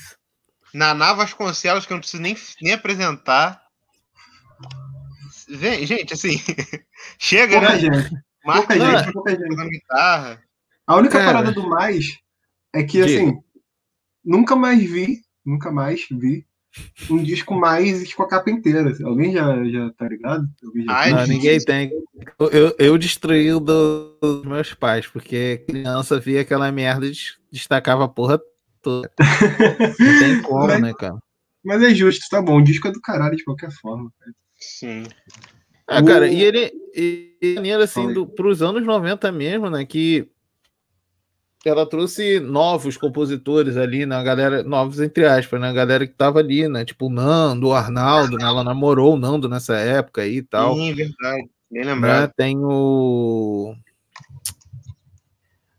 Naná 0.73 1.13
Vasconcelos, 1.13 1.85
que 1.85 1.93
eu 1.93 1.97
não 1.97 2.01
preciso 2.01 2.23
nem, 2.23 2.37
nem 2.61 2.73
apresentar. 2.73 3.63
Vem, 5.49 5.87
gente, 5.87 6.15
assim. 6.15 6.37
chega, 7.19 7.61
Pouca 7.61 7.75
né? 7.75 7.79
gente. 7.81 8.23
Marca 8.45 8.67
Pouca 8.69 8.75
gente 8.75 9.05
gente, 9.05 9.13
pouca 9.13 9.31
gente. 9.31 9.49
tocando 9.49 9.69
guitarra. 9.69 10.43
A 10.87 10.97
única 10.97 11.19
Cara. 11.19 11.27
parada 11.27 11.53
do 11.53 11.69
mais 11.69 12.19
é 12.73 12.83
que, 12.83 13.05
Diga. 13.05 13.23
assim, 13.23 13.43
nunca 14.25 14.57
mais 14.57 14.83
vi, 14.83 15.23
nunca 15.45 15.71
mais 15.71 16.07
vi 16.11 16.47
um 17.11 17.23
disco 17.23 17.55
mais 17.55 18.13
com 18.15 18.23
a 18.23 18.29
capa 18.29 18.51
inteira. 18.51 18.93
Alguém 19.05 19.33
já, 19.33 19.65
já 19.65 19.91
tá 19.93 20.09
ligado? 20.09 20.47
Já 20.87 20.93
Ai, 20.93 21.13
Não, 21.13 21.27
ninguém 21.27 21.59
tem. 21.61 21.91
Eu, 22.39 22.75
eu, 22.79 22.99
destruí 22.99 23.53
o 23.53 23.61
do- 23.61 24.17
dos 24.21 24.45
meus 24.45 24.73
pais, 24.75 25.07
porque 25.07 25.65
criança 25.69 26.19
via 26.19 26.41
aquela 26.41 26.71
merda 26.73 27.07
e 27.07 27.11
des- 27.11 27.37
destacava 27.51 28.05
a 28.05 28.09
porra 28.09 28.41
toda. 28.81 29.11
Não 30.01 30.19
tem 30.19 30.43
como, 30.43 30.67
Mas- 30.67 30.81
né, 30.83 30.93
cara? 30.99 31.17
Mas 31.65 31.83
é 31.83 31.95
justo, 31.95 32.27
tá 32.29 32.43
bom. 32.43 32.59
O 32.59 32.65
disco 32.65 32.89
é 32.89 32.93
do 32.93 33.01
caralho 33.01 33.37
de 33.37 33.45
qualquer 33.45 33.71
forma. 33.71 34.11
cara. 34.19 34.33
Sim. 34.59 35.05
Ah, 35.87 36.01
O- 36.01 36.05
cara, 36.05 36.27
e 36.29 36.43
ele 36.43 36.73
e, 36.95 37.37
e 37.41 37.55
maneiro 37.55 37.83
assim 37.83 38.13
do, 38.13 38.27
pros 38.27 38.63
anos 38.63 38.85
90 38.85 39.31
mesmo, 39.31 39.69
né? 39.71 39.85
Que 39.85 40.29
ela 41.69 41.87
trouxe 41.87 42.41
novos 42.41 42.97
compositores 42.97 43.77
ali, 43.77 44.05
né? 44.05 44.17
A 44.17 44.23
galera, 44.23 44.63
novos 44.63 45.01
entre 45.01 45.25
aspas, 45.25 45.61
né? 45.61 45.69
A 45.69 45.73
galera 45.73 46.07
que 46.07 46.13
tava 46.13 46.41
ali, 46.41 46.67
né? 46.69 46.85
Tipo 46.85 47.07
o 47.07 47.11
Nando, 47.11 47.69
o 47.69 47.73
Arnaldo, 47.73 48.37
né? 48.37 48.45
Ela 48.45 48.65
namorou 48.65 49.15
o 49.15 49.19
Nando 49.19 49.49
nessa 49.49 49.77
época 49.77 50.23
aí 50.23 50.39
e 50.39 50.43
tal. 50.43 50.75
Sim, 50.75 50.93
verdade. 50.95 51.49
Bem 51.71 51.85
né? 51.85 51.95
lembrado. 51.95 52.33
Tem 52.37 52.57
o. 52.59 53.75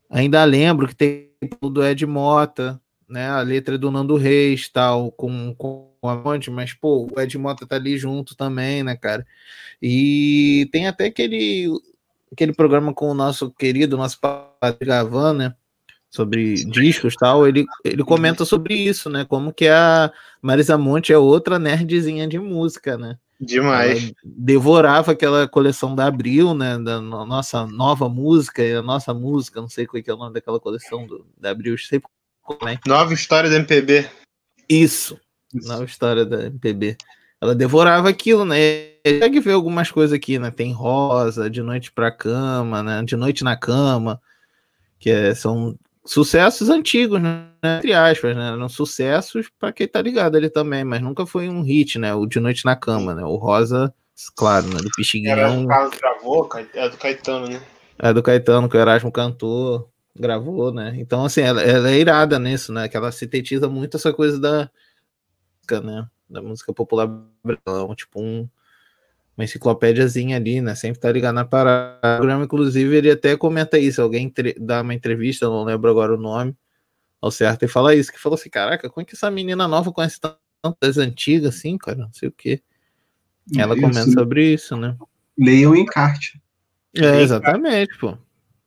Ainda 0.10 0.44
lembro 0.44 0.88
que 0.88 0.96
tem 0.96 1.32
o 1.62 1.70
do 1.70 1.86
Ed 1.86 2.06
Mota, 2.06 2.80
né? 3.10 3.30
A 3.30 3.42
letra 3.42 3.78
do 3.78 3.92
Nando 3.92 4.16
Reis, 4.16 4.70
tal, 4.70 5.12
com, 5.12 5.54
com 5.56 5.92
a 6.04 6.16
monte, 6.16 6.50
mas, 6.50 6.74
pô, 6.74 7.08
o 7.12 7.20
Ed 7.20 7.38
Mota 7.38 7.66
tá 7.66 7.76
ali 7.76 7.98
junto 7.98 8.36
também, 8.36 8.84
né, 8.84 8.96
cara? 8.96 9.26
E 9.82 10.70
tem 10.72 10.88
até 10.88 11.06
aquele 11.06 11.70
aquele 12.32 12.54
programa 12.54 12.94
com 12.94 13.10
o 13.10 13.14
nosso 13.14 13.52
querido, 13.52 13.96
nosso 13.96 14.20
padre 14.20 14.86
Gavan, 14.86 15.34
né? 15.34 15.56
Sobre 16.14 16.53
discos 16.66 17.16
e 17.16 17.18
tal, 17.18 17.47
ele, 17.47 17.66
ele 17.84 18.03
comenta 18.03 18.45
sobre 18.45 18.76
isso, 18.76 19.09
né? 19.09 19.26
Como 19.26 19.51
que 19.51 19.68
a 19.68 20.14
Marisa 20.43 20.78
Monte 20.78 21.11
é 21.11 21.18
outra 21.18 21.57
nerdzinha 21.57 22.28
de 22.28 22.38
música, 22.38 22.95
né? 22.99 23.18
Demais. 23.41 24.03
Ela 24.03 24.11
devorava 24.24 25.14
aquela 25.14 25.47
coleção 25.47 25.95
da 25.95 26.05
Abril, 26.05 26.53
né? 26.53 26.78
Da 26.78 27.01
no- 27.01 27.26
nossa 27.26 27.66
nova 27.66 28.07
música, 28.07 28.61
e 28.61 28.76
a 28.76 28.82
nossa 28.84 29.11
música, 29.11 29.59
não 29.59 29.68
sei 29.68 29.88
qual 29.88 29.99
é, 30.05 30.07
é 30.07 30.14
o 30.14 30.18
nome 30.18 30.36
daquela 30.36 30.59
coleção 30.59 31.07
do, 31.07 31.26
da 31.36 31.49
Abril, 31.49 31.76
sempre 31.80 32.07
como 32.43 32.70
é. 32.70 32.80
Nova 32.86 33.11
história 33.11 33.49
do 33.49 33.55
MPB. 33.55 34.07
Isso, 34.70 35.20
nova 35.51 35.86
história 35.86 36.24
da 36.24 36.43
MPB. 36.45 36.95
Ela 37.41 37.55
devorava 37.55 38.07
aquilo, 38.07 38.45
né? 38.45 38.55
Consegue 39.03 39.39
ver 39.39 39.53
algumas 39.53 39.89
coisas 39.89 40.16
aqui, 40.16 40.38
né? 40.38 40.51
Tem 40.51 40.72
Rosa, 40.72 41.49
De 41.49 41.64
Noite 41.64 41.91
pra 41.91 42.11
Cama, 42.11 42.84
né? 42.84 43.01
De 43.03 43.16
Noite 43.16 43.43
na 43.43 43.57
Cama, 43.57 44.22
que 44.99 45.09
é- 45.09 45.34
são 45.34 45.76
sucessos 46.06 46.70
antigos, 46.70 47.22
né? 47.22 47.47
Entre 47.78 47.93
aspas, 47.93 48.36
né? 48.36 48.49
Eram 48.49 48.70
sucessos 48.70 49.49
pra 49.60 49.72
quem 49.72 49.88
tá 49.88 50.01
ligado 50.01 50.36
ali 50.36 50.49
também, 50.49 50.84
mas 50.84 51.01
nunca 51.01 51.26
foi 51.26 51.49
um 51.49 51.62
hit, 51.62 51.97
né? 51.97 52.14
O 52.14 52.26
De 52.26 52.39
Noite 52.39 52.66
na 52.66 52.76
Cama, 52.76 53.14
né? 53.14 53.24
O 53.24 53.36
Rosa, 53.36 53.93
claro, 54.36 54.66
né? 54.68 54.76
Do 54.76 54.80
Era 54.80 54.89
Pixinguinhão, 54.95 55.62
do 55.64 55.68
Carlos 55.68 55.97
gravou, 55.97 56.49
é 56.74 56.89
do 56.89 56.97
Caetano, 56.97 57.47
né? 57.47 57.62
é 57.99 58.14
do 58.14 58.24
Caetano, 58.24 58.70
que 58.70 58.76
o 58.76 58.80
Erasmo 58.80 59.12
cantou, 59.12 59.89
gravou, 60.16 60.74
né? 60.74 60.93
Então, 60.97 61.26
assim, 61.26 61.41
ela, 61.41 61.62
ela 61.62 61.89
é 61.89 61.97
irada 61.97 62.38
nisso, 62.39 62.74
né? 62.74 62.88
Que 62.88 62.97
ela 62.97 63.12
sintetiza 63.12 63.70
muito 63.70 63.97
essa 63.97 64.12
coisa 64.12 64.39
da 64.39 64.70
música, 65.58 65.82
né? 65.82 66.08
Da 66.30 66.41
música 66.41 66.74
popular 66.74 67.08
brasileira, 67.43 67.95
tipo 67.95 68.22
um, 68.22 68.47
uma 69.38 69.44
enciclopédiazinha 69.44 70.38
ali, 70.38 70.62
né? 70.62 70.76
Sempre 70.76 71.00
tá 71.00 71.12
ligado 71.12 71.36
na 71.36 71.46
parada. 71.46 71.98
O 71.98 72.18
programa, 72.18 72.44
inclusive, 72.46 72.96
ele 72.96 73.12
até 73.12 73.36
comenta 73.36 73.80
isso. 73.80 74.02
Alguém 74.02 74.32
dá 74.60 74.82
uma 74.82 74.94
entrevista, 74.94 75.46
eu 75.46 75.52
não 75.52 75.64
lembro 75.64 75.90
agora 75.90 76.14
o 76.14 76.18
nome, 76.18 76.56
ao 77.22 77.32
certo, 77.32 77.64
e 77.64 77.68
fala 77.68 77.96
isso, 77.96 78.12
que 78.12 78.20
falou 78.20 78.36
assim, 78.36 78.50
caraca, 78.50 78.90
como 78.90 79.02
é 79.02 79.06
que 79.06 79.16
essa 79.16 79.32
menina 79.32 79.68
nova 79.68 79.92
conhece 79.92 80.20
tantas 80.62 80.98
antigas 80.98 81.56
assim, 81.56 81.78
cara? 81.78 81.98
Não 81.98 82.14
sei 82.14 82.30
o 82.30 82.32
quê. 82.32 82.62
Ela 83.58 83.76
Isso. 83.76 83.82
comenta 83.82 84.12
sobre 84.12 84.54
isso, 84.54 84.78
né? 84.78 84.96
Leiam 85.38 85.72
o 85.72 85.76
encarte. 85.76 86.42
É, 86.96 87.22
exatamente, 87.22 87.98
pô. 87.98 88.18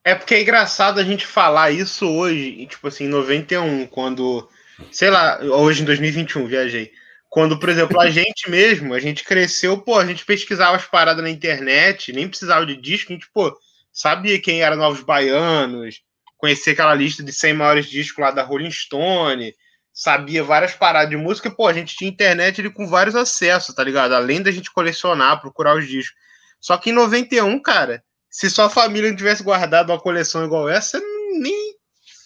É 0.05 0.15
porque 0.15 0.35
é 0.35 0.43
engraçado 0.43 0.99
a 0.99 1.05
gente 1.05 1.27
falar 1.27 1.71
isso 1.71 2.07
hoje, 2.07 2.57
e, 2.61 2.67
tipo 2.67 2.87
assim, 2.87 3.05
em 3.05 3.09
91, 3.09 3.87
quando. 3.87 4.49
Sei 4.93 5.11
lá, 5.11 5.41
hoje 5.43 5.83
em 5.83 5.85
2021, 5.87 6.47
viajei. 6.47 6.93
Quando, 7.29 7.59
por 7.59 7.69
exemplo, 7.69 8.01
a 8.01 8.09
gente 8.09 8.51
mesmo, 8.51 8.95
a 8.95 9.01
gente 9.01 9.25
cresceu, 9.25 9.79
pô, 9.79 9.99
a 9.99 10.07
gente 10.07 10.25
pesquisava 10.25 10.77
as 10.77 10.87
paradas 10.87 11.23
na 11.23 11.31
internet, 11.31 12.13
nem 12.13 12.29
precisava 12.29 12.65
de 12.65 12.77
disco, 12.77 13.13
a 13.13 13.15
gente, 13.15 13.29
pô, 13.33 13.55
sabia 13.93 14.41
quem 14.41 14.63
era 14.63 14.77
Novos 14.77 15.03
Baianos, 15.03 16.01
conhecia 16.37 16.73
aquela 16.73 16.95
lista 16.95 17.23
de 17.23 17.33
100 17.33 17.55
maiores 17.55 17.87
discos 17.87 18.23
lá 18.23 18.31
da 18.31 18.43
Rolling 18.43 18.71
Stone, 18.71 19.55
sabia 19.93 20.45
várias 20.45 20.75
paradas 20.75 21.11
de 21.11 21.17
música, 21.17 21.51
pô, 21.51 21.67
a 21.67 21.73
gente 21.73 21.97
tinha 21.97 22.11
internet 22.11 22.61
ali 22.61 22.71
com 22.71 22.87
vários 22.87 23.17
acessos, 23.17 23.75
tá 23.75 23.83
ligado? 23.83 24.15
Além 24.15 24.43
da 24.43 24.51
gente 24.51 24.71
colecionar, 24.71 25.41
procurar 25.41 25.77
os 25.77 25.87
discos. 25.87 26.15
Só 26.61 26.77
que 26.77 26.91
em 26.91 26.93
91, 26.93 27.61
cara, 27.61 28.03
se 28.31 28.51
sua 28.51 28.69
família 28.69 29.09
não 29.09 29.17
tivesse 29.17 29.43
guardado 29.43 29.91
uma 29.91 30.01
coleção 30.01 30.45
igual 30.45 30.69
essa, 30.69 30.99
você 30.99 31.07
nem, 31.39 31.75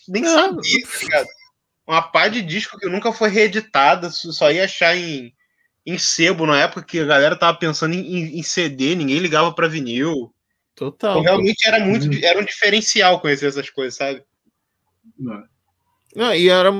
nem 0.08 0.24
sabia, 0.24 0.82
tá 0.82 0.98
ligado? 1.00 1.28
Uma 1.90 2.02
pá 2.02 2.28
de 2.28 2.40
disco 2.40 2.78
que 2.78 2.88
nunca 2.88 3.12
foi 3.12 3.30
reeditada, 3.30 4.10
só 4.10 4.48
ia 4.52 4.62
achar 4.62 4.96
em, 4.96 5.34
em 5.84 5.98
sebo 5.98 6.46
na 6.46 6.60
época 6.60 6.84
que 6.84 7.00
a 7.00 7.04
galera 7.04 7.34
tava 7.34 7.58
pensando 7.58 7.94
em, 7.94 7.98
em- 7.98 8.38
em 8.38 8.42
CD, 8.44 8.94
ninguém 8.94 9.18
ligava 9.18 9.52
pra 9.52 9.66
vinil. 9.66 10.32
Total. 10.76 11.10
Então, 11.18 11.22
realmente 11.24 11.66
era 11.66 11.84
muito, 11.84 12.08
era 12.24 12.38
um 12.38 12.44
diferencial 12.44 13.20
conhecer 13.20 13.46
essas 13.46 13.68
coisas, 13.70 13.96
sabe? 13.96 14.22
Não. 15.18 15.42
Não, 16.14 16.32
e 16.32 16.48
era 16.48 16.70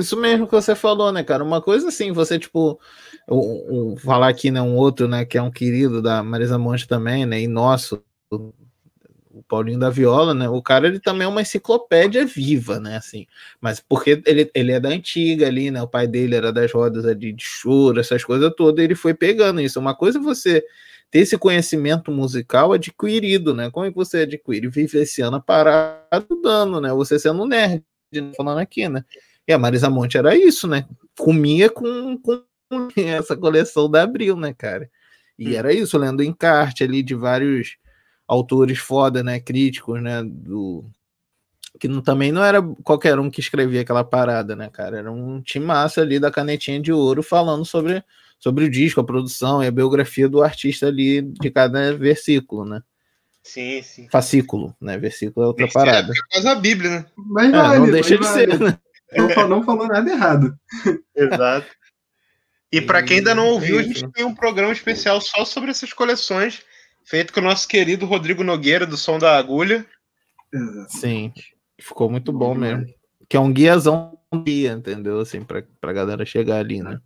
isso 0.00 0.16
mesmo 0.16 0.46
que 0.46 0.52
você 0.52 0.74
falou, 0.74 1.12
né, 1.12 1.22
cara? 1.22 1.44
Uma 1.44 1.62
coisa 1.62 1.86
assim, 1.86 2.10
você, 2.10 2.36
tipo, 2.36 2.80
um, 3.28 3.92
um- 3.92 3.96
falar 3.96 4.26
aqui, 4.30 4.50
né, 4.50 4.60
um 4.60 4.74
outro, 4.74 5.06
né, 5.06 5.24
que 5.24 5.38
é 5.38 5.42
um 5.42 5.50
querido 5.52 6.02
da 6.02 6.24
Marisa 6.24 6.58
Monte 6.58 6.88
também, 6.88 7.24
né, 7.24 7.40
e 7.40 7.46
nosso, 7.46 8.02
o, 9.30 9.42
Paulinho 9.42 9.78
da 9.78 9.90
Viola, 9.90 10.34
né, 10.34 10.48
o 10.48 10.60
cara, 10.62 10.88
ele 10.88 11.00
também 11.00 11.24
é 11.24 11.28
uma 11.28 11.42
enciclopédia 11.42 12.26
viva, 12.26 12.80
né, 12.80 12.96
assim, 12.96 13.26
mas 13.60 13.80
porque 13.80 14.22
ele, 14.26 14.50
ele 14.54 14.72
é 14.72 14.80
da 14.80 14.88
antiga 14.88 15.46
ali, 15.46 15.70
né, 15.70 15.82
o 15.82 15.88
pai 15.88 16.06
dele 16.06 16.36
era 16.36 16.52
das 16.52 16.72
rodas 16.72 17.04
ali 17.04 17.32
de 17.32 17.44
choro, 17.44 18.00
essas 18.00 18.24
coisas 18.24 18.52
todas, 18.56 18.84
ele 18.84 18.94
foi 18.94 19.14
pegando 19.14 19.60
isso. 19.60 19.78
Uma 19.78 19.94
coisa 19.94 20.18
é 20.18 20.22
você 20.22 20.64
ter 21.10 21.20
esse 21.20 21.36
conhecimento 21.38 22.10
musical 22.10 22.72
adquirido, 22.72 23.54
né, 23.54 23.70
como 23.70 23.86
é 23.86 23.90
que 23.90 23.96
você 23.96 24.18
adquire? 24.18 24.68
Vivenciando 24.68 25.36
a 25.36 25.40
parada, 25.40 26.26
dando, 26.42 26.80
né, 26.80 26.92
você 26.92 27.18
sendo 27.18 27.42
um 27.42 27.46
nerd, 27.46 27.84
né, 28.12 28.32
falando 28.36 28.58
aqui, 28.58 28.88
né, 28.88 29.04
e 29.50 29.52
a 29.52 29.58
Marisa 29.58 29.90
Monte 29.90 30.16
era 30.16 30.36
isso, 30.36 30.68
né? 30.68 30.86
Comia 31.18 31.68
com, 31.68 32.16
com 32.18 32.44
essa 32.96 33.36
coleção 33.36 33.90
da 33.90 34.02
Abril, 34.02 34.36
né, 34.36 34.54
cara? 34.54 34.88
E 35.36 35.56
era 35.56 35.72
isso, 35.72 35.96
lendo 35.98 36.22
encarte 36.22 36.84
ali 36.84 37.02
de 37.02 37.14
vários 37.14 37.78
autores 38.30 38.78
foda, 38.78 39.24
né? 39.24 39.40
Críticos, 39.40 40.00
né? 40.00 40.22
Do... 40.24 40.84
Que 41.80 41.88
não, 41.88 42.00
também 42.00 42.30
não 42.30 42.44
era 42.44 42.62
qualquer 42.84 43.18
um 43.18 43.28
que 43.30 43.40
escrevia 43.40 43.80
aquela 43.80 44.04
parada, 44.04 44.54
né, 44.54 44.70
cara? 44.72 44.98
Era 44.98 45.10
um 45.10 45.40
timaço 45.42 46.00
ali 46.00 46.20
da 46.20 46.30
canetinha 46.30 46.80
de 46.80 46.92
ouro 46.92 47.22
falando 47.22 47.64
sobre, 47.64 48.04
sobre 48.38 48.64
o 48.64 48.70
disco, 48.70 49.00
a 49.00 49.04
produção 49.04 49.62
e 49.62 49.66
a 49.66 49.70
biografia 49.72 50.28
do 50.28 50.42
artista 50.42 50.86
ali 50.86 51.22
de 51.22 51.50
cada 51.50 51.96
versículo, 51.96 52.64
né? 52.64 52.82
Sim, 53.42 53.82
sim. 53.82 54.08
Fascículo, 54.10 54.76
né? 54.80 54.96
Versículo 54.98 55.44
é 55.44 55.48
outra 55.48 55.64
Esse 55.64 55.76
é 55.76 55.80
parada. 55.80 56.12
quase 56.30 56.46
a 56.48 56.54
Bíblia, 56.54 56.90
né? 56.90 57.06
Mas 57.16 57.48
É, 57.48 57.56
vale, 57.56 57.74
não 57.74 57.80
mas 57.86 57.92
deixa 57.92 58.16
de 58.18 58.24
vale. 58.24 58.34
ser, 58.34 58.60
né? 58.60 58.78
Não, 59.36 59.48
não 59.48 59.62
falou 59.64 59.88
nada 59.88 60.08
errado. 60.08 60.56
Exato. 61.16 61.66
E 62.72 62.80
para 62.80 63.02
quem 63.02 63.18
ainda 63.18 63.34
não 63.34 63.46
E 63.46 63.50
ouviu, 63.50 63.78
a 63.78 63.80
é 63.80 63.84
gente 63.84 64.08
tem 64.12 64.24
um 64.24 64.34
programa 64.34 64.72
especial 64.72 65.20
só 65.20 65.44
sobre 65.44 65.70
essas 65.70 65.92
coleções, 65.92 66.62
feito 67.10 67.32
com 67.32 67.40
o 67.40 67.42
nosso 67.42 67.66
querido 67.66 68.06
Rodrigo 68.06 68.44
Nogueira, 68.44 68.86
do 68.86 68.96
Som 68.96 69.18
da 69.18 69.36
Agulha. 69.36 69.84
Sim, 70.88 71.32
ficou 71.80 72.08
muito 72.08 72.32
bom 72.32 72.54
mesmo. 72.54 72.86
Que 73.28 73.36
é 73.36 73.40
um 73.40 73.52
guiazão 73.52 74.16
guia, 74.44 74.72
entendeu? 74.72 75.18
Assim, 75.18 75.42
pra, 75.42 75.62
pra 75.80 75.92
galera 75.92 76.24
chegar 76.24 76.58
ali, 76.58 76.80
né? 76.80 77.00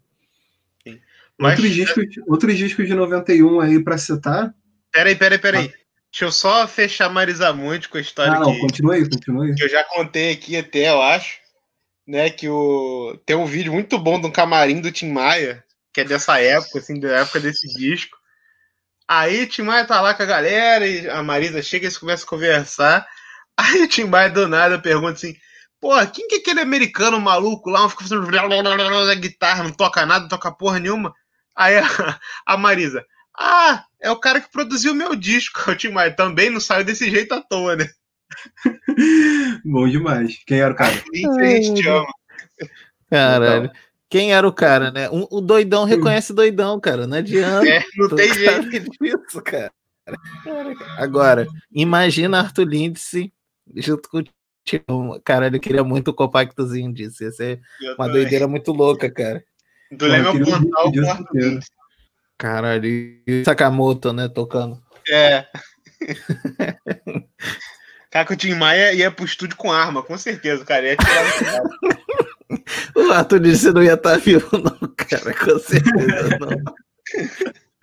Mas, 1.38 1.58
Outros, 1.58 1.74
discos, 1.74 2.04
outros 2.28 2.56
discos 2.56 2.86
de 2.86 2.94
91 2.94 3.60
aí 3.60 3.82
pra 3.82 3.98
citar. 3.98 4.54
peraí, 4.92 5.16
peraí, 5.16 5.38
peraí. 5.38 5.72
Deixa 6.12 6.26
eu 6.26 6.30
só 6.30 6.68
fechar 6.68 7.08
Marisa 7.10 7.52
Monte 7.52 7.88
com 7.88 7.98
a 7.98 8.00
história 8.00 8.34
Ah, 8.34 8.40
não, 8.40 8.52
que, 8.54 8.60
continua 8.60 8.94
aí, 8.94 9.08
continua 9.08 9.46
aí. 9.46 9.54
que 9.54 9.64
eu 9.64 9.68
já 9.68 9.82
contei 9.82 10.30
aqui 10.32 10.56
até, 10.56 10.90
eu 10.90 11.02
acho. 11.02 11.40
Né, 12.06 12.28
que 12.28 12.46
o... 12.48 13.18
tem 13.24 13.34
um 13.34 13.46
vídeo 13.46 13.72
muito 13.72 13.98
bom 13.98 14.20
de 14.20 14.26
um 14.26 14.30
camarim 14.30 14.80
do 14.80 14.92
Tim 14.92 15.10
Maia, 15.10 15.64
que 15.92 16.02
é 16.02 16.04
dessa 16.04 16.38
época, 16.38 16.78
assim, 16.78 17.00
da 17.00 17.08
época 17.20 17.40
desse 17.40 17.66
disco. 17.74 18.16
Aí 19.08 19.42
o 19.42 19.46
Tim 19.46 19.62
Maia 19.62 19.84
tá 19.84 20.00
lá 20.00 20.14
com 20.14 20.22
a 20.22 20.26
galera 20.26 20.86
e 20.86 21.08
a 21.08 21.22
Marisa 21.22 21.62
chega 21.62 21.84
e 21.84 21.86
eles 21.86 21.98
começam 21.98 22.26
a 22.26 22.28
conversar. 22.28 23.06
Aí 23.56 23.82
o 23.82 23.88
Tim 23.88 24.04
Maia 24.04 24.30
do 24.30 24.48
nada 24.48 24.78
pergunta 24.78 25.12
assim: 25.12 25.34
Pô, 25.80 25.94
quem 26.06 26.26
que 26.26 26.36
é 26.36 26.38
aquele 26.38 26.60
americano 26.60 27.20
maluco 27.20 27.68
lá? 27.68 27.88
Fica 27.88 28.04
fazendo 28.04 28.30
na 28.30 29.14
guitarra, 29.14 29.62
não 29.62 29.72
toca 29.72 30.06
nada, 30.06 30.22
não 30.22 30.28
toca 30.28 30.50
porra 30.50 30.80
nenhuma. 30.80 31.12
Aí 31.54 31.76
a, 31.76 31.84
a 32.46 32.56
Marisa: 32.56 33.04
Ah, 33.38 33.84
é 34.00 34.10
o 34.10 34.18
cara 34.18 34.40
que 34.40 34.50
produziu 34.50 34.92
o 34.92 34.96
meu 34.96 35.14
disco. 35.14 35.60
O 35.70 35.76
Tim 35.76 35.90
Maia 35.90 36.10
também 36.10 36.50
não 36.50 36.60
saiu 36.60 36.84
desse 36.84 37.10
jeito 37.10 37.34
à 37.34 37.42
toa, 37.42 37.76
né? 37.76 37.88
Bom 39.64 39.88
demais. 39.88 40.38
Quem 40.46 40.60
era 40.60 40.72
o 40.72 40.76
cara? 40.76 40.94
Isso 41.12 41.38
a 41.38 41.44
gente 41.44 41.82
te 41.82 41.88
ama. 41.88 42.06
Caralho. 43.10 43.70
Quem 44.14 44.32
era 44.32 44.46
o 44.46 44.52
cara, 44.52 44.92
né? 44.92 45.10
Um- 45.10 45.26
o 45.28 45.40
doidão 45.40 45.82
reconhece 45.84 46.32
doidão, 46.32 46.78
cara. 46.78 47.04
Não 47.04 47.18
adianta. 47.18 47.66
É, 47.68 47.82
não 47.96 48.08
tem 48.10 48.32
jeito. 48.32 48.88
disso, 49.00 49.42
cara. 49.42 49.72
Agora, 50.96 51.48
imagina 51.72 52.38
Arthur 52.38 52.62
Lindsay 52.68 53.32
junto 53.74 54.08
com 54.08 54.18
o 54.18 54.24
Tião. 54.64 55.20
Caralho, 55.24 55.56
eu 55.56 55.60
queria 55.60 55.82
muito 55.82 56.12
o 56.12 56.14
compactozinho 56.14 56.92
disso. 56.94 57.24
Ia 57.24 57.32
ser 57.32 57.60
Eu 57.82 57.94
uma 57.96 58.06
também. 58.06 58.12
doideira 58.22 58.46
muito 58.46 58.70
louca, 58.70 59.10
cara. 59.10 59.42
Do 59.90 60.06
Leme 60.06 60.28
um 60.28 60.44
Portal 60.44 60.84
vídeo 60.92 61.02
com 61.02 61.10
Arthur. 61.10 61.26
Lins. 61.34 61.64
Caralho, 62.38 62.86
e 62.86 63.20
o 63.42 63.44
Sakamoto, 63.44 64.12
né? 64.12 64.28
Tocando. 64.28 64.80
É. 65.10 65.44
Cara, 68.10 68.26
que 68.26 68.32
o 68.32 68.36
Tim 68.36 68.54
Maia 68.54 68.92
ia 68.92 69.10
pro 69.10 69.24
estúdio 69.24 69.56
com 69.56 69.72
arma, 69.72 70.00
com 70.00 70.16
certeza, 70.16 70.64
cara. 70.64 70.86
Ia 70.86 70.96
tirar 70.96 71.62
O 72.96 73.12
Arthur 73.12 73.40
Lindsay 73.40 73.72
não 73.72 73.82
ia 73.82 73.94
estar 73.94 74.18
vivo, 74.18 74.48
não, 74.58 74.88
cara. 74.96 75.34
Com 75.34 75.58
certeza 75.58 76.38
não. 76.40 76.48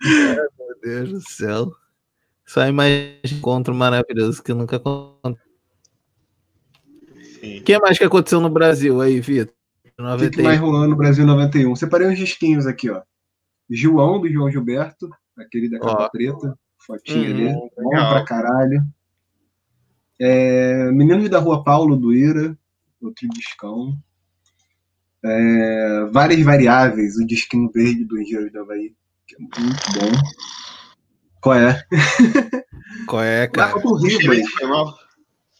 Ai, 0.02 0.46
meu 0.58 0.80
Deus 0.82 1.10
do 1.10 1.20
céu. 1.30 1.72
Só 2.46 2.66
imagina 2.66 3.14
um 3.24 3.36
encontro 3.38 3.74
maravilhoso 3.74 4.42
que 4.42 4.52
nunca 4.52 4.76
aconteceu. 4.76 5.42
O 7.60 7.62
que 7.64 7.78
mais 7.78 7.98
que 7.98 8.04
aconteceu 8.04 8.40
no 8.40 8.50
Brasil 8.50 9.00
aí, 9.00 9.20
Vitor? 9.20 9.54
O 9.98 10.18
que, 10.18 10.30
que 10.30 10.42
mais 10.42 10.60
rolando 10.60 10.88
no 10.88 10.96
Brasil 10.96 11.24
91? 11.26 11.76
Separei 11.76 12.08
uns 12.08 12.18
disquinhos 12.18 12.66
aqui, 12.66 12.90
ó. 12.90 13.02
João, 13.70 14.20
do 14.20 14.28
João 14.30 14.50
Gilberto, 14.50 15.08
aquele 15.38 15.68
da 15.70 15.78
capa 15.78 16.04
Ó. 16.04 16.08
preta. 16.08 16.58
Fotinha 16.84 17.30
Uhum, 17.30 17.48
ali. 17.48 17.70
Bom 17.76 17.90
pra 17.90 18.24
caralho. 18.24 18.82
É, 20.20 20.90
Meninos 20.90 21.28
da 21.28 21.38
Rua 21.38 21.62
Paulo, 21.62 21.96
do 21.96 22.12
Ira, 22.12 22.56
outro 23.00 23.28
discão. 23.30 23.96
É, 25.24 26.04
várias 26.10 26.40
variáveis, 26.42 27.16
o 27.16 27.26
disquinho 27.26 27.70
verde 27.72 28.04
do 28.04 28.20
Engenheiros 28.20 28.52
do 28.52 28.60
Havaí, 28.60 28.94
que 29.26 29.36
é 29.36 29.38
muito 29.38 29.60
bom. 29.94 30.22
Qual 31.40 31.54
é? 31.56 31.82
Qual 33.06 33.22
é, 33.22 33.46
cara? 33.48 33.72
Marco 33.74 33.94
Ribas. 33.96 34.38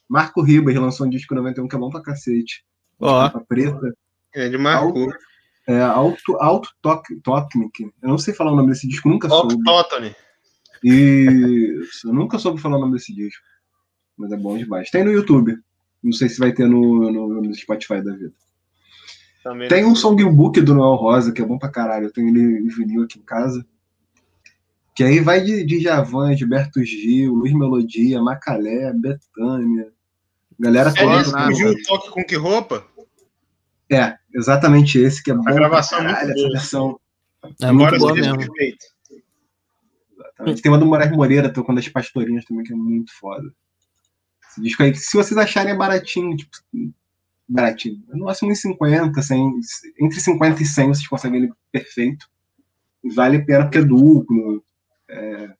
Marco 0.09 0.43
Ribas 0.43 0.75
lançou 0.75 1.07
um 1.07 1.11
disco 1.11 1.35
91 1.35 1.69
que 1.69 1.77
é 1.77 1.79
bom 1.79 1.91
pra 1.91 2.03
cacete. 2.03 2.65
Ó. 3.01 3.29
Capa 3.31 3.45
preta. 3.49 3.95
É 4.35 4.49
de 4.49 4.59
Marco. 4.59 5.13
É, 5.67 5.81
Auto, 5.81 6.37
Auto 6.41 6.69
Toc- 6.83 7.07
Tocnic. 7.23 7.85
Eu 8.03 8.09
não 8.09 8.19
sei 8.19 8.35
falar 8.35 8.53
o 8.53 8.57
nome 8.57 8.71
desse 8.71 8.89
disco, 8.89 9.09
nunca 9.09 9.29
soube. 9.29 9.55
Octotone. 9.55 10.15
Isso, 10.83 12.09
eu 12.09 12.13
nunca 12.13 12.39
soube 12.39 12.61
falar 12.61 12.77
o 12.77 12.81
nome 12.81 12.95
desse 12.95 13.15
disco. 13.15 13.43
Mas 14.17 14.33
é 14.33 14.37
bom 14.37 14.59
demais. 14.59 14.91
Tem 14.91 15.05
no 15.05 15.13
YouTube. 15.13 15.57
Não 16.03 16.13
sei 16.13 16.29
se 16.29 16.39
vai 16.39 16.53
ter 16.53 16.67
no, 16.69 17.11
no, 17.13 17.43
no 17.43 17.55
Spotify 17.55 18.03
da 18.03 18.13
vida. 18.13 18.33
Também 19.43 19.69
Tem 19.69 19.85
um 19.85 19.95
songbook 19.97 20.61
do 20.61 20.75
Noel 20.75 20.95
Rosa, 20.95 21.33
que 21.33 21.43
é 21.43 21.45
bom 21.45 21.59
pra 21.59 21.69
caralho. 21.69 22.07
Eu 22.07 22.13
tenho 22.13 22.29
ele 22.29 22.59
em 22.61 22.69
vinil 22.69 23.03
aqui 23.03 23.19
em 23.19 23.23
casa. 23.23 23.67
Que 24.95 25.03
aí 25.03 25.21
vai 25.21 25.41
de, 25.41 25.65
de 25.65 25.81
Javan, 25.81 26.37
Gilberto 26.37 26.83
Gil, 26.85 27.33
Luiz 27.35 27.53
Melodia, 27.55 28.21
Macalé, 28.23 28.93
Betânia. 28.93 29.91
Galera 30.61 30.91
É 30.91 30.93
toda. 30.95 31.21
esse 31.23 31.33
que 31.35 31.55
viu 31.55 31.71
o 31.71 31.83
toque 31.83 32.11
com 32.11 32.25
que 32.25 32.37
roupa? 32.37 32.87
É, 33.91 34.17
exatamente 34.35 34.99
esse, 34.99 35.23
que 35.23 35.31
é 35.31 35.35
bom 35.35 35.43
pra 35.43 35.55
gravação 35.55 35.99
é 35.99 36.03
muito 36.03 36.15
caralho, 36.15 36.31
essa 36.33 36.41
boa. 36.43 36.53
versão. 36.53 37.01
É 37.43 37.49
Embora 37.71 37.73
muito 37.91 37.99
boa 37.99 38.15
mesmo. 38.15 38.39
perfeito. 38.39 38.87
Exatamente. 40.19 40.63
Tem 40.63 40.71
uma 40.73 40.79
do 40.79 40.87
Moraes 40.87 41.11
Moreira, 41.11 41.53
tocando 41.53 41.79
as 41.79 41.89
pastorinhas 41.89 42.45
também, 42.45 42.65
que 42.65 42.73
é 42.73 42.77
muito 42.77 43.13
foda. 43.19 43.53
Esse 44.51 44.61
disco 44.61 44.83
aí, 44.83 44.95
se 44.95 45.17
vocês 45.17 45.37
acharem 45.39 45.73
é 45.73 45.77
baratinho, 45.77 46.37
tipo, 46.37 46.51
baratinho. 47.53 48.03
No 48.09 48.25
máximo 48.25 48.51
uns 48.51 48.61
50, 48.61 49.21
100, 49.23 49.53
entre 50.01 50.21
50 50.21 50.63
e 50.63 50.67
100 50.67 50.89
vocês 50.89 51.07
conseguem 51.09 51.43
ele 51.45 51.53
perfeito. 51.71 52.27
Vale 53.15 53.37
a 53.39 53.45
pena 53.45 53.65
porque 53.65 53.79
é 53.79 53.85
duplo. 53.85 54.63
É, 55.09 55.51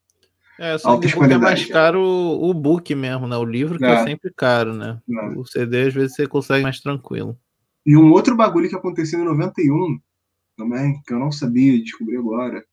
É, 0.59 0.79
só 0.79 0.99
que 0.99 1.07
o 1.09 1.11
book 1.21 1.33
é 1.33 1.39
mais 1.39 1.65
caro 1.67 2.01
o, 2.01 2.51
o 2.51 2.55
book 2.55 2.95
mesmo, 2.95 3.27
né? 3.27 3.37
O 3.37 3.45
livro 3.45 3.79
que 3.79 3.85
é, 3.85 3.91
É. 3.95 4.05
sempre 4.05 4.33
caro, 4.37 4.75
né? 4.75 5.01
É. 5.11 5.27
O 5.39 5.45
CD 5.45 5.89
às 5.89 5.95
vezes 5.95 6.15
você 6.15 6.27
consegue 6.27 6.63
mais 6.63 6.81
tranquilo. 6.81 7.37
E 7.85 7.97
um 7.97 8.13
outro 8.13 8.37
bagulho 8.37 8.69
que 8.69 8.77
aconteceu 8.77 9.21
em 9.21 9.25
91 9.25 9.99
também, 10.57 11.01
que 11.07 11.13
eu 11.13 11.19
não 11.19 11.33
sabia, 11.33 11.77
descobri 11.83 12.17
agora. 12.17 12.65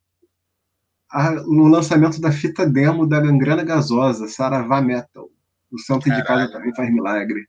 A- 1.11 1.31
no 1.31 1.67
lançamento 1.67 2.21
da 2.21 2.31
fita 2.31 2.65
demo 2.69 3.07
da 3.07 3.19
Gangrena 3.19 3.63
Gasosa, 3.63 4.27
Saravá 4.27 4.79
Metal. 4.81 5.27
O 5.71 5.79
Santo 5.79 6.03
de 6.09 6.23
Casa 6.23 6.51
também 6.51 6.73
faz 6.75 6.91
milagre. 6.93 7.47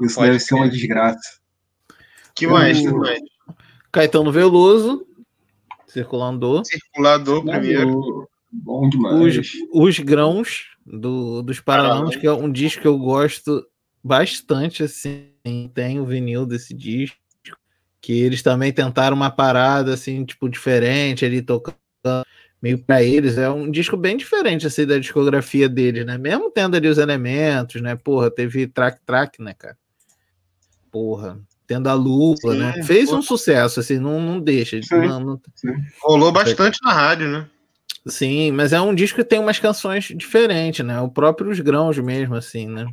Isso 0.00 0.14
Pode 0.16 0.28
deve 0.32 0.40
ser 0.40 0.54
uma 0.54 0.68
desgraça. 0.68 1.40
Que 2.34 2.46
mais? 2.46 2.78
O- 2.78 2.82
Que 2.82 2.92
mais? 2.92 3.20
Caetano 3.92 4.30
Veloso, 4.30 5.06
Circulandor. 5.86 6.64
Circulador 6.64 7.44
primeiro. 7.44 8.28
Bom 8.52 8.88
demais. 8.88 9.36
Os, 9.36 9.52
os 9.72 9.98
grãos 9.98 10.66
do, 10.84 11.42
dos 11.42 11.60
Paralamas, 11.60 12.16
que 12.16 12.26
é 12.26 12.32
um 12.32 12.50
disco 12.50 12.82
que 12.82 12.88
eu 12.88 12.98
gosto 12.98 13.66
bastante, 14.02 14.82
assim. 14.82 15.28
Tem 15.74 16.00
o 16.00 16.04
vinil 16.06 16.44
desse 16.46 16.74
disco. 16.74 17.16
Que 18.00 18.12
eles 18.12 18.42
também 18.42 18.72
tentaram 18.72 19.16
uma 19.16 19.30
parada, 19.30 19.92
assim, 19.94 20.24
tipo, 20.24 20.48
diferente, 20.48 21.24
ali 21.24 21.42
tocando 21.42 21.76
meio 22.62 22.78
pra 22.78 23.02
eles. 23.02 23.36
É 23.36 23.50
um 23.50 23.70
disco 23.70 23.96
bem 23.96 24.16
diferente, 24.16 24.66
assim, 24.66 24.86
da 24.86 24.98
discografia 24.98 25.68
deles, 25.68 26.06
né? 26.06 26.16
Mesmo 26.16 26.50
tendo 26.50 26.76
ali 26.76 26.88
os 26.88 26.98
elementos, 26.98 27.80
né? 27.82 27.96
Porra, 27.96 28.30
teve 28.30 28.66
Track 28.66 29.00
Track, 29.04 29.42
né, 29.42 29.54
cara? 29.54 29.76
Porra. 30.90 31.38
Tendo 31.66 31.88
a 31.88 31.94
lupa, 31.94 32.52
Sim, 32.52 32.58
né? 32.58 32.82
Fez 32.82 33.10
pô. 33.10 33.16
um 33.16 33.22
sucesso, 33.22 33.78
assim, 33.78 33.98
não, 33.98 34.20
não 34.20 34.40
deixa. 34.40 34.82
Sim. 34.82 34.96
Não, 35.06 35.20
não, 35.20 35.40
Rolou 36.02 36.32
bastante 36.32 36.78
na 36.82 36.92
rádio, 36.92 37.28
né? 37.28 37.48
Sim, 38.06 38.50
mas 38.52 38.72
é 38.72 38.80
um 38.80 38.94
disco 38.94 39.16
que 39.18 39.24
tem 39.24 39.38
umas 39.38 39.58
canções 39.58 40.04
diferentes, 40.16 40.84
né? 40.84 41.00
O 41.00 41.08
próprio 41.08 41.50
Os 41.50 41.60
Grãos 41.60 41.98
mesmo, 41.98 42.34
assim, 42.34 42.66
né? 42.66 42.86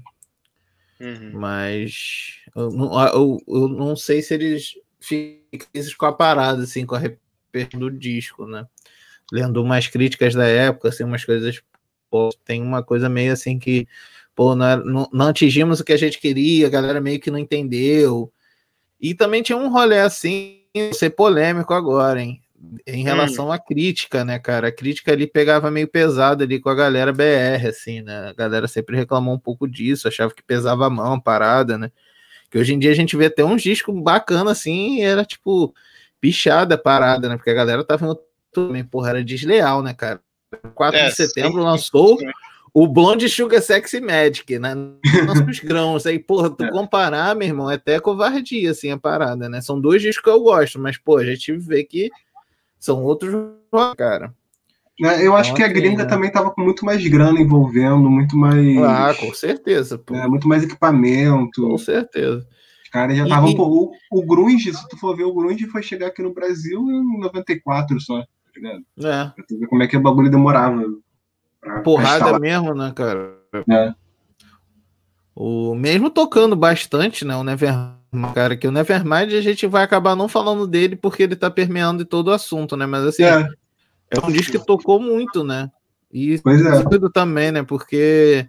Uhum. 1.00 1.32
Mas 1.34 2.40
eu 2.56 2.72
não, 2.72 3.08
eu, 3.08 3.38
eu 3.48 3.68
não 3.68 3.96
sei 3.96 4.22
se 4.22 4.34
eles 4.34 4.74
ficam 5.00 5.68
com 5.98 6.06
a 6.06 6.14
parada, 6.14 6.64
assim, 6.64 6.86
com 6.86 6.96
a 6.96 7.00
repercussão 7.00 7.80
do 7.80 7.92
disco, 7.92 8.46
né? 8.46 8.66
Lendo 9.32 9.62
umas 9.62 9.88
críticas 9.88 10.36
da 10.36 10.46
época, 10.46 10.90
assim, 10.90 11.04
umas 11.04 11.24
coisas. 11.24 11.62
Tem 12.46 12.62
uma 12.62 12.84
coisa 12.84 13.10
meio 13.10 13.34
assim 13.34 13.60
que, 13.60 13.88
pô, 14.38 14.56
não, 14.56 14.78
não, 14.86 15.10
não 15.12 15.28
atingimos 15.30 15.80
o 15.80 15.84
que 15.84 15.92
a 15.92 15.98
gente 15.98 16.20
queria, 16.20 16.68
a 16.68 16.70
galera 16.70 17.02
meio 17.02 17.20
que 17.20 17.32
não 17.32 17.40
entendeu. 17.40 18.32
E 19.02 19.16
também 19.16 19.42
tinha 19.42 19.58
um 19.58 19.68
rolê 19.68 19.98
assim, 19.98 20.60
ser 20.94 21.10
polêmico 21.10 21.74
agora, 21.74 22.22
hein? 22.22 22.40
Em 22.86 23.04
relação 23.04 23.52
à 23.52 23.58
crítica, 23.58 24.24
né, 24.24 24.38
cara? 24.38 24.68
A 24.68 24.72
crítica 24.72 25.12
ali 25.12 25.26
pegava 25.26 25.72
meio 25.72 25.88
pesado 25.88 26.44
ali 26.44 26.60
com 26.60 26.70
a 26.70 26.76
galera 26.76 27.12
BR, 27.12 27.68
assim, 27.68 28.04
né? 28.04 28.30
A 28.30 28.34
galera 28.34 28.68
sempre 28.68 28.96
reclamou 28.96 29.34
um 29.34 29.40
pouco 29.40 29.68
disso, 29.68 30.08
achava 30.08 30.32
que 30.32 30.44
pesava 30.44 30.86
a 30.86 30.90
mão 30.90 31.14
a 31.14 31.22
parada, 31.22 31.76
né? 31.76 31.92
Que 32.52 32.60
hoje 32.60 32.76
em 32.76 32.80
dia 32.80 32.92
a 32.92 32.96
gente 32.96 33.18
vê 33.18 33.26
até 33.26 33.44
uns 33.44 33.64
discos 33.64 34.00
bacana 34.04 34.52
assim, 34.52 34.98
e 34.98 35.02
era 35.02 35.26
tipo 35.26 35.74
pichada 36.22 36.76
a 36.76 36.78
parada, 36.78 37.28
né? 37.28 37.38
Porque 37.38 37.50
a 37.50 37.56
galera 37.56 37.84
tava 37.84 38.06
no 38.06 38.20
também, 38.52 38.84
porra, 38.84 39.10
era 39.10 39.24
desleal, 39.24 39.82
né, 39.82 39.96
cara? 39.96 40.22
4 40.76 41.00
É, 41.00 41.10
de 41.10 41.16
setembro 41.16 41.60
sim. 41.60 41.66
lançou 41.66 42.18
o 42.80 42.88
Blonde 42.88 43.28
Sugar 43.28 43.62
Sexy 43.62 44.00
Magic, 44.00 44.60
né? 44.60 44.76
Lançou 45.26 45.48
os 45.48 45.60
grãos. 45.62 46.06
Aí, 46.06 46.20
porra, 46.20 46.50
tu 46.50 46.64
É. 46.64 46.70
comparar, 46.72 47.36
meu 47.36 47.48
irmão, 47.48 47.72
é 47.72 47.76
até 47.76 48.00
covardia, 48.00 48.72
assim, 48.72 48.92
a 48.92 48.98
parada, 48.98 49.50
né? 49.50 49.62
São 49.62 49.80
dois 49.82 50.02
discos 50.02 50.24
que 50.24 50.30
eu 50.30 50.42
gosto, 50.42 50.80
mas, 50.80 50.98
pô, 50.98 51.18
a 51.18 51.26
gente 51.26 51.52
vê 51.54 51.84
que 51.84 52.10
são 52.80 53.04
outros, 53.04 53.34
cara. 53.98 54.34
Né, 55.00 55.26
Eu 55.26 55.36
acho 55.36 55.54
que 55.54 55.62
a 55.64 55.68
Ontem, 55.68 55.76
gringa 55.80 56.04
né? 56.04 56.10
também 56.10 56.32
tava 56.32 56.50
com 56.52 56.62
muito 56.62 56.84
mais 56.86 57.06
grana 57.08 57.40
envolvendo, 57.40 58.10
muito 58.10 58.36
mais. 58.38 58.78
Ah, 58.80 59.14
com 59.20 59.34
certeza, 59.34 59.98
pô. 59.98 60.16
é, 60.16 60.28
muito 60.28 60.48
mais 60.48 60.64
equipamento. 60.64 61.62
Com 61.62 61.78
certeza. 61.78 62.48
Os 62.84 62.90
caras 62.90 63.16
já 63.18 63.24
estavam. 63.24 63.50
e- 63.50 63.56
O, 63.58 63.92
o 64.12 64.26
Grunge, 64.26 64.74
se 64.74 64.88
tu 64.90 64.98
for 64.98 65.16
ver, 65.16 65.24
o 65.26 65.34
Grunge 65.34 65.68
foi 65.68 65.84
chegar 65.84 66.08
aqui 66.08 66.22
no 66.24 66.34
Brasil 66.34 66.80
em 66.80 67.20
94 67.20 68.00
só. 68.02 68.22
Tá 68.22 68.26
ligado? 68.56 68.80
É. 69.00 69.32
Pra 69.36 69.44
tu 69.48 69.60
ver 69.60 69.68
como 69.68 69.84
é 69.84 69.88
que 69.88 69.98
o 69.98 70.02
bagulho 70.02 70.32
demorava. 70.32 70.84
Porrada 71.84 72.18
instalar. 72.18 72.40
mesmo, 72.40 72.74
né, 72.74 72.92
cara? 72.96 73.36
É. 73.70 73.94
O, 75.36 75.76
mesmo 75.76 76.10
tocando 76.10 76.56
bastante, 76.56 77.24
né, 77.24 77.36
o 77.36 77.44
Nevermind, 77.44 78.34
cara, 78.34 78.56
que 78.58 78.68
o 78.68 78.72
Nevermind 78.72 79.34
a 79.34 79.42
gente 79.42 79.68
vai 79.68 79.84
acabar 79.84 80.16
não 80.16 80.28
falando 80.28 80.66
dele 80.66 80.96
porque 80.96 81.24
ele 81.24 81.36
tá 81.36 81.50
permeando 81.52 82.02
em 82.02 82.06
todo 82.06 82.30
o 82.30 82.34
assunto, 82.34 82.76
né, 82.76 82.86
mas 82.88 83.04
assim, 83.06 83.24
É, 83.24 83.48
é 84.12 84.26
um 84.26 84.32
disco 84.32 84.52
que 84.58 84.66
tocou 84.66 85.00
muito, 85.00 85.44
né, 85.44 85.70
e 86.12 86.40
Pois 86.40 86.66
é. 86.66 86.84
tudo 86.84 87.10
também, 87.12 87.52
né, 87.52 87.62
porque 87.62 88.48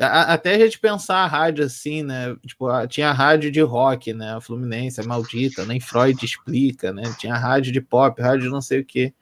a- 0.00 0.32
até 0.32 0.56
a 0.56 0.58
gente 0.58 0.80
pensar 0.80 1.18
a 1.18 1.26
rádio 1.28 1.64
assim, 1.64 2.02
né, 2.02 2.34
tipo, 2.44 2.66
a- 2.66 2.88
tinha 2.88 3.10
a 3.10 3.12
rádio 3.12 3.52
de 3.52 3.60
rock, 3.60 4.12
né, 4.12 4.34
a 4.34 4.40
Fluminense, 4.40 5.00
a 5.00 5.04
maldita, 5.04 5.64
nem 5.64 5.78
Freud 5.78 6.24
explica, 6.24 6.92
né, 6.92 7.02
tinha 7.18 7.34
a 7.34 7.38
rádio 7.38 7.70
de 7.72 7.80
pop, 7.80 8.20
rádio 8.20 8.50
não 8.50 8.60
sei 8.60 8.80
o 8.80 8.84
que 8.84 9.14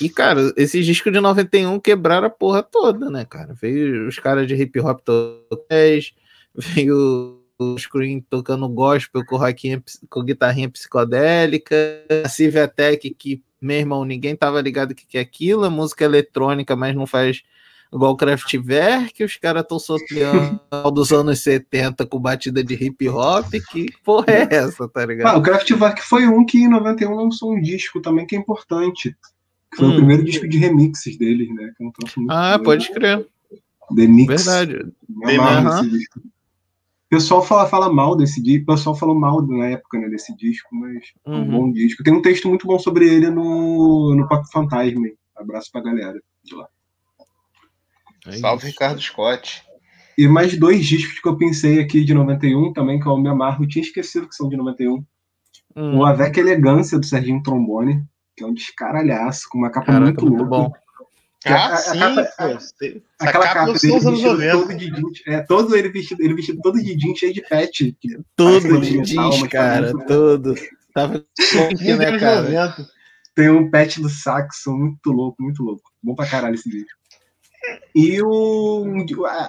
e, 0.00 0.08
cara, 0.08 0.52
esses 0.56 0.84
discos 0.84 1.12
de 1.12 1.20
91 1.20 1.78
quebraram 1.78 2.26
a 2.26 2.30
porra 2.30 2.62
toda, 2.62 3.10
né, 3.10 3.24
cara? 3.24 3.54
Veio 3.54 4.08
os 4.08 4.18
caras 4.18 4.46
de 4.46 4.54
hip 4.54 4.80
hop 4.80 5.00
totais, 5.00 6.12
veio 6.54 7.40
o 7.58 7.78
Scream 7.78 8.20
tocando 8.28 8.68
gospel 8.68 9.24
com, 9.24 9.36
rockinha, 9.36 9.82
com 10.10 10.22
guitarrinha 10.22 10.68
psicodélica, 10.68 11.76
a 12.24 12.28
Civiatec, 12.28 13.14
que, 13.14 13.42
meu 13.60 13.78
irmão, 13.78 14.04
ninguém 14.04 14.34
tava 14.34 14.60
ligado 14.60 14.90
o 14.90 14.94
que, 14.94 15.06
que 15.06 15.18
é 15.18 15.20
aquilo, 15.20 15.64
é 15.64 15.68
música 15.68 16.04
eletrônica, 16.04 16.74
mas 16.74 16.94
não 16.94 17.06
faz 17.06 17.42
igual 17.92 18.12
o 18.12 18.16
Kraftwerk, 18.16 19.22
os 19.22 19.36
caras 19.36 19.62
estão 19.62 19.78
soteando 19.78 20.60
dos 20.92 21.12
anos 21.12 21.40
70 21.40 22.04
com 22.06 22.18
batida 22.18 22.64
de 22.64 22.74
hip 22.74 23.08
hop, 23.08 23.46
que 23.70 23.86
porra 24.02 24.26
é 24.28 24.48
essa, 24.56 24.88
tá 24.88 25.06
ligado? 25.06 25.32
Ah, 25.32 25.38
o 25.38 25.42
Kraftwerk 25.42 26.02
foi 26.02 26.26
um 26.26 26.44
que 26.44 26.58
em 26.58 26.68
91 26.68 27.14
lançou 27.14 27.54
um 27.54 27.60
disco 27.60 28.00
também 28.00 28.26
que 28.26 28.34
é 28.34 28.38
importante. 28.38 29.16
Que 29.74 29.78
foi 29.80 29.88
Hum. 29.88 29.92
o 29.92 29.96
primeiro 29.96 30.22
disco 30.24 30.48
de 30.48 30.56
remixes 30.56 31.16
deles, 31.18 31.48
né? 31.52 31.72
Que 31.76 31.82
é 31.82 31.86
um 31.86 31.90
troço 31.90 32.20
muito 32.20 32.30
Ah, 32.32 32.58
pode 32.62 32.90
crer, 32.92 33.26
The 33.96 34.06
Mix. 34.06 34.44
verdade. 34.44 34.92
Aham. 35.26 35.64
nesse 35.82 35.90
disco. 35.90 36.20
O 36.20 37.08
pessoal 37.16 37.42
fala, 37.44 37.66
fala 37.68 37.92
mal 37.92 38.16
desse 38.16 38.42
disco, 38.42 38.62
o 38.72 38.74
pessoal 38.74 38.96
falou 38.96 39.14
mal 39.14 39.40
na 39.46 39.66
época 39.66 39.98
né, 39.98 40.08
desse 40.08 40.34
disco, 40.36 40.68
mas 40.74 41.02
é 41.26 41.30
um 41.30 41.34
Uhum. 41.42 41.50
bom 41.50 41.72
disco. 41.72 42.02
Tem 42.02 42.12
um 42.12 42.22
texto 42.22 42.48
muito 42.48 42.66
bom 42.66 42.78
sobre 42.78 43.08
ele 43.08 43.30
no, 43.30 44.14
no 44.16 44.28
Papo 44.28 44.48
Fantasma. 44.52 45.06
Abraço 45.36 45.70
pra 45.70 45.80
galera 45.82 46.20
de 46.44 46.54
lá. 46.54 46.66
É 48.26 48.32
Salve. 48.32 48.66
Ricardo 48.68 49.00
Scott. 49.00 49.62
E 50.16 50.26
mais 50.28 50.56
dois 50.58 50.86
discos 50.86 51.18
que 51.20 51.28
eu 51.28 51.36
pensei 51.36 51.80
aqui 51.80 52.04
de 52.04 52.14
91 52.14 52.72
também, 52.72 52.98
que 53.00 53.06
eu 53.06 53.16
me 53.18 53.28
amarro, 53.28 53.64
eu 53.64 53.68
tinha 53.68 53.84
esquecido 53.84 54.28
que 54.28 54.34
são 54.34 54.48
de 54.48 54.56
91. 54.56 55.04
Hum. 55.76 55.98
O 55.98 56.04
Avec 56.04 56.38
Elegância, 56.38 56.98
do 56.98 57.04
Serginho 57.04 57.42
Trombone, 57.42 58.02
que 58.36 58.42
é 58.44 58.46
um 58.46 58.54
descaralhaço, 58.54 59.48
com 59.48 59.58
uma 59.58 59.70
capa 59.70 59.86
Caraca, 59.86 60.04
muito 60.04 60.26
muito 60.26 60.44
louca. 60.44 60.70
bom. 60.70 60.72
Ah, 61.46 61.52
a- 61.68 61.74
a 61.74 61.76
sim, 61.76 61.98
capa-. 61.98 62.20
Essa 62.20 62.74
Aquela 63.20 63.44
capa 63.44 63.54
capa 63.60 63.72
dos 63.72 63.82
dele 63.82 63.94
vestido 63.94 64.10
90. 64.32 64.52
todo 64.58 64.76
de 64.78 64.90
jeans. 64.90 65.22
É, 65.26 65.40
todo 65.42 65.76
ele 65.76 65.88
vestido, 65.90 66.22
ele 66.22 66.34
vestido 66.34 66.60
todo 66.62 66.82
de 66.82 66.96
jeans, 66.96 67.18
cheio 67.18 67.34
de 67.34 67.42
pet. 67.42 67.96
Todo 68.34 68.80
de 68.80 69.00
jeans, 69.02 69.42
cara, 69.48 69.92
parece- 69.92 70.06
todo. 70.06 70.54
Tava 70.94 71.24
punk, 71.52 71.84
né, 71.96 72.18
cara? 72.18 72.42
90. 72.42 72.88
Tem 73.34 73.50
um 73.50 73.68
pet 73.68 74.00
do 74.00 74.08
saxo, 74.08 74.72
muito 74.72 75.10
louco, 75.10 75.42
muito 75.42 75.62
louco. 75.62 75.82
Bom 76.02 76.14
pra 76.14 76.26
caralho 76.26 76.54
esse 76.54 76.70
vídeo. 76.70 76.86
E 77.94 78.20
o, 78.20 78.84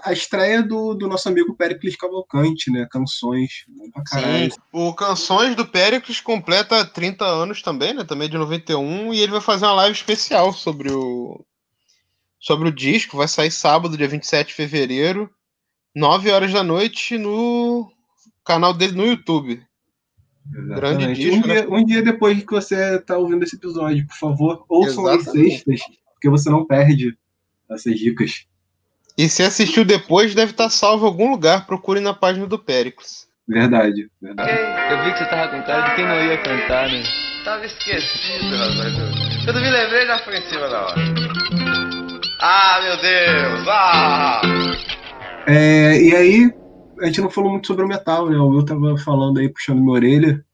a, 0.04 0.14
estreia 0.14 0.62
do, 0.62 0.94
do 0.94 1.08
nosso 1.08 1.28
amigo 1.28 1.56
Pericles 1.56 1.96
Cavalcante, 1.96 2.72
né? 2.72 2.88
Canções. 2.92 3.66
Bom 3.68 3.90
pra 3.90 4.04
caralho. 4.04 4.52
Sim. 4.52 4.60
O 4.72 4.94
Canções 4.94 5.56
do 5.56 5.66
Péricles 5.66 6.20
completa 6.20 6.86
30 6.86 7.26
anos 7.26 7.62
também, 7.62 7.94
né? 7.94 8.04
Também 8.04 8.30
de 8.30 8.38
91. 8.38 9.14
E 9.14 9.20
ele 9.20 9.32
vai 9.32 9.42
fazer 9.42 9.66
uma 9.66 9.74
live 9.74 9.96
especial 9.96 10.54
sobre 10.54 10.92
o, 10.92 11.44
sobre 12.40 12.70
o 12.70 12.74
disco. 12.74 13.18
Vai 13.18 13.28
sair 13.28 13.50
sábado, 13.50 13.98
dia 13.98 14.08
27 14.08 14.50
de 14.50 14.54
fevereiro, 14.54 15.30
9 15.96 16.30
horas 16.32 16.54
da 16.54 16.64
noite, 16.64 17.18
no 17.18 17.92
canal 18.46 18.74
dele 18.74 18.94
no 18.94 19.08
YouTube. 19.08 19.66
Grande 20.48 21.14
disco, 21.16 21.44
um, 21.44 21.48
né? 21.48 21.62
dia, 21.62 21.70
um 21.70 21.86
dia 21.86 22.04
depois 22.04 22.44
que 22.44 22.52
você 22.52 23.00
tá 23.00 23.18
ouvindo 23.18 23.44
esse 23.44 23.56
episódio, 23.56 24.06
por 24.06 24.16
favor, 24.16 24.66
ouçam 24.70 25.08
as 25.08 25.24
sextas, 25.24 25.82
porque 26.14 26.30
você 26.30 26.52
não 26.52 26.64
perde 26.64 27.18
essas 27.70 27.96
dicas. 27.98 28.46
E 29.18 29.30
se 29.30 29.44
assistiu 29.44 29.86
depois, 29.86 30.36
deve 30.36 30.52
estar 30.52 30.70
salvo 30.70 31.06
em 31.06 31.08
algum 31.08 31.32
lugar. 31.32 31.66
Procure 31.66 32.00
na 32.00 32.14
página 32.14 32.46
do 32.46 32.60
Péricles. 32.60 33.26
Verdade, 33.48 34.10
verdade. 34.22 34.52
Eu 34.92 35.04
vi 35.04 35.12
que 35.14 35.20
você 35.20 35.26
tava 35.30 35.52
com 35.52 35.62
cara 35.64 35.90
de 35.90 35.96
quem 35.96 36.06
não 36.06 36.16
ia 36.26 36.38
cantar, 36.38 36.90
né? 36.90 37.04
Tava 37.46 37.66
esquecido, 37.66 38.56
rapaz. 38.58 39.46
Quando 39.46 39.62
me 39.62 39.70
lembrei, 39.70 40.06
já 40.08 40.20
foi 40.20 40.38
em 40.38 40.50
cima 40.50 40.68
da 40.68 40.82
hora. 40.82 40.96
Ah, 42.42 42.80
meu 42.84 42.98
Deus! 42.98 43.68
Ah! 43.70 44.42
É, 45.48 46.02
e 46.02 46.16
aí, 46.16 46.54
a 47.02 47.06
gente 47.06 47.22
não 47.22 47.30
falou 47.30 47.52
muito 47.52 47.68
sobre 47.68 47.86
o 47.86 47.88
metal, 47.88 48.30
né? 48.30 48.38
O 48.38 48.48
Will 48.48 48.66
tava 48.66 48.98
falando 48.98 49.40
aí, 49.40 49.48
puxando 49.48 49.80
minha 49.80 49.92
orelha. 49.94 50.46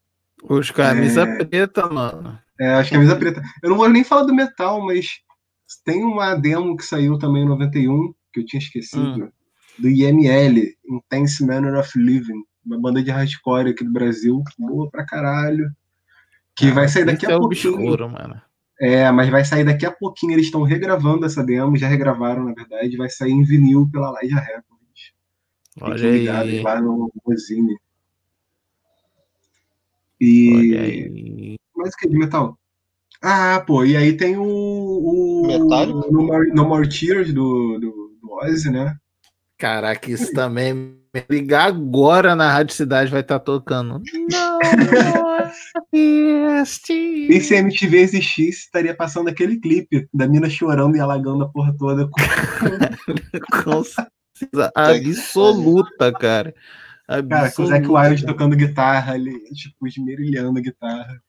Os 0.44 0.70
camisa 0.70 1.22
É. 1.22 1.44
preta, 1.44 1.86
mano. 1.88 2.38
É, 2.60 2.74
as 2.74 2.90
camisas 2.90 3.16
preta. 3.18 3.42
Eu 3.62 3.70
não 3.70 3.76
vou 3.76 3.88
nem 3.88 4.04
falar 4.04 4.24
do 4.24 4.34
metal, 4.34 4.84
mas 4.84 5.06
tem 5.76 6.02
uma 6.04 6.34
demo 6.34 6.76
que 6.76 6.84
saiu 6.84 7.18
também 7.18 7.42
em 7.42 7.48
91, 7.48 8.12
que 8.32 8.40
eu 8.40 8.46
tinha 8.46 8.60
esquecido, 8.60 9.32
do 9.78 9.88
IML, 9.88 10.74
Intense 10.86 11.44
Manner 11.44 11.78
of 11.78 11.98
Living, 11.98 12.42
uma 12.64 12.80
banda 12.80 13.02
de 13.02 13.10
hardcore 13.10 13.70
aqui 13.70 13.84
do 13.84 13.92
Brasil, 13.92 14.42
boa 14.58 14.90
pra 14.90 15.04
caralho. 15.04 15.70
Que 16.54 16.70
vai 16.70 16.88
sair 16.88 17.04
daqui 17.04 17.26
a 17.26 17.30
é 17.30 17.38
pouquinho. 17.38 17.74
obscuro, 17.74 18.08
mano. 18.10 18.40
É, 18.80 19.10
mas 19.10 19.28
vai 19.30 19.44
sair 19.44 19.64
daqui 19.64 19.86
a 19.86 19.92
pouquinho. 19.92 20.32
Eles 20.32 20.46
estão 20.46 20.62
regravando 20.62 21.24
essa 21.24 21.42
demo, 21.42 21.76
já 21.76 21.88
regravaram, 21.88 22.44
na 22.44 22.52
verdade. 22.52 22.96
Vai 22.96 23.08
sair 23.08 23.30
em 23.32 23.42
vinil 23.42 23.88
pela 23.90 24.10
Laja 24.10 24.38
Records. 24.38 25.12
Olha 25.80 26.10
ligados 26.10 26.52
aí. 26.52 26.62
lá 26.62 26.80
no 26.80 27.10
Rosine. 27.24 27.76
E. 30.20 30.52
Olha 30.54 30.80
aí. 30.82 31.56
Mas 31.74 31.94
o 31.94 31.96
que 31.96 32.08
de 32.08 32.18
metal? 32.18 32.58
Ah, 33.22 33.62
pô, 33.66 33.84
e 33.84 33.96
aí 33.96 34.16
tem 34.16 34.36
o. 34.36 34.42
o 34.44 35.46
Metallica? 35.46 36.08
No 36.10 36.22
More, 36.26 36.50
no 36.50 36.68
More 36.68 36.88
Tears 36.88 37.32
do, 37.32 37.78
do, 37.78 38.16
do 38.20 38.32
Ozzy, 38.42 38.70
né? 38.70 38.96
Caraca, 39.58 40.10
isso 40.10 40.32
também. 40.32 40.96
Ligar 41.30 41.66
agora 41.66 42.34
na 42.34 42.50
Rádio 42.50 42.74
Cidade 42.74 43.10
vai 43.10 43.20
estar 43.20 43.38
tocando. 43.38 44.00
Não. 44.30 44.58
E 45.92 47.40
se 47.40 47.54
a 47.54 47.58
MTV 47.58 47.98
existisse, 47.98 48.60
estaria 48.64 48.94
passando 48.94 49.28
aquele 49.28 49.60
clipe 49.60 50.08
da 50.12 50.26
mina 50.26 50.48
chorando 50.48 50.96
e 50.96 51.00
alagando 51.00 51.44
a 51.44 51.48
porra 51.48 51.74
toda. 51.78 52.08
com- 52.08 52.20
Com 53.62 53.84
certeza 53.84 54.72
absoluta, 54.74 56.12
cara. 56.12 56.54
Cara, 57.06 57.52
com 57.52 57.62
o 57.62 57.66
Zac 57.66 57.78
Absoluta. 57.84 58.08
Wild 58.08 58.26
tocando 58.26 58.56
guitarra 58.56 59.12
ali, 59.12 59.38
tipo, 59.52 59.86
esmerilhando 59.86 60.58
a 60.58 60.62
guitarra. 60.62 61.20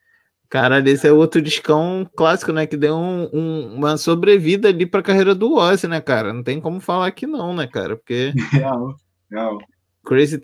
Caralho, 0.54 0.88
esse 0.88 1.08
é 1.08 1.12
outro 1.12 1.42
discão 1.42 2.08
clássico, 2.16 2.52
né? 2.52 2.68
Que 2.68 2.78
deu 2.78 2.96
um- 2.96 3.28
um- 3.34 3.74
uma 3.74 3.98
sobrevida 3.98 4.68
ali 4.68 4.86
pra 4.86 5.02
carreira 5.02 5.34
do 5.34 5.56
Ozzy, 5.56 5.88
né, 5.88 6.00
cara? 6.00 6.32
Não 6.32 6.44
tem 6.44 6.62
como 6.62 6.80
falar 6.80 7.10
que 7.10 7.26
não, 7.26 7.56
né, 7.56 7.66
cara? 7.66 7.98
Porque 7.98 8.32
Real, 8.52 8.96
real. 9.32 9.58
Crazy 10.06 10.40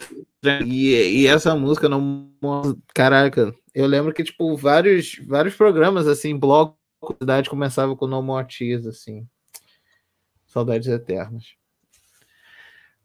e, 0.66 1.22
e 1.22 1.28
essa 1.28 1.56
música 1.56 1.88
não. 1.88 2.28
Caraca, 2.96 3.54
eu 3.72 3.86
lembro 3.86 4.12
que, 4.12 4.24
tipo, 4.24 4.58
vários, 4.58 5.16
vários 5.28 5.54
programas, 5.54 6.08
assim, 6.08 6.36
bloco 6.36 6.76
da 7.04 7.16
cidade 7.20 7.50
começava 7.52 7.96
com 7.96 8.08
No 8.08 8.24
More 8.24 8.48
Tears, 8.48 8.88
assim. 8.88 9.28
Saudades 10.48 10.88
eternas. 10.88 11.54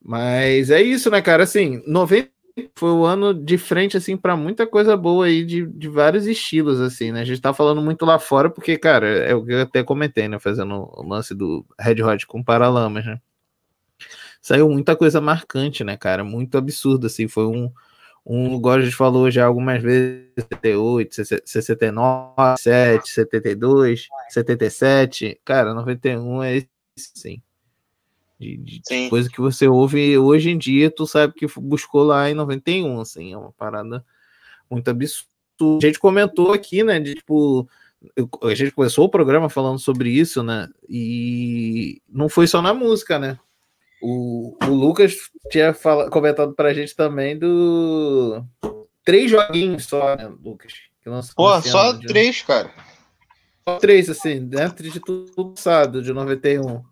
Mas 0.03 0.71
é 0.71 0.81
isso, 0.81 1.11
né, 1.11 1.21
cara? 1.21 1.43
Assim, 1.43 1.83
90 1.87 2.34
foi 2.77 2.91
o 2.91 3.05
ano 3.05 3.35
de 3.35 3.59
frente, 3.59 3.97
assim, 3.97 4.17
para 4.17 4.37
muita 4.37 4.67
coisa 4.67 4.97
boa 4.97 5.27
aí, 5.27 5.45
de, 5.45 5.67
de 5.67 5.89
vários 5.89 6.27
estilos, 6.27 6.81
assim, 6.81 7.11
né? 7.13 7.21
A 7.23 7.25
gente 7.25 7.41
tá 7.41 7.53
falando 7.53 7.83
muito 7.83 8.05
lá 8.05 8.19
fora, 8.19 8.49
porque, 8.49 8.79
cara, 8.79 9.07
é 9.09 9.35
o 9.35 9.45
que 9.45 9.53
eu 9.53 9.63
até 9.63 9.83
comentei, 9.83 10.29
né? 10.29 10.39
Fazendo 10.39 10.89
o 10.93 11.03
lance 11.09 11.35
do 11.35 11.67
Red 11.79 12.03
Hot 12.03 12.27
com 12.27 12.43
Paralamas, 12.45 13.05
né? 13.07 13.21
Saiu 14.41 14.69
muita 14.69 14.95
coisa 14.97 15.21
marcante, 15.21 15.83
né, 15.83 15.97
cara? 15.97 16.23
Muito 16.23 16.57
absurdo, 16.59 17.07
assim. 17.07 17.27
Foi 17.29 17.47
um, 17.47 17.73
um 18.27 18.57
igual 18.57 18.77
a 18.77 18.81
gente 18.83 18.95
falou 18.97 19.31
já 19.31 19.47
algumas 19.47 19.83
vezes, 19.83 20.29
78, 20.39 21.15
69, 21.45 22.59
7, 22.59 23.11
72, 23.11 24.09
77. 24.31 25.41
Cara, 25.45 25.75
91 25.75 26.43
é 26.43 26.57
isso, 26.59 26.69
sim. 27.15 27.43
De, 28.39 28.57
de 28.57 29.09
coisa 29.09 29.29
que 29.29 29.41
você 29.41 29.69
ouve 29.69 30.19
hoje 30.19 30.51
em 30.51 30.59
dia, 30.59 30.91
tu 30.91 31.07
sabe 31.07 31.33
que 31.35 31.47
buscou 31.57 32.03
lá 32.03 32.29
em 32.29 32.35
91, 32.35 33.01
assim, 33.01 33.33
é 33.33 33.37
uma 33.37 33.53
parada 33.53 34.05
muito 34.71 34.89
absurda. 34.91 35.29
A 35.83 35.87
gente 35.87 36.01
comentou 36.01 36.53
aqui, 36.53 36.83
né, 36.83 36.99
de 36.99 37.15
tipo, 37.15 37.69
a 38.43 38.55
gente 38.55 38.73
começou 38.73 39.05
o 39.05 39.09
programa 39.09 39.49
falando 39.49 39.79
sobre 39.79 40.11
isso, 40.11 40.43
né, 40.43 40.69
e 40.89 42.03
não 42.09 42.29
foi 42.29 42.47
só 42.49 42.61
na 42.61 42.75
música, 42.75 43.19
né, 43.19 43.39
o, 44.03 44.57
o 44.63 44.71
Lucas 44.71 45.31
tinha 45.51 45.73
fala, 45.73 46.11
comentado 46.11 46.53
pra 46.53 46.75
gente 46.75 46.95
também 46.95 47.39
do 47.39 48.45
três 49.03 49.31
joguinhos 49.31 49.87
só, 49.87 50.15
né, 50.15 50.31
Lucas? 50.43 50.75
Pô, 51.35 51.61
só 51.63 51.95
três, 51.95 52.43
cara. 52.43 52.71
Só 53.67 53.79
três, 53.79 54.11
assim, 54.11 54.45
dentro 54.45 54.91
de 54.91 55.01
tudo 55.01 55.53
passado, 55.55 56.03
de 56.03 56.13
91. 56.13 56.83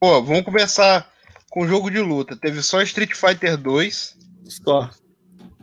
Pô, 0.00 0.22
vamos 0.22 0.44
começar 0.44 1.10
com 1.50 1.62
o 1.62 1.68
jogo 1.68 1.90
de 1.90 1.98
luta. 1.98 2.36
Teve 2.36 2.62
só 2.62 2.80
Street 2.82 3.14
Fighter 3.14 3.56
2. 3.56 4.16
Só. 4.48 4.90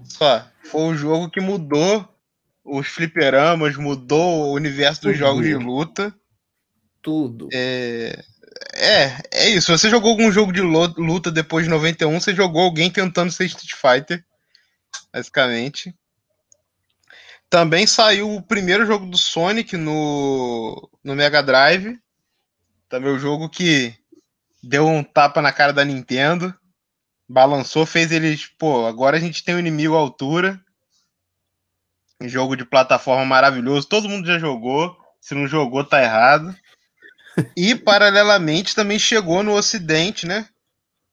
Só. 0.03 0.45
Foi 0.63 0.81
o 0.81 0.95
jogo 0.95 1.29
que 1.29 1.39
mudou 1.39 2.05
os 2.63 2.87
fliperamas, 2.87 3.77
mudou 3.77 4.47
o 4.47 4.53
universo 4.53 5.03
dos 5.03 5.13
Tudo. 5.13 5.19
jogos 5.19 5.45
de 5.45 5.55
luta. 5.55 6.13
Tudo. 7.01 7.47
É, 7.53 8.23
é, 8.73 9.21
é 9.31 9.49
isso. 9.51 9.71
Você 9.71 9.89
jogou 9.89 10.11
algum 10.11 10.29
jogo 10.29 10.51
de 10.51 10.61
luta 10.61 11.31
depois 11.31 11.63
de 11.63 11.71
91, 11.71 12.19
você 12.19 12.35
jogou 12.35 12.63
alguém 12.63 12.89
tentando 12.91 13.31
ser 13.31 13.45
Street 13.45 13.71
Fighter, 13.73 14.25
basicamente. 15.13 15.95
Também 17.49 17.87
saiu 17.87 18.35
o 18.35 18.41
primeiro 18.41 18.85
jogo 18.85 19.05
do 19.05 19.17
Sonic 19.17 19.77
no, 19.77 20.89
no 21.01 21.15
Mega 21.15 21.41
Drive. 21.41 21.97
Também 22.89 23.11
o 23.11 23.19
jogo 23.19 23.47
que 23.47 23.95
deu 24.65 24.87
um 24.87 25.03
tapa 25.03 25.41
na 25.41 25.51
cara 25.51 25.71
da 25.71 25.85
Nintendo. 25.85 26.53
Balançou, 27.27 27.85
fez 27.85 28.11
eles. 28.11 28.47
Pô, 28.57 28.85
agora 28.85 29.17
a 29.17 29.19
gente 29.19 29.43
tem 29.43 29.55
um 29.55 29.59
inimigo 29.59 29.95
à 29.95 29.99
altura. 29.99 30.59
Um 32.21 32.27
jogo 32.27 32.55
de 32.55 32.65
plataforma 32.65 33.25
maravilhoso. 33.25 33.87
Todo 33.87 34.09
mundo 34.09 34.27
já 34.27 34.39
jogou. 34.39 34.95
Se 35.19 35.33
não 35.35 35.47
jogou, 35.47 35.83
tá 35.83 36.01
errado. 36.01 36.55
E, 37.57 37.75
paralelamente, 37.75 38.73
também 38.73 38.97
chegou 38.97 39.43
no 39.43 39.51
Ocidente, 39.55 40.25
né? 40.25 40.47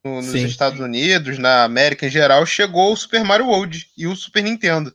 No- 0.05 0.17
nos 0.23 0.27
Sim. 0.27 0.45
Estados 0.45 0.79
Unidos, 0.79 1.37
na 1.37 1.65
América 1.65 2.07
em 2.07 2.11
geral, 2.11 2.47
chegou 2.47 2.93
o 2.93 2.97
Super 2.97 3.25
Mario 3.25 3.47
World 3.49 3.91
e 3.99 4.07
o 4.07 4.15
Super 4.15 4.45
Nintendo. 4.45 4.95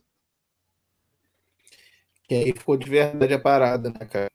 Que 2.26 2.34
aí 2.34 2.52
ficou 2.54 2.78
de 2.78 2.88
verdade 2.88 3.34
a 3.34 3.38
parada, 3.38 3.90
né, 3.90 4.06
cara? 4.06 4.30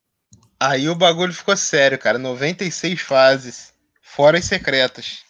Aí 0.59 0.87
o 0.87 0.93
bagulho 0.93 1.33
ficou 1.33 1.57
sério, 1.57 1.97
cara. 1.97 2.19
96 2.19 3.01
fases, 3.01 3.72
fora 4.15 4.37
as 4.37 4.45
secretas. 4.45 5.23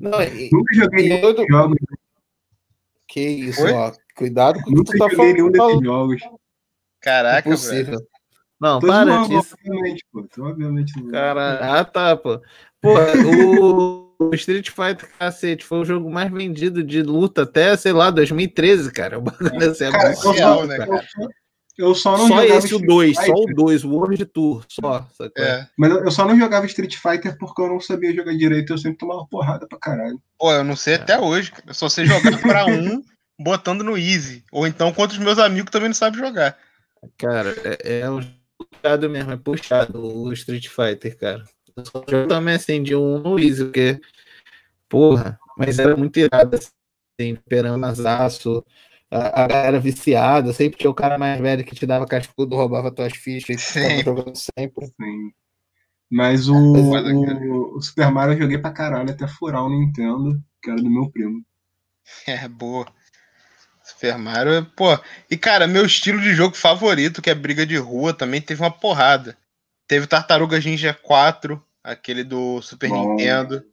Não, 0.00 0.20
e, 0.22 0.50
Nunca 0.52 0.74
joguei 0.74 1.08
nenhum 1.08 1.32
desses 1.32 1.46
jogos. 1.48 1.76
que 3.08 3.20
isso, 3.20 3.62
Oi? 3.64 3.72
ó. 3.72 3.92
Cuidado 4.16 4.60
com 4.60 4.60
o 4.60 4.64
que 4.64 4.74
Nunca 4.74 4.92
tu 4.92 4.98
tá 4.98 5.08
joguei 5.10 5.32
nenhum 5.32 5.52
falando. 5.54 5.70
desses 5.72 5.84
jogos. 5.86 6.22
Caraca, 7.00 7.42
velho. 7.42 7.54
Impossível. 7.54 8.00
Não, 8.60 8.78
Tô 8.80 8.86
para 8.86 9.04
zoando, 9.04 9.28
disso. 9.40 9.56
obviamente, 9.58 10.04
pô. 10.12 10.26
Tô 10.34 10.44
obviamente. 10.46 11.02
Cara, 11.10 11.80
ah, 11.80 11.84
tá, 11.84 12.16
pô. 12.16 12.40
Pô, 12.80 12.90
o, 13.26 14.14
o 14.18 14.34
Street 14.34 14.70
Fighter, 14.70 15.08
cacete, 15.18 15.64
foi 15.64 15.78
o 15.80 15.84
jogo 15.84 16.10
mais 16.10 16.30
vendido 16.32 16.82
de 16.82 17.02
luta 17.02 17.42
até, 17.42 17.76
sei 17.76 17.92
lá, 17.92 18.10
2013, 18.10 18.92
cara. 18.92 19.18
O 19.18 19.22
bagulho 19.22 19.70
assim, 19.70 19.90
Cara, 19.90 20.04
eu 20.04 20.10
absurdo, 20.12 20.38
só, 20.38 20.66
né, 20.66 20.76
cara. 20.78 21.06
Eu 21.76 21.94
só- 21.94 22.16
não 22.16 22.28
Só 22.28 22.40
jogava 22.42 22.58
esse, 22.58 22.74
o 22.74 22.78
Street 22.78 22.86
2, 22.86 23.16
só 23.16 23.22
o 23.32 23.36
Fighter. 23.38 23.54
2, 23.54 23.84
o 23.84 23.90
World 23.90 24.24
Tour, 24.26 24.64
só. 24.68 25.06
É. 25.36 25.66
Mas 25.76 25.90
eu 25.92 26.10
só 26.10 26.26
não 26.26 26.38
jogava 26.38 26.66
Street 26.66 26.96
Fighter 26.96 27.36
porque 27.38 27.60
eu 27.62 27.68
não 27.68 27.80
sabia 27.80 28.14
jogar 28.14 28.34
direito, 28.36 28.72
eu 28.72 28.78
sempre 28.78 28.98
tomava 28.98 29.26
porrada 29.26 29.66
pra 29.66 29.78
caralho. 29.78 30.20
Pô, 30.38 30.52
eu 30.52 30.64
não 30.64 30.76
sei 30.76 30.94
até 30.94 31.18
hoje, 31.20 31.50
cara. 31.50 31.64
Eu 31.66 31.74
só 31.74 31.88
sei 31.88 32.06
jogar 32.06 32.40
pra 32.40 32.64
um, 32.66 33.02
botando 33.38 33.82
no 33.82 33.96
easy. 33.98 34.44
Ou 34.52 34.66
então 34.66 34.92
contra 34.92 35.16
os 35.18 35.22
meus 35.24 35.38
amigos 35.38 35.66
que 35.66 35.72
também 35.72 35.88
não 35.88 35.94
sabem 35.94 36.20
jogar. 36.20 36.56
Cara, 37.18 37.54
é, 37.64 38.00
é 38.00 38.10
um 38.10 38.20
puxado 38.56 39.10
mesmo, 39.10 39.32
é 39.32 39.36
puxado 39.36 39.98
o 40.04 40.32
Street 40.32 40.68
Fighter, 40.68 41.18
cara. 41.18 41.44
Eu 41.76 41.84
só 41.84 42.04
jogo 42.08 42.28
também 42.28 42.54
assim 42.54 42.82
de 42.82 42.94
um 42.94 43.18
no 43.18 43.38
Easy, 43.38 43.64
porque, 43.64 44.00
porra, 44.88 45.38
mas 45.58 45.78
era 45.78 45.96
muito 45.96 46.16
irado, 46.18 46.56
assim, 46.56 47.34
peramazaço, 47.48 48.64
a, 49.14 49.44
a 49.44 49.46
galera 49.46 49.78
viciada, 49.78 50.52
sempre 50.52 50.78
tinha 50.78 50.90
o 50.90 50.94
cara 50.94 51.16
mais 51.16 51.40
velho 51.40 51.64
que 51.64 51.74
te 51.74 51.86
dava 51.86 52.06
cascudo, 52.06 52.56
roubava 52.56 52.90
tuas 52.90 53.16
fichas 53.16 53.56
e 53.56 53.58
Sim. 53.58 54.02
jogando 54.02 54.34
sempre. 54.36 54.86
Sim. 54.86 55.30
Mas 56.10 56.48
o, 56.48 56.54
o, 56.54 57.76
o 57.76 57.80
Super 57.80 58.10
Mario 58.10 58.34
eu 58.34 58.42
joguei 58.42 58.58
pra 58.58 58.72
caralho 58.72 59.10
até 59.10 59.26
furar 59.26 59.64
o 59.64 59.70
Nintendo, 59.70 60.40
que 60.60 60.70
era 60.70 60.82
do 60.82 60.90
meu 60.90 61.10
primo. 61.10 61.42
É, 62.26 62.46
boa. 62.46 62.86
Super 63.82 64.18
Mario, 64.18 64.66
pô. 64.76 64.98
E, 65.30 65.38
cara, 65.38 65.66
meu 65.66 65.86
estilo 65.86 66.20
de 66.20 66.34
jogo 66.34 66.54
favorito, 66.54 67.22
que 67.22 67.30
é 67.30 67.34
briga 67.34 67.64
de 67.64 67.78
rua, 67.78 68.12
também 68.12 68.40
teve 68.42 68.60
uma 68.60 68.70
porrada. 68.70 69.38
Teve 69.88 70.06
Tartaruga 70.06 70.58
Ninja 70.58 70.92
4, 70.92 71.62
aquele 71.82 72.22
do 72.22 72.60
Super 72.60 72.90
Bom. 72.90 73.10
Nintendo. 73.10 73.64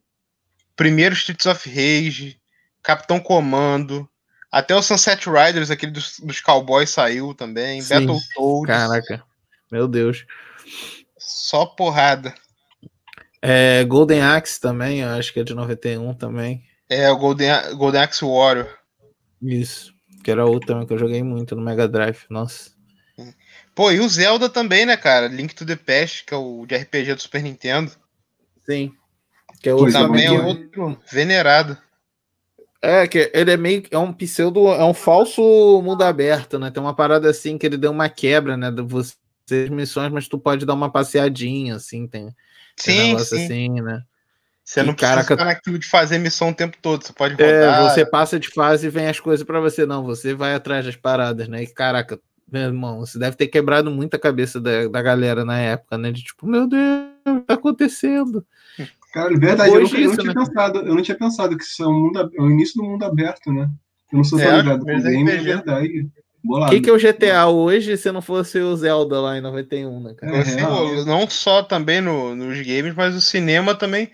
Primeiro 0.77 1.13
Streets 1.13 1.45
of 1.45 1.69
Rage, 1.69 2.39
Capitão 2.81 3.19
Comando. 3.19 4.09
Até 4.52 4.76
o 4.76 4.82
Sunset 4.82 5.28
Riders, 5.30 5.72
aquele 5.72 5.91
dos, 5.93 6.20
dos 6.20 6.41
cowboys, 6.41 6.89
saiu 6.89 7.34
também. 7.34 7.82
Sim. 7.82 8.06
Battletoads. 8.06 8.68
Caraca, 8.68 9.24
meu 9.72 9.88
Deus. 9.88 10.26
Só 11.18 11.66
porrada. 11.66 12.34
É, 13.41 13.84
Golden 13.86 14.22
Axe 14.22 14.60
também, 14.60 14.99
eu 14.99 15.10
acho 15.10 15.32
que 15.34 15.39
é 15.39 15.43
de 15.43 15.54
91 15.54 16.14
também. 16.14 16.64
É, 16.89 17.10
o 17.10 17.18
Golden, 17.18 17.49
Golden 17.76 18.02
Axe 18.02 18.26
Warrior. 18.26 18.68
Isso. 19.41 19.93
Que 20.24 20.30
era 20.30 20.45
outro 20.45 20.68
também 20.68 20.86
que 20.86 20.93
eu 20.93 20.99
joguei 20.99 21.24
muito 21.24 21.56
no 21.56 21.62
Mega 21.64 21.88
Drive. 21.88 22.26
Nossa. 22.30 22.72
Pô, 23.74 23.91
e 23.91 23.99
o 23.99 24.08
Zelda 24.10 24.49
também, 24.49 24.86
né, 24.86 24.97
cara? 24.97 25.28
Link 25.28 25.56
to 25.56 25.66
the 25.66 25.76
Past, 25.78 26.26
que 26.26 26.34
é 26.34 26.38
o 26.38 26.66
de 26.68 26.76
RPG 26.76 27.16
do 27.16 27.22
Super 27.22 27.41
Nintendo. 27.41 27.91
Sim. 28.70 28.91
Que 29.62 29.70
é 29.70 29.72
Que 29.74 29.80
outro 29.80 29.93
também 29.93 30.26
é 30.26 30.38
também 30.38 30.70
que- 30.70 30.80
outro 30.80 31.02
venerado. 31.12 31.78
É, 32.82 33.07
que 33.07 33.32
ele 33.34 33.51
é 33.51 33.57
meio. 33.57 33.84
É 33.91 33.97
um 33.97 34.11
pseudo. 34.13 34.67
É 34.69 34.84
um 34.84 34.93
falso 34.93 35.41
mundo 35.84 36.03
aberto, 36.03 36.57
né? 36.59 36.71
Tem 36.71 36.82
uma 36.82 36.95
parada 36.95 37.29
assim 37.29 37.57
que 37.57 37.65
ele 37.65 37.77
deu 37.77 37.91
uma 37.91 38.09
quebra, 38.09 38.57
né? 38.57 38.71
De 38.71 38.82
você 38.82 39.15
missões, 39.69 40.11
mas 40.11 40.27
tu 40.27 40.39
pode 40.39 40.65
dar 40.65 40.73
uma 40.73 40.91
passeadinha, 40.91 41.75
assim. 41.75 42.07
Tem, 42.07 42.36
tem 42.84 42.93
um 42.95 42.97
Sim, 42.97 43.07
negócio 43.09 43.38
sim. 43.38 43.45
assim, 43.45 43.69
né? 43.82 44.03
Você 44.63 44.84
não 44.84 44.93
E, 44.93 44.95
precisa 44.95 45.11
caraca, 45.15 45.36
ficar 45.36 45.45
naquilo 45.45 45.77
de 45.79 45.88
fazer 45.88 46.17
missão 46.19 46.49
o 46.49 46.55
tempo 46.55 46.77
todo. 46.82 47.03
Você 47.03 47.13
pode 47.13 47.36
É, 47.41 47.65
rodar. 47.67 47.89
você 47.91 48.05
passa 48.05 48.39
de 48.39 48.49
fase 48.49 48.88
e 48.88 48.89
vem 48.89 49.07
as 49.07 49.19
coisas 49.19 49.45
pra 49.45 49.59
você. 49.59 49.86
Não, 49.86 50.03
você 50.03 50.34
vai 50.34 50.53
atrás 50.53 50.86
das 50.86 50.95
paradas, 50.95 51.47
né? 51.47 51.63
E 51.63 51.67
caraca, 51.67 52.19
meu 52.51 52.61
irmão, 52.63 52.99
você 53.01 53.19
deve 53.19 53.36
ter 53.36 53.47
quebrado 53.47 53.91
muito 53.91 54.15
a 54.15 54.19
cabeça 54.19 54.59
da, 54.61 54.88
da 54.88 55.01
galera 55.01 55.43
na 55.45 55.59
época, 55.59 55.97
né? 55.97 56.11
De 56.11 56.23
tipo, 56.23 56.47
meu 56.47 56.67
Deus, 56.67 57.09
o 57.27 57.39
que 57.41 57.45
tá 57.47 57.53
acontecendo? 57.55 58.45
Cara, 59.12 59.38
verdade, 59.38 59.70
eu, 59.72 59.76
eu 59.76 59.82
não 59.82 60.16
tinha 60.16 60.34
né? 60.34 60.34
pensado, 60.34 60.80
eu 60.80 60.95
não 60.95 61.01
tinha 61.01 61.18
pensado 61.18 61.57
que 61.57 61.64
isso 61.64 61.84
é, 61.84 61.88
um 61.88 61.93
mundo, 62.05 62.20
é 62.20 62.41
o 62.41 62.49
início 62.49 62.76
do 62.82 62.88
mundo 62.88 63.03
aberto, 63.03 63.51
né? 63.51 63.70
Eu 64.12 64.18
não 64.18 64.24
sou 64.24 64.39
É, 64.39 64.57
ligado 64.57 64.86
com 64.86 64.91
mas 64.91 65.05
é 65.05 65.12
game, 65.12 65.30
é 65.30 65.34
RPG. 65.36 65.43
verdade. 65.45 66.09
O 66.43 66.70
que, 66.70 66.82
que 66.82 66.89
é 66.89 66.93
o 66.93 66.97
GTA 66.97 67.47
hoje 67.47 67.95
se 67.97 68.12
não 68.12 68.22
fosse 68.22 68.57
o 68.59 68.76
Zelda 68.76 69.20
lá 69.22 69.38
em 69.38 69.41
91, 69.41 69.99
né, 70.01 70.14
cara? 70.16 70.38
É 70.38 70.41
real. 70.41 71.05
não 71.05 71.30
só 71.30 71.62
também 71.62 72.01
no- 72.01 72.36
nos 72.36 72.57
games, 72.62 72.95
mas 72.95 73.16
o 73.16 73.22
cinema 73.22 73.76
também 73.76 74.09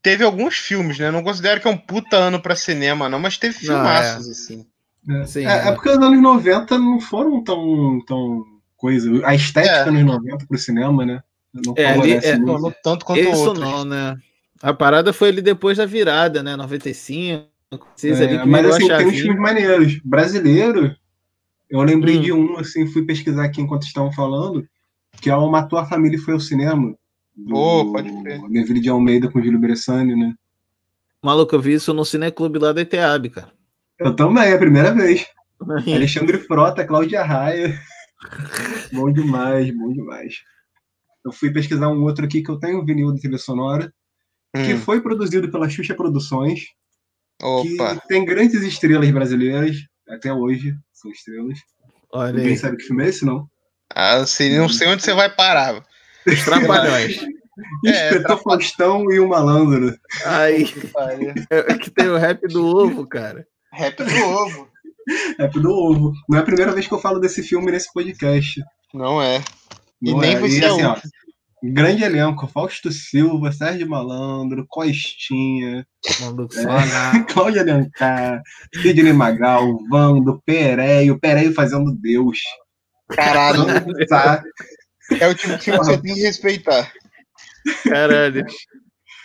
teve 0.00 0.22
alguns 0.22 0.56
filmes, 0.56 0.98
né? 0.98 1.10
Não 1.10 1.22
considero 1.24 1.60
que 1.60 1.66
é 1.66 1.70
um 1.70 1.76
puta 1.76 2.16
ano 2.16 2.40
pra 2.40 2.54
cinema, 2.54 3.08
não, 3.08 3.18
mas 3.18 3.38
teve 3.38 3.54
filmaços, 3.54 4.28
assim. 4.28 4.64
É. 5.08 5.24
Sim, 5.26 5.46
É, 5.46 5.50
é 5.50 5.68
é. 5.68 5.72
porque 5.72 5.88
os 5.90 5.96
anos 5.98 6.22
90 6.22 6.78
não 6.78 7.00
foram 7.00 7.42
tão, 7.42 7.98
tão 8.06 8.44
coisa. 8.76 9.10
A 9.26 9.34
estética 9.34 9.88
É. 9.88 9.90
nos 9.90 10.04
90 10.04 10.46
pro 10.46 10.58
cinema, 10.58 11.04
né? 11.04 11.22
Não 11.52 11.74
É, 11.76 11.96
é. 12.24 12.38
Não 12.38 12.72
tanto 12.82 13.04
quanto 13.04 13.20
Isso 13.20 13.48
outros. 13.48 13.58
não, 13.58 13.84
né? 13.84 14.16
A 14.64 14.72
parada 14.72 15.12
foi 15.12 15.28
ali 15.28 15.42
depois 15.42 15.76
da 15.76 15.84
virada, 15.84 16.42
né? 16.42 16.56
95, 16.56 17.46
96 17.70 18.20
ali 18.22 18.34
É, 18.36 18.38
que 18.40 18.48
mas 18.48 18.64
assim, 18.66 18.88
tem 18.88 19.06
uns 19.06 19.20
filmes 19.20 19.38
maneiros. 19.38 20.00
Brasileiro, 20.02 20.96
eu 21.68 21.82
lembrei 21.82 22.16
Hum. 22.16 22.20
de 22.22 22.32
um, 22.32 22.56
assim, 22.58 22.86
fui 22.86 23.04
pesquisar 23.04 23.44
aqui 23.44 23.60
enquanto 23.60 23.82
estavam 23.82 24.10
falando, 24.10 24.66
que 25.20 25.28
é 25.28 25.36
o 25.36 25.50
Matou 25.50 25.78
a 25.78 25.84
Família 25.84 26.16
e 26.16 26.20
Foi 26.20 26.32
ao 26.32 26.40
Cinema. 26.40 26.96
Do 27.36 27.52
Pô, 27.52 27.92
pode 27.92 28.10
crer. 28.22 28.40
Neville 28.48 28.80
de 28.80 28.88
Almeida 28.88 29.30
com 29.30 29.42
Júlio 29.42 29.58
Bressani, 29.60 30.16
né? 30.16 30.34
Maluco, 31.22 31.54
eu 31.54 31.60
vi 31.60 31.74
isso 31.74 31.92
no 31.92 32.04
Cineclube 32.04 32.58
lá 32.58 32.72
da 32.72 32.80
ETEAB, 32.80 33.28
cara. 33.30 33.52
Eu 33.98 34.16
também, 34.16 34.44
é 34.44 34.54
a 34.54 34.58
primeira 34.58 34.94
vez. 34.94 35.26
Alexandre 35.86 36.38
Frota, 36.38 36.86
Cláudia 36.86 37.22
Raia. 37.22 37.78
bom 38.92 39.12
demais, 39.12 39.70
bom 39.76 39.92
demais. 39.92 40.36
Eu 41.22 41.32
fui 41.32 41.50
pesquisar 41.50 41.88
um 41.88 42.02
outro 42.02 42.24
aqui 42.24 42.42
que 42.42 42.50
eu 42.50 42.58
tenho 42.58 42.80
um 42.80 42.84
vinil 42.84 43.12
de 43.12 43.20
trilha 43.20 43.38
sonora, 43.38 43.92
que 44.54 44.74
Hum, 44.74 44.78
foi 44.78 45.00
produzido 45.00 45.50
pela 45.50 45.68
Xuxa 45.68 45.94
Produções, 45.94 46.60
Opa. 47.42 47.96
que 47.96 48.08
tem 48.08 48.24
grandes 48.24 48.62
estrelas 48.62 49.10
brasileiras, 49.10 49.76
até 50.08 50.32
hoje 50.32 50.74
são 50.92 51.10
estrelas. 51.10 51.58
Olha 52.12 52.32
Ninguém 52.32 52.52
aí. 52.52 52.56
sabe 52.58 52.76
que 52.76 52.84
filme 52.84 53.04
é 53.04 53.08
esse, 53.08 53.24
não. 53.24 53.48
Ah, 53.94 54.18
eu 54.18 54.26
sei, 54.26 54.56
não 54.56 54.68
sei 54.68 54.88
onde 54.88 55.02
você 55.02 55.12
vai 55.12 55.34
parar. 55.34 55.82
Os 56.26 56.44
Trapalhões. 56.44 57.18
É, 57.86 58.20
Faustão 58.42 59.10
e 59.12 59.20
o 59.20 59.28
Malandro. 59.28 59.96
Aí, 60.24 60.64
é 61.50 61.74
que 61.78 61.90
tem 61.90 62.08
o 62.08 62.16
rap 62.16 62.40
do 62.48 62.64
ovo, 62.66 63.06
cara. 63.06 63.46
Rap 63.72 64.02
do 64.02 64.24
ovo. 64.24 64.68
É 65.38 65.48
do 65.48 65.70
ovo. 65.70 66.12
Não 66.28 66.38
é 66.38 66.40
a 66.40 66.44
primeira 66.44 66.72
vez 66.72 66.86
que 66.86 66.94
eu 66.94 66.98
falo 66.98 67.18
desse 67.20 67.42
filme 67.42 67.70
nesse 67.70 67.92
podcast. 67.92 68.60
Não 68.92 69.20
é. 69.20 69.42
E 70.02 70.10
Não 70.12 70.18
nem 70.18 70.34
é. 70.34 70.38
vai 70.38 70.48
E 70.48 70.52
ser 70.52 70.64
assim, 70.64 70.82
ó, 70.84 70.96
grande 71.72 72.04
elenco. 72.04 72.46
Fausto 72.46 72.90
Silva, 72.90 73.52
Sérgio 73.52 73.88
Malandro, 73.88 74.66
Costinha, 74.68 75.86
É. 76.04 76.64
na... 76.64 77.24
Cláudia 77.24 77.62
Alencar, 77.62 78.42
Sidney 78.74 79.12
Magal, 79.12 79.78
Vando, 79.88 80.42
Pereio, 80.44 81.18
Pereio 81.18 81.52
fazendo 81.52 81.92
Deus. 81.92 82.40
Caralho. 83.08 83.64
Tá? 84.08 84.42
É 85.20 85.28
o 85.28 85.34
tipo 85.34 85.56
de 85.56 85.62
filme 85.62 85.78
que 85.78 85.84
você 85.84 85.98
tem 85.98 86.14
que 86.14 86.20
respeitar. 86.20 86.92
Caralho. 87.84 88.44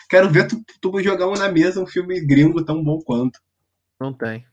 Quero 0.09 0.29
ver 0.29 0.47
tu, 0.47 0.61
tu 0.81 1.03
jogar 1.03 1.27
um 1.27 1.33
na 1.33 1.51
mesa 1.51 1.81
um 1.81 1.87
filme 1.87 2.19
gringo 2.19 2.65
tão 2.65 2.83
bom 2.83 2.99
quanto. 2.99 3.39
Não 3.99 4.13
tem. 4.13 4.45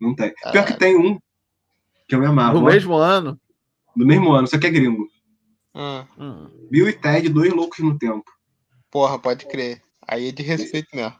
Não 0.00 0.14
tem. 0.14 0.32
Pior 0.50 0.64
que 0.64 0.78
tem 0.78 0.96
um 0.96 1.18
que 2.08 2.14
eu 2.14 2.20
me 2.20 2.26
amava. 2.26 2.58
No 2.58 2.66
ó, 2.66 2.70
mesmo 2.70 2.94
ano. 2.94 3.40
Do 3.94 4.06
mesmo 4.06 4.32
ano, 4.32 4.46
só 4.46 4.58
que 4.58 4.66
é 4.66 4.70
gringo. 4.70 5.06
Hum, 5.74 6.04
Hum. 6.18 6.50
Bill 6.70 6.88
e 6.88 6.92
Ted, 6.92 7.28
dois 7.28 7.52
loucos 7.52 7.78
no 7.78 7.98
tempo. 7.98 8.24
porra, 8.90 9.18
pode 9.18 9.46
crer. 9.46 9.80
Aí 10.06 10.28
é 10.28 10.32
de 10.32 10.42
respeito 10.42 10.88
mesmo. 10.94 11.14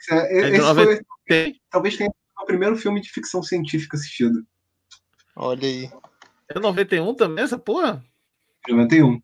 Esse, 0.00 0.12
é- 0.12 0.32
É 0.32 0.48
esse 0.50 0.58
90. 0.58 0.84
foi, 0.96 1.00
Tem. 1.28 1.60
talvez 1.70 1.96
tenha 1.96 2.10
sido 2.10 2.42
o 2.42 2.46
primeiro 2.46 2.76
filme 2.76 3.00
de 3.00 3.08
ficção 3.10 3.42
científica 3.42 3.96
assistido. 3.96 4.44
Olha 5.36 5.66
aí. 5.68 5.90
É 6.48 6.58
91 6.58 7.14
também, 7.14 7.44
essa 7.44 7.56
porra? 7.58 8.04
91. 8.68 9.20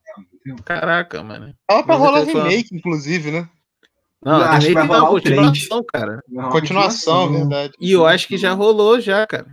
Caraca, 0.65 1.23
mano. 1.23 1.55
Tava 1.67 1.83
pra 1.85 1.95
rolar 1.97 2.23
remake, 2.25 2.75
inclusive, 2.75 3.31
né? 3.33 3.49
Não, 4.23 4.39
Não, 4.39 4.45
acho 4.47 4.67
que 4.67 4.73
remake 4.73 4.89
vai 4.89 5.01
não, 5.01 5.07
continuação, 5.09 5.85
cara. 5.93 6.23
Não, 6.29 6.51
Continuação, 6.51 7.33
verdade. 7.33 7.73
E 7.81 7.91
eu 7.93 8.07
acho 8.07 8.29
que 8.29 8.37
já 8.39 8.53
rolou 8.53 9.01
já, 9.01 9.27
cara. 9.27 9.47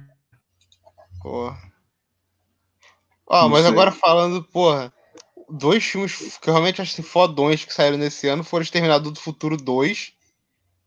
Porra. 1.21 1.57
Ó, 3.25 3.41
Não 3.43 3.49
mas 3.49 3.61
sei. 3.63 3.71
agora 3.71 3.91
falando, 3.91 4.43
porra, 4.43 4.93
dois 5.49 5.83
filmes 5.83 6.37
que 6.41 6.49
eu 6.49 6.53
realmente 6.53 6.81
acho 6.81 7.01
fodões 7.03 7.63
que 7.63 7.73
saíram 7.73 7.97
nesse 7.97 8.27
ano 8.27 8.43
foram 8.43 8.63
Exterminador 8.63 9.11
do 9.11 9.19
Futuro 9.19 9.57
2, 9.57 10.13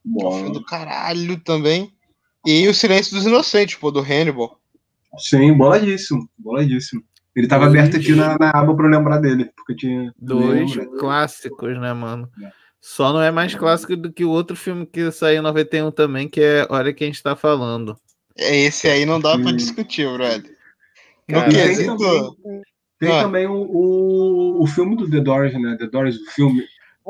que 0.03 0.23
é 0.23 0.27
um 0.27 0.33
filme 0.33 0.49
Bom. 0.49 0.53
do 0.53 0.65
caralho 0.65 1.39
também, 1.41 1.93
e 2.47 2.67
O 2.69 2.75
Silêncio 2.75 3.15
dos 3.15 3.27
Inocentes, 3.27 3.77
pô, 3.77 3.91
do 3.91 4.01
Hannibal. 4.01 4.59
Sim, 5.19 5.53
boladíssimo. 5.53 6.29
Boladíssimo. 6.39 7.03
Ele 7.35 7.47
tava 7.47 7.67
Dois. 7.67 7.79
aberto 7.79 7.97
aqui 7.97 8.13
na, 8.13 8.37
na 8.39 8.51
aba 8.51 8.75
pra 8.75 8.87
eu 8.87 8.91
lembrar 8.91 9.19
dele. 9.19 9.51
Porque 9.57 9.75
tinha. 9.75 10.13
Dois 10.19 10.77
clássicos, 10.99 11.79
né, 11.79 11.93
mano? 11.93 12.29
Só 12.81 13.13
não 13.13 13.21
é 13.21 13.31
mais 13.31 13.55
clássico 13.55 13.97
do 13.97 14.13
que 14.13 14.25
o 14.25 14.31
outro 14.31 14.57
filme 14.57 14.87
que 14.87 15.11
saiu 15.13 15.41
em 15.41 15.43
91 15.43 15.91
também, 15.91 16.29
que 16.29 16.41
é 16.41 16.67
Olha 16.71 16.95
Quem 16.95 17.11
Está 17.11 17.37
Falando. 17.37 17.97
É, 18.37 18.57
Esse 18.57 18.89
aí 18.89 19.05
não 19.05 19.21
dá 19.21 19.39
pra 19.39 19.53
discutir, 19.53 20.11
brother. 20.11 20.51
No 21.29 21.41
Cara, 21.41 21.51
quesito. 21.51 22.37
Tem 23.01 23.11
Ah. 23.11 23.23
também 23.23 23.47
o, 23.47 23.53
o, 23.55 24.63
o 24.63 24.67
filme 24.69 24.95
do 24.97 25.11
The 25.11 25.19
Doors, 25.21 25.53
né? 25.55 25.77
The 25.77 25.87
Doors, 25.89 26.17
o 26.17 26.31
filme. 26.31 26.63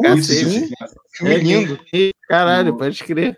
É, 0.05 0.14
Isso, 0.14 0.32
sim. 0.32 0.64
isso, 0.64 0.74
Filme 1.12 1.36
lindo. 1.36 1.78
E, 1.93 2.14
caralho, 2.28 2.72
No- 2.72 2.78
pode 2.78 3.03
crer. 3.05 3.36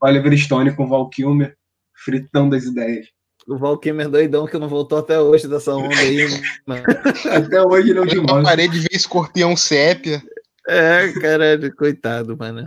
Oliver 0.00 0.36
Stone 0.38 0.76
com 0.76 0.86
Val 0.86 1.08
Kilmer, 1.08 1.56
fritando 1.94 2.54
as 2.54 2.64
ideias. 2.64 3.08
O 3.48 3.58
Valkymer 3.58 4.08
doidão 4.08 4.46
que 4.46 4.56
não 4.58 4.68
voltou 4.68 4.98
até 4.98 5.20
hoje 5.20 5.46
dessa 5.48 5.74
onda 5.74 5.94
aí, 5.98 6.26
mano. 6.66 6.82
Até 7.30 7.60
hoje 7.62 7.92
não 7.92 8.02
Olha 8.02 8.22
pra 8.24 8.42
parede 8.42 8.78
ver 8.78 8.88
escorpião 8.92 9.54
sépia. 9.56 10.22
É, 10.66 11.12
caralho, 11.20 11.74
coitado, 11.76 12.36
mano. 12.38 12.66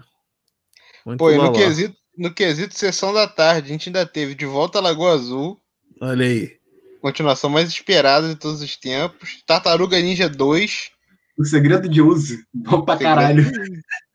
Muito 1.03 1.17
Pô, 1.17 1.31
e 1.31 1.37
no 1.37 1.51
quesito, 1.51 1.95
no 2.15 2.31
quesito 2.31 2.77
sessão 2.77 3.11
da 3.11 3.27
tarde, 3.27 3.69
a 3.69 3.71
gente 3.71 3.89
ainda 3.89 4.05
teve 4.05 4.35
De 4.35 4.45
Volta 4.45 4.77
à 4.77 4.81
Lagoa 4.81 5.13
Azul, 5.13 5.59
Olha 5.99 6.25
aí. 6.27 6.56
Continuação 7.07 7.49
mais 7.49 7.69
esperada 7.69 8.27
de 8.27 8.35
todos 8.35 8.61
os 8.61 8.75
tempos. 8.75 9.41
Tartaruga 9.45 9.99
Ninja 9.99 10.27
2. 10.29 10.89
O 11.39 11.45
segredo 11.45 11.87
de 11.87 12.01
uso. 12.01 12.37
Bom 12.53 12.81
pra 12.81 12.97
caralho. 12.97 13.49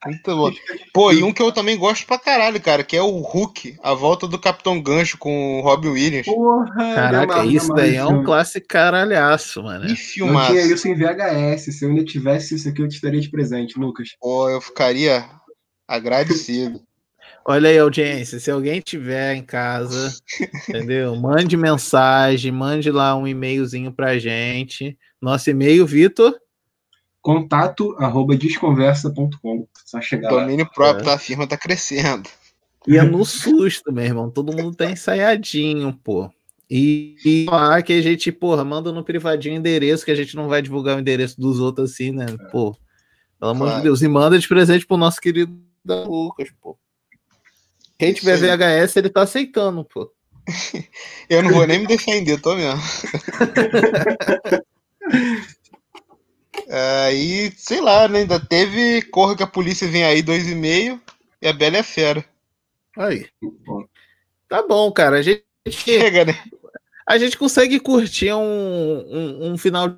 Muito 0.05 0.37
bom. 0.37 0.53
Pô, 0.93 1.13
e 1.13 1.23
um 1.23 1.33
que 1.33 1.41
eu 1.41 1.53
também 1.53 1.79
gosto 1.79 2.05
pra 2.05 2.19
caralho, 2.19 2.61
cara, 2.61 2.83
que 2.83 2.97
é 2.97 3.03
o 3.03 3.21
Hulk, 3.21 3.77
a 3.83 3.95
volta 3.95 4.27
do 4.27 4.39
Capitão 4.39 4.83
Gancho 4.83 5.17
com 5.17 5.59
o 5.59 5.63
Robin 5.63 5.91
Williams. 5.91 6.27
Porra, 6.27 6.95
Caraca, 6.95 7.47
isso 7.47 7.73
daí 7.73 7.95
é 7.95 8.05
um 8.05 8.25
clássico 8.25 8.67
caralhaço, 8.69 9.63
mano. 9.63 9.87
Que 9.87 9.93
Eu 9.93 9.97
filmaço. 9.97 10.51
tinha 10.51 10.63
isso 10.67 10.89
em 10.89 10.95
VHS. 10.97 11.79
Se 11.79 11.85
eu 11.85 11.91
ainda 11.91 12.05
tivesse 12.05 12.57
isso 12.57 12.69
aqui, 12.69 12.83
eu 12.83 12.89
te 12.89 13.01
daria 13.01 13.21
de 13.21 13.31
presente, 13.31 13.79
Lucas. 13.79 14.09
Pô, 14.21 14.51
eu 14.51 14.61
ficaria 14.61 15.25
agradecido. 15.87 16.81
Olha 17.45 17.69
aí, 17.69 17.79
audiência. 17.79 18.39
Se 18.39 18.51
alguém 18.51 18.81
tiver 18.81 19.35
em 19.35 19.43
casa, 19.43 20.15
entendeu? 20.69 21.15
Mande 21.21 21.57
mensagem, 21.57 22.53
mande 22.53 22.91
lá 22.91 23.17
um 23.17 23.27
e-mailzinho 23.27 23.93
pra 23.93 24.19
gente. 24.19 24.97
Nosso 25.21 25.51
e-mail, 25.51 25.87
Vitor. 25.87 26.35
Contato 27.21 27.95
arroba 27.99 28.37
desconversa.com. 28.37 29.67
Só 29.85 30.01
chegar 30.01 30.31
lá. 30.33 30.43
Domínio 30.43 30.69
próprio, 30.73 31.05
tá? 31.05 31.15
A 31.15 31.19
firma 31.19 31.47
tá 31.47 31.57
crescendo. 31.57 32.29
E 32.87 32.97
é 32.97 33.03
no 33.03 33.25
susto, 33.25 33.93
meu 33.93 34.05
irmão. 34.05 34.31
Todo 34.31 34.57
mundo 34.57 34.77
tá 34.77 34.91
ensaiadinho, 34.91 35.93
pô. 36.03 36.31
E, 36.69 37.17
e 37.25 37.47
lá 37.49 37.83
que 37.83 37.93
a 37.93 38.01
gente, 38.01 38.33
porra, 38.33 38.65
manda 38.65 38.91
no 38.91 39.05
privadinho 39.05 39.57
o 39.57 39.59
endereço, 39.59 40.05
que 40.05 40.11
a 40.11 40.15
gente 40.15 40.35
não 40.35 40.49
vai 40.49 40.63
divulgar 40.63 40.97
o 40.97 41.01
endereço 41.01 41.41
dos 41.41 41.61
outros 41.61 41.93
assim, 41.93 42.11
né? 42.11 42.27
Pô, 42.51 42.77
pelo 43.39 43.51
amor 43.53 43.77
de. 43.77 43.83
Deus. 43.83 44.03
E 44.03 44.09
manda 44.09 44.39
de 44.39 44.49
presente 44.49 44.87
pro 44.87 44.97
nosso 44.97 45.21
querido 45.21 45.53
Lucas, 45.85 46.49
pô. 46.61 46.77
Quem 48.03 48.13
tiver. 48.13 48.37
VHS, 48.37 48.97
ele 48.97 49.09
tá 49.09 49.23
aceitando, 49.23 49.85
pô. 49.85 50.13
Eu 51.31 51.41
não 51.41 51.53
vou 51.53 51.65
nem 51.69 51.79
me 51.79 51.87
defender, 51.87 52.41
tô 52.41 52.57
mesmo. 52.57 52.83
Aí, 56.69 57.53
sei 57.57 57.81
lá, 57.81 58.09
né? 58.09 58.21
Ainda 58.21 58.41
teve 58.41 59.03
Corra 59.03 59.37
que 59.37 59.43
a 59.45 59.47
polícia 59.47 59.87
vem 59.87 60.05
aí, 60.05 60.21
dois 60.21 60.49
e 60.49 60.55
meio, 60.55 61.01
e 61.41 61.47
a 61.47 61.53
Bela 61.53 61.77
é 61.77 61.83
fera. 61.83 62.25
Aí. 62.97 63.29
Tá 64.49 64.67
bom, 64.67 64.91
cara. 64.91 65.19
A 65.19 65.23
gente, 65.23 65.45
Chega, 65.69 66.25
né? 66.25 66.37
a 67.07 67.17
gente 67.19 67.39
consegue 67.39 67.79
curtir 67.79 68.33
um, 68.33 68.41
um, 68.41 69.53
um 69.53 69.59
final 69.59 69.97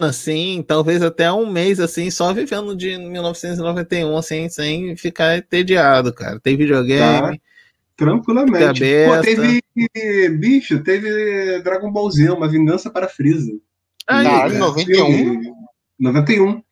assim, 0.00 0.64
talvez 0.66 1.02
até 1.02 1.32
um 1.32 1.50
mês 1.50 1.80
assim, 1.80 2.10
só 2.10 2.32
vivendo 2.32 2.76
de 2.76 2.96
1991, 2.98 4.16
assim, 4.16 4.48
sem 4.48 4.96
ficar 4.96 5.38
entediado, 5.38 6.12
cara. 6.12 6.40
Tem 6.40 6.56
videogame. 6.56 7.40
Tranquilamente. 7.96 8.84
Fica 8.84 9.16
Pô, 9.16 9.20
teve. 9.22 9.62
Bicho, 10.38 10.82
teve 10.82 11.60
Dragon 11.62 11.90
Ball 11.90 12.10
Z, 12.10 12.30
uma 12.30 12.48
vingança 12.48 12.90
para 12.90 13.08
Freeza. 13.08 13.52
Aí, 14.06 14.24
Caralho, 14.24 14.52
cara. 14.52 14.66
91. 14.66 15.40
91. 15.98 16.62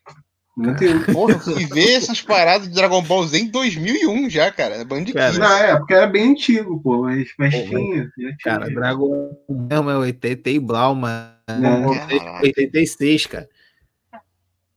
91. 0.57 1.13
Porra, 1.13 1.33
eu 1.35 1.41
fui 1.41 1.67
ver 1.67 1.95
essas 1.95 2.23
paradas 2.23 2.69
de 2.69 2.75
Dragon 2.75 3.03
Ball 3.03 3.27
Z 3.27 3.39
em 3.39 3.49
2001 3.49 4.31
já, 4.31 4.51
cara. 4.53 4.77
É 4.77 4.85
Band 4.85 5.05
Cara, 5.07 5.33
Na 5.39 5.59
época 5.61 5.95
era 5.95 6.07
bem 6.07 6.31
antigo, 6.31 6.81
pô, 6.81 7.03
mas, 7.03 7.29
mas 7.39 7.55
Pô, 7.55 7.69
tinha. 7.69 8.11
tinha. 8.15 8.37
Cara, 8.43 8.71
Dragon 8.71 9.37
Ball 9.49 9.91
é 9.91 9.97
80 9.97 10.51
e 10.51 10.59
Blau, 10.61 10.95
mano. 10.95 11.35
É. 11.49 12.43
86, 12.43 13.27
cara. 13.27 13.49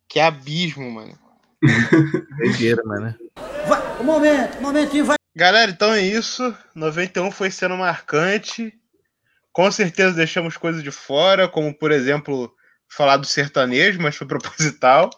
Que 0.09 0.19
abismo, 0.19 0.89
mano. 0.89 1.17
Doideira, 2.39 2.83
mano. 2.83 3.15
Um 3.99 4.03
momento, 4.03 4.57
um 4.57 4.61
momentinho, 4.61 5.05
vai. 5.05 5.17
Galera, 5.35 5.69
então 5.69 5.93
é 5.93 6.01
isso. 6.01 6.55
91 6.73 7.29
foi 7.29 7.51
sendo 7.51 7.77
marcante. 7.77 8.73
Com 9.51 9.71
certeza 9.71 10.13
deixamos 10.15 10.57
coisas 10.57 10.81
de 10.81 10.91
fora, 10.91 11.47
como 11.47 11.73
por 11.73 11.91
exemplo, 11.91 12.51
falar 12.89 13.17
do 13.17 13.27
sertanejo, 13.27 14.01
mas 14.01 14.15
foi 14.15 14.25
proposital. 14.27 15.09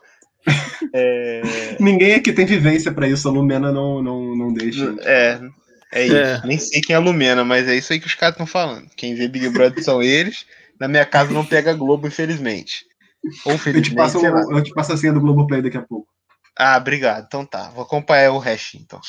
É, 0.94 1.42
Ninguém 1.80 2.16
aqui 2.16 2.34
tem 2.34 2.46
vivência 2.46 2.92
pra 2.92 3.08
isso, 3.08 3.28
a 3.28 3.32
Lumena 3.32 3.72
não, 3.72 4.02
não, 4.02 4.36
não 4.36 4.52
deixa. 4.54 4.96
é, 5.02 5.40
é 5.92 6.06
isso. 6.06 6.16
É. 6.16 6.42
Nem 6.46 6.58
sei 6.58 6.82
quem 6.82 6.94
é 6.96 6.98
a 6.98 7.02
Lumena, 7.02 7.44
mas 7.44 7.68
é 7.68 7.76
isso 7.76 7.94
aí 7.94 8.00
que 8.00 8.08
os 8.08 8.16
caras 8.16 8.34
estão 8.34 8.48
falando. 8.48 8.90
Quem 8.96 9.14
vê 9.14 9.28
Big 9.28 9.50
Brother 9.50 9.84
são 9.84 10.02
eles. 10.02 10.46
Na 10.80 10.88
minha 10.88 11.06
casa 11.06 11.32
não 11.32 11.46
pega 11.46 11.74
Globo, 11.74 12.08
infelizmente. 12.08 12.86
Ou 13.46 13.52
Eu 13.54 13.58
te, 13.58 13.64
felizmente, 13.64 13.96
passo, 13.96 14.20
lá. 14.22 14.42
eu 14.50 14.64
te 14.64 14.74
passo 14.74 14.94
a 14.94 14.98
senha 14.98 15.14
do 15.14 15.20
Globoplay 15.20 15.62
daqui 15.62 15.78
a 15.78 15.82
pouco. 15.82 16.08
Ah, 16.58 16.78
obrigado. 16.78 17.26
Então 17.28 17.46
tá, 17.46 17.70
vou 17.70 17.84
acompanhar 17.84 18.32
o 18.32 18.40
resto 18.40 18.78
então. 18.78 19.00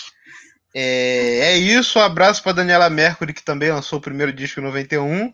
É, 0.74 1.53
é 1.53 1.57
isso, 1.57 1.99
um 1.99 2.03
abraço 2.03 2.43
para 2.43 2.53
Daniela 2.53 2.91
Mercury, 2.91 3.32
que 3.32 3.43
também 3.43 3.72
lançou 3.72 3.99
o 3.99 4.03
primeiro 4.03 4.32
disco 4.32 4.61
em 4.61 4.64
91. 4.64 5.32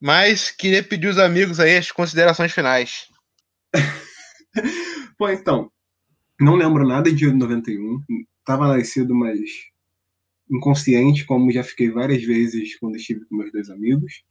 Mas 0.00 0.50
queria 0.50 0.82
pedir 0.82 1.08
os 1.08 1.18
amigos 1.18 1.60
aí 1.60 1.76
as 1.76 1.90
considerações 1.90 2.52
finais. 2.52 3.08
Pô, 5.16 5.28
então, 5.28 5.70
não 6.40 6.56
lembro 6.56 6.86
nada 6.86 7.12
de 7.12 7.30
91. 7.30 8.02
Tava 8.44 8.68
nascido, 8.68 9.14
mas 9.14 9.38
inconsciente, 10.50 11.26
como 11.26 11.52
já 11.52 11.62
fiquei 11.62 11.90
várias 11.90 12.22
vezes 12.22 12.78
quando 12.78 12.96
estive 12.96 13.24
com 13.26 13.36
meus 13.36 13.52
dois 13.52 13.68
amigos. 13.68 14.22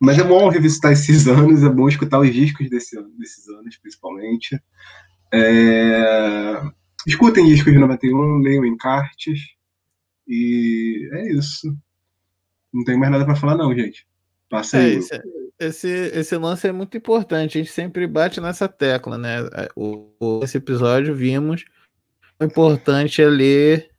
Mas 0.00 0.18
é 0.18 0.24
bom 0.24 0.48
revisitar 0.48 0.92
esses 0.92 1.26
anos, 1.28 1.62
é 1.62 1.68
bom 1.68 1.88
escutar 1.88 2.20
os 2.20 2.32
discos 2.32 2.68
desse 2.68 3.00
desses 3.18 3.48
anos, 3.48 3.76
principalmente. 3.78 4.60
É, 5.32 6.62
Escutem 7.06 7.46
discos 7.46 7.72
de 7.72 7.78
91, 7.78 8.38
leiam 8.38 8.64
encartes. 8.64 9.40
E 10.26 11.08
é 11.12 11.32
isso. 11.32 11.76
Não 12.72 12.84
tem 12.84 12.96
mais 12.96 13.10
nada 13.10 13.24
pra 13.24 13.34
falar, 13.34 13.56
não, 13.56 13.74
gente. 13.74 14.06
Passa 14.48 14.78
É, 14.78 14.84
aí. 14.84 15.00
Esse, 15.66 15.88
esse, 15.88 16.36
lance 16.36 16.66
é 16.66 16.72
muito 16.72 16.96
importante. 16.96 17.58
A 17.58 17.62
gente 17.62 17.72
sempre 17.72 18.06
bate 18.06 18.40
nessa 18.40 18.68
tecla, 18.68 19.16
né? 19.18 19.38
O, 19.76 20.10
o- 20.20 20.40
esse 20.42 20.58
episódio 20.58 21.14
vimos 21.14 21.64
o 22.42 22.44
importante 22.44 23.22
é 23.22 23.26
ler 23.26 23.90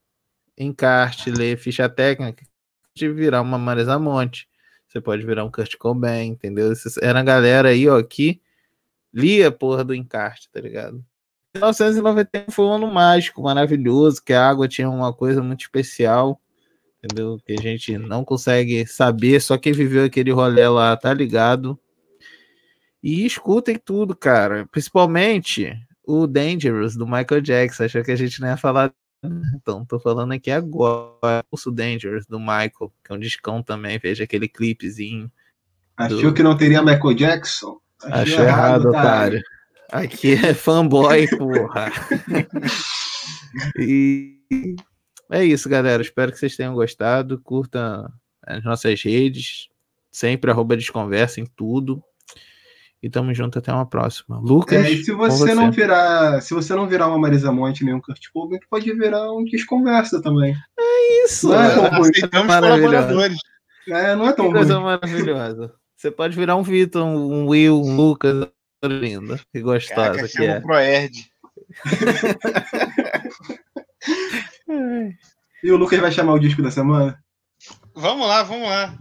encarte, 0.57 1.31
ler 1.31 1.57
ficha 1.57 1.87
técnica 1.87 2.45
de 2.93 3.09
virar 3.09 3.41
uma 3.41 3.57
Marisa 3.57 3.97
Monte. 3.97 4.49
Você 4.85 4.99
pode 4.99 5.25
virar 5.25 5.45
um 5.45 5.49
Kurt 5.49 5.77
Cobain, 5.77 6.27
entendeu? 6.31 6.73
Era 7.01 7.21
a 7.21 7.23
galera 7.23 7.69
aí, 7.69 7.87
ó, 7.87 8.03
que 8.03 8.41
lia 9.13 9.47
a 9.47 9.51
porra 9.51 9.83
do 9.83 9.95
encarte, 9.95 10.49
tá 10.51 10.59
ligado? 10.59 11.03
1991 11.55 12.51
foi 12.51 12.65
um 12.65 12.73
ano 12.73 12.91
mágico, 12.91 13.41
maravilhoso, 13.41 14.21
que 14.21 14.33
a 14.33 14.49
água 14.49 14.67
tinha 14.67 14.89
uma 14.89 15.13
coisa 15.13 15.41
muito 15.41 15.61
especial, 15.61 16.41
entendeu? 17.03 17.37
Que 17.45 17.53
a 17.53 17.61
gente 17.61 17.97
não 17.97 18.23
consegue 18.23 18.87
saber, 18.87 19.41
só 19.41 19.57
quem 19.57 19.73
viveu 19.73 20.05
aquele 20.05 20.31
rolê 20.31 20.67
lá 20.67 20.95
tá 20.95 21.13
ligado. 21.13 21.77
E 23.01 23.25
escutem 23.25 23.77
tudo, 23.77 24.15
cara. 24.15 24.65
Principalmente 24.71 25.75
o 26.05 26.25
Dangerous 26.25 26.95
do 26.95 27.05
Michael 27.05 27.41
Jackson. 27.41 27.83
Achei 27.83 28.01
que 28.01 28.11
a 28.11 28.15
gente 28.15 28.39
não 28.39 28.47
ia 28.47 28.57
falar. 28.57 28.93
Então, 29.55 29.85
tô 29.85 29.99
falando 29.99 30.31
aqui 30.31 30.49
agora. 30.49 31.43
O 31.51 31.71
Dangerous 31.71 32.25
do 32.25 32.39
Michael, 32.39 32.93
que 33.03 33.11
é 33.11 33.13
um 33.13 33.19
discão 33.19 33.61
também. 33.61 33.99
Veja 33.99 34.23
aquele 34.23 34.47
clipezinho. 34.47 35.29
Achou 35.97 36.33
que 36.33 36.41
não 36.41 36.55
teria 36.55 36.81
Michael 36.81 37.13
Jackson? 37.13 37.77
Achou 38.03 38.43
errado, 38.43 38.89
otário. 38.89 39.41
Aqui 39.91 40.33
é 40.33 40.53
fanboy, 40.53 41.27
porra. 41.37 41.91
e 43.77 44.39
é 45.33 45.43
isso, 45.43 45.67
galera. 45.67 46.01
Espero 46.01 46.31
que 46.31 46.37
vocês 46.37 46.55
tenham 46.55 46.73
gostado. 46.73 47.39
Curta 47.41 48.11
as 48.45 48.63
nossas 48.63 49.01
redes. 49.01 49.67
Sempre 50.11 50.51
arroba 50.51 50.77
desconversa 50.77 51.41
em 51.41 51.45
tudo. 51.45 52.03
E 53.01 53.09
tamo 53.09 53.33
junto 53.33 53.59
até 53.59 53.73
uma 53.73 53.85
próxima. 53.85 54.39
Lucas. 54.39 54.85
É, 54.85 54.91
e 54.91 55.03
se 55.03 55.11
com 55.11 55.17
você, 55.17 55.53
não 55.53 55.71
virar, 55.71 56.39
se 56.41 56.53
você 56.53 56.73
não 56.73 56.87
virar 56.87 57.07
uma 57.07 57.17
Marisa 57.17 57.51
Monte 57.51 57.83
nem 57.83 57.93
um 57.93 57.99
Kurt 57.99 58.27
Cobain, 58.33 58.59
pode 58.69 58.93
virar 58.93 59.31
um 59.33 59.43
Desconversa 59.43 60.21
também. 60.21 60.55
É 60.79 61.25
isso. 61.25 61.49
Não 61.49 61.61
é 61.61 61.73
tão 61.73 61.89
ruim. 61.89 62.09
Aceitamos 62.11 62.47
Maravilhoso. 62.47 62.81
colaboradores. 62.83 63.37
É, 63.89 64.15
não 64.15 64.27
é 64.29 64.33
tão 64.33 64.47
Que 64.47 64.53
coisa 64.53 64.75
ruim. 64.75 64.83
maravilhosa. 64.85 65.73
Você 65.97 66.11
pode 66.11 66.37
virar 66.37 66.55
um 66.55 66.63
Vitor, 66.63 67.03
um 67.03 67.47
Will, 67.47 67.81
um 67.81 67.95
Lucas. 67.95 68.47
Linda. 68.85 69.39
Que 69.51 69.61
gostosa 69.61 69.95
Caraca, 69.95 70.27
que 70.27 70.45
é. 70.45 70.57
o 70.57 70.61
Proerd. 70.61 71.31
E 75.63 75.71
o 75.71 75.77
Lucas 75.77 75.99
vai 75.99 76.11
chamar 76.11 76.33
o 76.33 76.39
disco 76.39 76.61
da 76.61 76.69
semana? 76.69 77.17
Vamos 77.95 78.27
lá, 78.27 78.43
vamos 78.43 78.67
lá. 78.67 78.97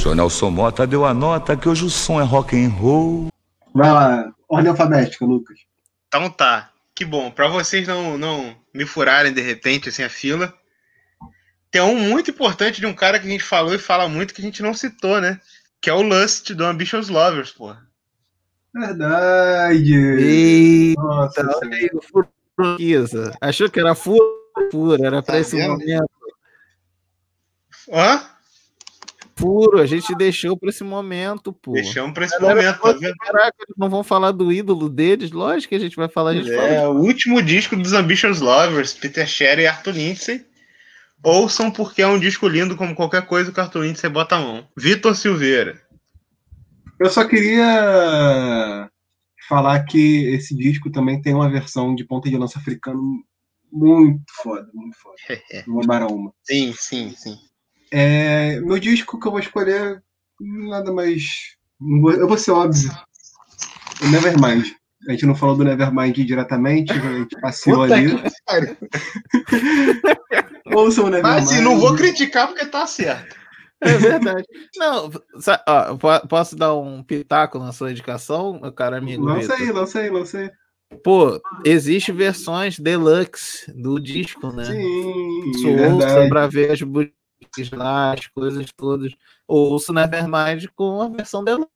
Seu 0.00 0.14
Nelson 0.14 0.50
Mota 0.50 0.86
deu 0.86 1.04
a 1.04 1.14
nota 1.14 1.56
que 1.56 1.68
hoje 1.68 1.84
o 1.84 1.90
som 1.90 2.20
é 2.20 2.24
rock 2.24 2.56
and 2.56 2.70
roll. 2.70 3.28
Vai 3.72 3.90
lá, 3.90 4.32
ordem 4.48 4.70
alfabética, 4.70 5.24
Lucas. 5.24 5.58
Então 6.08 6.28
tá. 6.30 6.70
Que 6.94 7.04
bom. 7.04 7.30
Pra 7.30 7.46
vocês 7.48 7.86
não, 7.86 8.16
não 8.16 8.56
me 8.74 8.86
furarem 8.86 9.32
de 9.32 9.40
repente 9.40 9.88
assim 9.88 10.02
a 10.02 10.08
fila. 10.08 10.52
tem 11.70 11.82
um 11.82 11.98
muito 11.98 12.30
importante 12.30 12.80
de 12.80 12.86
um 12.86 12.94
cara 12.94 13.20
que 13.20 13.26
a 13.26 13.30
gente 13.30 13.44
falou 13.44 13.74
e 13.74 13.78
fala 13.78 14.08
muito 14.08 14.34
que 14.34 14.40
a 14.40 14.44
gente 14.44 14.62
não 14.62 14.74
citou, 14.74 15.20
né? 15.20 15.40
Que 15.80 15.90
é 15.90 15.92
o 15.92 16.02
Lust 16.02 16.54
do 16.54 16.64
Ambitious 16.64 17.08
Lovers, 17.08 17.52
pô. 17.52 17.74
Verdade. 18.74 19.94
Eita, 19.94 21.00
Nossa, 21.00 21.42
o 22.12 22.24
pesquisa. 22.56 23.32
Achou 23.40 23.70
que 23.70 23.78
era 23.78 23.94
furo, 23.94 24.35
furo, 24.70 25.04
era 25.04 25.22
pra 25.22 25.34
Tá 25.34 25.40
esse 25.40 25.56
vendo? 25.56 25.70
momento. 25.72 26.10
Hã? 27.92 28.30
Furo, 29.38 29.78
a 29.80 29.86
gente 29.86 30.14
deixou 30.14 30.56
pra 30.56 30.70
esse 30.70 30.82
momento, 30.82 31.52
pô. 31.52 31.72
Deixamos 31.72 32.14
pra 32.14 32.24
esse 32.24 32.40
momento, 32.40 32.80
tá 32.80 32.92
vendo? 32.92 33.14
Caraca, 33.16 33.54
eles 33.60 33.76
não 33.76 33.90
vão 33.90 34.02
falar 34.02 34.32
do 34.32 34.50
ídolo 34.50 34.88
deles? 34.88 35.30
Lógico 35.30 35.68
que 35.70 35.74
a 35.74 35.78
gente 35.80 35.94
vai 35.94 36.08
falar, 36.08 36.30
a 36.30 36.34
gente 36.34 36.48
fala 36.54 36.68
É, 36.68 36.88
o 36.88 36.92
último 36.92 37.42
disco 37.42 37.76
dos 37.76 37.92
Ambitious 37.92 38.40
Lovers, 38.40 38.94
Peter 38.94 39.26
Sherry 39.26 39.62
e 39.62 39.66
Arthur 39.66 39.92
Lindsay. 39.94 40.46
Ouçam 41.22 41.70
porque 41.70 42.00
é 42.02 42.06
um 42.06 42.18
disco 42.18 42.48
lindo 42.48 42.76
como 42.76 42.94
qualquer 42.94 43.26
coisa 43.26 43.52
que 43.52 43.58
o 43.58 43.62
Arthur 43.62 43.82
Lindsay 43.82 44.08
bota 44.08 44.36
a 44.36 44.40
mão. 44.40 44.66
Vitor 44.76 45.14
Silveira. 45.14 45.80
Eu 46.98 47.10
só 47.10 47.24
queria 47.28 48.88
falar 49.48 49.84
que 49.84 50.28
esse 50.34 50.56
disco 50.56 50.90
também 50.90 51.20
tem 51.20 51.34
uma 51.34 51.50
versão 51.50 51.94
de 51.94 52.04
ponta 52.04 52.30
de 52.30 52.38
lança 52.38 52.58
africano 52.58 53.22
muito 53.72 54.22
foda, 54.42 54.68
muito 54.74 54.96
foda. 54.98 55.16
Uma 55.66 55.86
baraúma. 55.86 56.32
Sim, 56.42 56.74
sim, 56.76 57.10
sim. 57.16 57.36
É, 57.92 58.60
meu 58.60 58.78
disco 58.78 59.18
que 59.18 59.26
eu 59.26 59.30
vou 59.32 59.40
escolher, 59.40 60.02
nada 60.40 60.92
mais. 60.92 61.22
não 61.80 62.00
vou- 62.00 62.12
Eu 62.12 62.28
vou 62.28 62.38
ser 62.38 62.50
óbvio. 62.52 62.90
O 64.02 64.08
Nevermind. 64.08 64.72
A 65.08 65.12
gente 65.12 65.26
não 65.26 65.34
falou 65.36 65.56
do 65.56 65.64
Nevermind 65.64 66.16
diretamente, 66.16 66.92
a 66.92 67.18
gente 67.18 67.38
passeou 67.40 67.82
Puta 67.82 67.94
ali. 67.94 68.06
Ouçam 70.74 71.04
o 71.04 71.10
Nevermind. 71.10 71.36
Mas 71.36 71.50
assim, 71.52 71.60
não 71.62 71.78
vou 71.78 71.94
criticar 71.94 72.48
porque 72.48 72.66
tá 72.66 72.86
certo. 72.86 73.36
É 73.80 73.96
verdade. 73.98 74.44
Não, 74.76 75.10
ó, 75.68 75.96
po- 75.96 76.28
posso 76.28 76.56
dar 76.56 76.74
um 76.74 77.02
pitaco 77.02 77.58
na 77.58 77.72
sua 77.72 77.90
indicação, 77.92 78.58
meu 78.60 78.72
caro 78.72 78.96
amigo? 78.96 79.24
Lança 79.24 79.54
Vitor? 79.54 79.56
aí, 79.58 79.72
lança 79.72 79.98
aí, 80.00 80.10
lança 80.10 80.38
aí. 80.38 80.50
Pô, 81.02 81.40
existe 81.64 82.12
versões 82.12 82.78
deluxe 82.78 83.72
do 83.72 83.98
disco, 83.98 84.52
né? 84.52 84.64
Sim, 84.64 85.50
Isso 85.50 85.68
ouça 85.68 86.06
verdade. 86.06 86.28
pra 86.28 86.46
ver 86.46 86.72
as 86.72 86.82
boutiques 86.82 87.70
lá, 87.72 88.12
as 88.12 88.26
coisas 88.28 88.66
todas. 88.76 89.12
Ouço 89.46 89.92
Nevermind 89.92 90.66
com 90.74 91.02
a 91.02 91.08
versão 91.08 91.44
deluxe, 91.44 91.70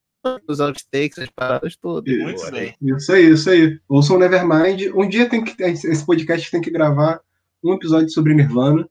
os 0.47 0.61
outtakes, 0.61 1.19
as 1.19 1.31
paradas 1.31 1.77
todas. 1.77 2.15
Bem. 2.51 2.77
Isso 2.83 3.13
aí, 3.13 3.31
isso 3.31 3.51
aí. 3.51 3.81
Ouçam 3.89 4.17
o 4.17 4.19
Nevermind. 4.19 4.93
Um 4.95 5.09
dia 5.09 5.29
tem 5.29 5.43
que. 5.45 5.63
Esse 5.63 6.05
podcast 6.05 6.51
tem 6.51 6.61
que 6.61 6.71
gravar 6.71 7.21
um 7.63 7.75
episódio 7.75 8.11
sobre 8.11 8.35
Nirvana. 8.35 8.89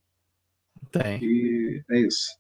Tem. 0.92 1.24
E 1.24 1.84
é 1.92 2.00
isso. 2.00 2.38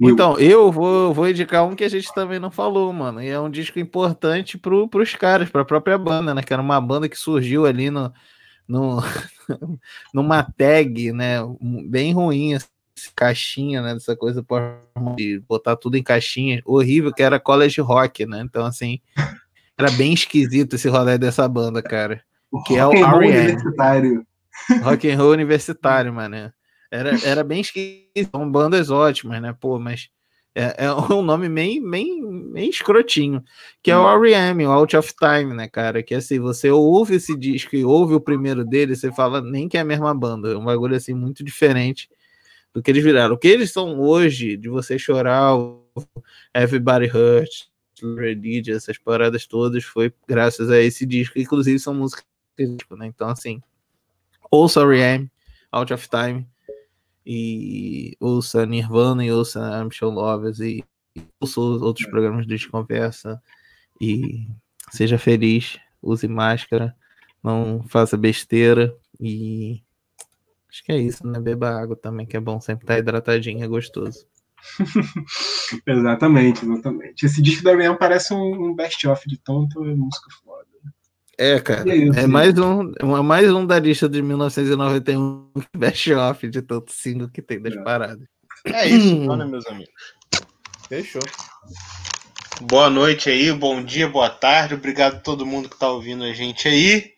Então, 0.00 0.38
eu 0.38 0.72
vou, 0.72 1.12
vou 1.12 1.28
indicar 1.28 1.64
um 1.66 1.74
que 1.74 1.84
a 1.84 1.88
gente 1.88 2.12
também 2.14 2.38
não 2.38 2.50
falou, 2.50 2.90
mano. 2.92 3.22
E 3.22 3.28
é 3.28 3.38
um 3.38 3.50
disco 3.50 3.78
importante 3.78 4.56
pro, 4.56 4.88
pros 4.88 5.14
caras, 5.14 5.50
pra 5.50 5.64
própria 5.64 5.98
banda, 5.98 6.34
né? 6.34 6.42
Que 6.42 6.52
era 6.52 6.62
uma 6.62 6.80
banda 6.80 7.08
que 7.08 7.16
surgiu 7.16 7.66
ali 7.66 7.90
no, 7.90 8.10
no, 8.66 9.02
numa 10.14 10.42
tag, 10.42 11.12
né? 11.12 11.38
Bem 11.86 12.14
ruim, 12.14 12.54
assim, 12.54 12.66
caixinha, 13.14 13.82
né? 13.82 13.92
Dessa 13.92 14.16
coisa 14.16 14.44
de 15.16 15.42
botar 15.46 15.76
tudo 15.76 15.96
em 15.96 16.02
caixinha. 16.02 16.62
Horrível, 16.64 17.12
que 17.12 17.22
era 17.22 17.38
college 17.38 17.80
rock, 17.82 18.24
né? 18.24 18.40
Então, 18.40 18.64
assim, 18.64 19.00
era 19.76 19.90
bem 19.90 20.14
esquisito 20.14 20.76
esse 20.76 20.88
rolê 20.88 21.18
dessa 21.18 21.46
banda, 21.46 21.82
cara. 21.82 22.22
Que 22.66 22.76
é 22.76 22.86
o 22.86 22.92
R.E.M. 22.92 23.16
universitário. 23.16 24.26
Rock 24.82 25.10
and 25.10 25.18
roll 25.18 25.32
universitário, 25.32 26.12
mano. 26.12 26.52
Era, 26.90 27.10
era 27.24 27.44
bem 27.44 27.60
esquisito, 27.60 28.30
são 28.32 28.50
bandas 28.50 28.90
ótimas, 28.90 29.40
né? 29.40 29.54
Pô, 29.58 29.78
mas 29.78 30.10
é, 30.54 30.86
é 30.86 30.92
um 31.14 31.22
nome 31.22 31.48
bem, 31.48 31.82
bem, 31.88 32.50
bem 32.52 32.68
escrotinho, 32.68 33.42
que 33.82 33.90
é 33.90 33.96
o 33.96 34.08
R.E.M., 34.08 34.66
o 34.66 34.70
Out 34.70 34.96
of 34.96 35.14
Time, 35.14 35.54
né, 35.54 35.68
cara? 35.68 36.02
Que 36.02 36.14
assim, 36.14 36.40
você 36.40 36.70
ouve 36.70 37.16
esse 37.16 37.36
disco 37.36 37.76
e 37.76 37.84
ouve 37.84 38.14
o 38.14 38.20
primeiro 38.20 38.64
dele, 38.64 38.96
você 38.96 39.12
fala 39.12 39.40
nem 39.40 39.68
que 39.68 39.78
é 39.78 39.80
a 39.80 39.84
mesma 39.84 40.14
banda, 40.14 40.52
é 40.52 40.56
um 40.56 40.64
bagulho 40.64 40.96
assim 40.96 41.14
muito 41.14 41.44
diferente 41.44 42.08
do 42.74 42.82
que 42.82 42.90
eles 42.90 43.04
viraram. 43.04 43.34
O 43.34 43.38
que 43.38 43.48
eles 43.48 43.72
são 43.72 44.00
hoje, 44.00 44.56
de 44.56 44.68
você 44.68 44.98
chorar, 44.98 45.54
Everybody 46.54 47.06
Hurt, 47.06 47.50
Religion, 48.02 48.74
essas 48.74 48.98
paradas 48.98 49.46
todas, 49.46 49.84
foi 49.84 50.12
graças 50.26 50.70
a 50.70 50.80
esse 50.80 51.04
disco, 51.06 51.38
inclusive 51.38 51.78
são 51.78 51.94
músicas, 51.94 52.24
né? 52.58 53.06
Então, 53.06 53.28
assim, 53.28 53.60
ouça 54.50 54.80
R.E.M., 54.80 55.30
Out 55.72 55.92
of 55.92 56.08
Time, 56.08 56.46
e 57.24 58.16
ouça 58.20 58.64
Nirvana 58.66 59.24
e 59.24 59.32
ouça 59.32 59.60
Ambition 59.60 60.10
Lovers 60.10 60.60
e, 60.60 60.84
e 61.14 61.22
ouça 61.40 61.60
os 61.60 61.82
outros 61.82 62.08
programas 62.08 62.46
de 62.46 62.68
conversa 62.68 63.40
e 64.00 64.48
seja 64.90 65.18
feliz, 65.18 65.78
use 66.02 66.26
máscara, 66.26 66.96
não 67.42 67.82
faça 67.88 68.16
besteira 68.16 68.96
e 69.20 69.82
acho 70.68 70.84
que 70.84 70.92
é 70.92 70.98
isso, 70.98 71.26
né? 71.26 71.38
Beba 71.38 71.70
água 71.70 71.96
também, 71.96 72.26
que 72.26 72.36
é 72.36 72.40
bom 72.40 72.60
sempre 72.60 72.84
estar 72.84 72.98
hidratadinho, 72.98 73.62
é 73.62 73.68
gostoso. 73.68 74.26
exatamente, 75.86 76.64
exatamente. 76.64 77.26
Esse 77.26 77.42
disco 77.42 77.64
da 77.64 77.72
R.E.M. 77.72 77.96
parece 77.98 78.34
um, 78.34 78.70
um 78.70 78.74
best-of 78.74 79.28
de 79.28 79.38
tanto 79.38 79.82
música 79.84 80.28
foda. 80.42 80.49
É, 81.40 81.58
cara, 81.58 81.88
E 81.88 81.90
é 81.90 81.96
isso, 81.96 82.18
é 82.18 82.26
mais 82.26 82.58
um, 82.58 82.92
é 83.00 83.22
mais 83.22 83.50
um 83.50 83.64
da 83.64 83.78
lista 83.78 84.06
de 84.06 84.20
1991 84.20 85.50
best 85.74 86.12
off 86.12 86.46
de 86.46 86.60
tanto 86.60 86.92
single 86.92 87.30
que 87.30 87.40
tem 87.40 87.58
das 87.62 87.74
paradas. 87.76 88.28
É 88.66 88.86
isso, 88.86 89.08
então, 89.16 89.36
né, 89.36 89.46
meus 89.46 89.66
amigos? 89.66 89.90
Fechou. 90.86 91.22
Boa 92.60 92.90
noite 92.90 93.30
aí, 93.30 93.50
bom 93.54 93.82
dia, 93.82 94.06
boa 94.06 94.28
tarde. 94.28 94.74
Obrigado 94.74 95.14
a 95.14 95.20
todo 95.20 95.46
mundo 95.46 95.70
que 95.70 95.76
está 95.76 95.88
ouvindo 95.88 96.24
a 96.24 96.32
gente 96.34 96.68
aí. 96.68 97.10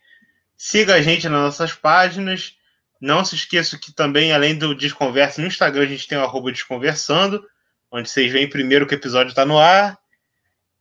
Siga 0.57 0.95
a 0.95 1.03
gente 1.03 1.29
nas 1.29 1.43
nossas 1.43 1.73
páginas. 1.73 2.53
Não 3.01 3.25
se 3.25 3.35
esqueça 3.35 3.77
que 3.77 3.93
também, 3.93 4.33
além 4.33 4.57
do 4.57 4.73
Desconversa, 4.73 5.41
no 5.41 5.49
Instagram 5.49 5.83
a 5.83 5.87
gente 5.87 6.07
tem 6.07 6.17
o 6.17 6.23
arroba 6.23 6.53
Desconversando, 6.53 7.45
onde 7.91 8.09
vocês 8.09 8.31
veem 8.31 8.49
primeiro 8.49 8.87
que 8.87 8.95
o 8.95 9.01
episódio 9.01 9.31
está 9.31 9.45
no 9.45 9.59
ar. 9.59 9.99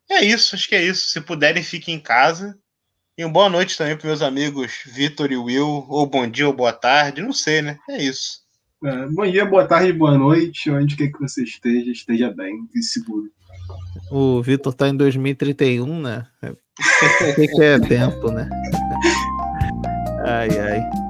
É 0.08 0.24
isso, 0.24 0.54
acho 0.54 0.70
que 0.70 0.76
é 0.76 0.84
isso. 0.84 1.10
Se 1.10 1.20
puderem, 1.20 1.64
fiquem 1.64 1.96
em 1.96 2.00
casa. 2.00 2.56
E 3.22 3.24
uma 3.24 3.32
boa 3.32 3.50
noite 3.50 3.78
também 3.78 3.96
para 3.96 4.08
meus 4.08 4.24
amigos 4.24 4.82
Vitor 4.84 5.32
e 5.32 5.38
Will, 5.38 5.86
ou 5.88 6.08
bom 6.08 6.28
dia 6.28 6.48
ou 6.48 6.54
boa 6.54 6.74
tarde, 6.74 7.22
não 7.22 7.32
sei, 7.32 7.62
né? 7.62 7.78
É 7.88 8.02
isso. 8.02 8.40
É, 8.84 9.06
bom 9.10 9.30
dia, 9.30 9.46
boa 9.46 9.64
tarde, 9.64 9.94
boa 9.94 10.18
noite. 10.18 10.72
Onde 10.72 10.96
quer 10.96 11.12
que 11.12 11.20
você 11.20 11.44
esteja, 11.44 11.92
esteja 11.92 12.32
bem 12.32 12.68
e 12.74 12.82
seguro. 12.82 13.30
O 14.10 14.42
Vitor 14.42 14.74
tá 14.74 14.90
em 14.90 14.98
2031, 14.98 16.02
né? 16.02 16.26
O 16.42 17.36
que, 17.36 17.48
que 17.48 17.62
é 17.62 17.80
tempo, 17.80 18.32
né? 18.32 18.50
Ai, 20.26 20.50
ai. 20.58 21.01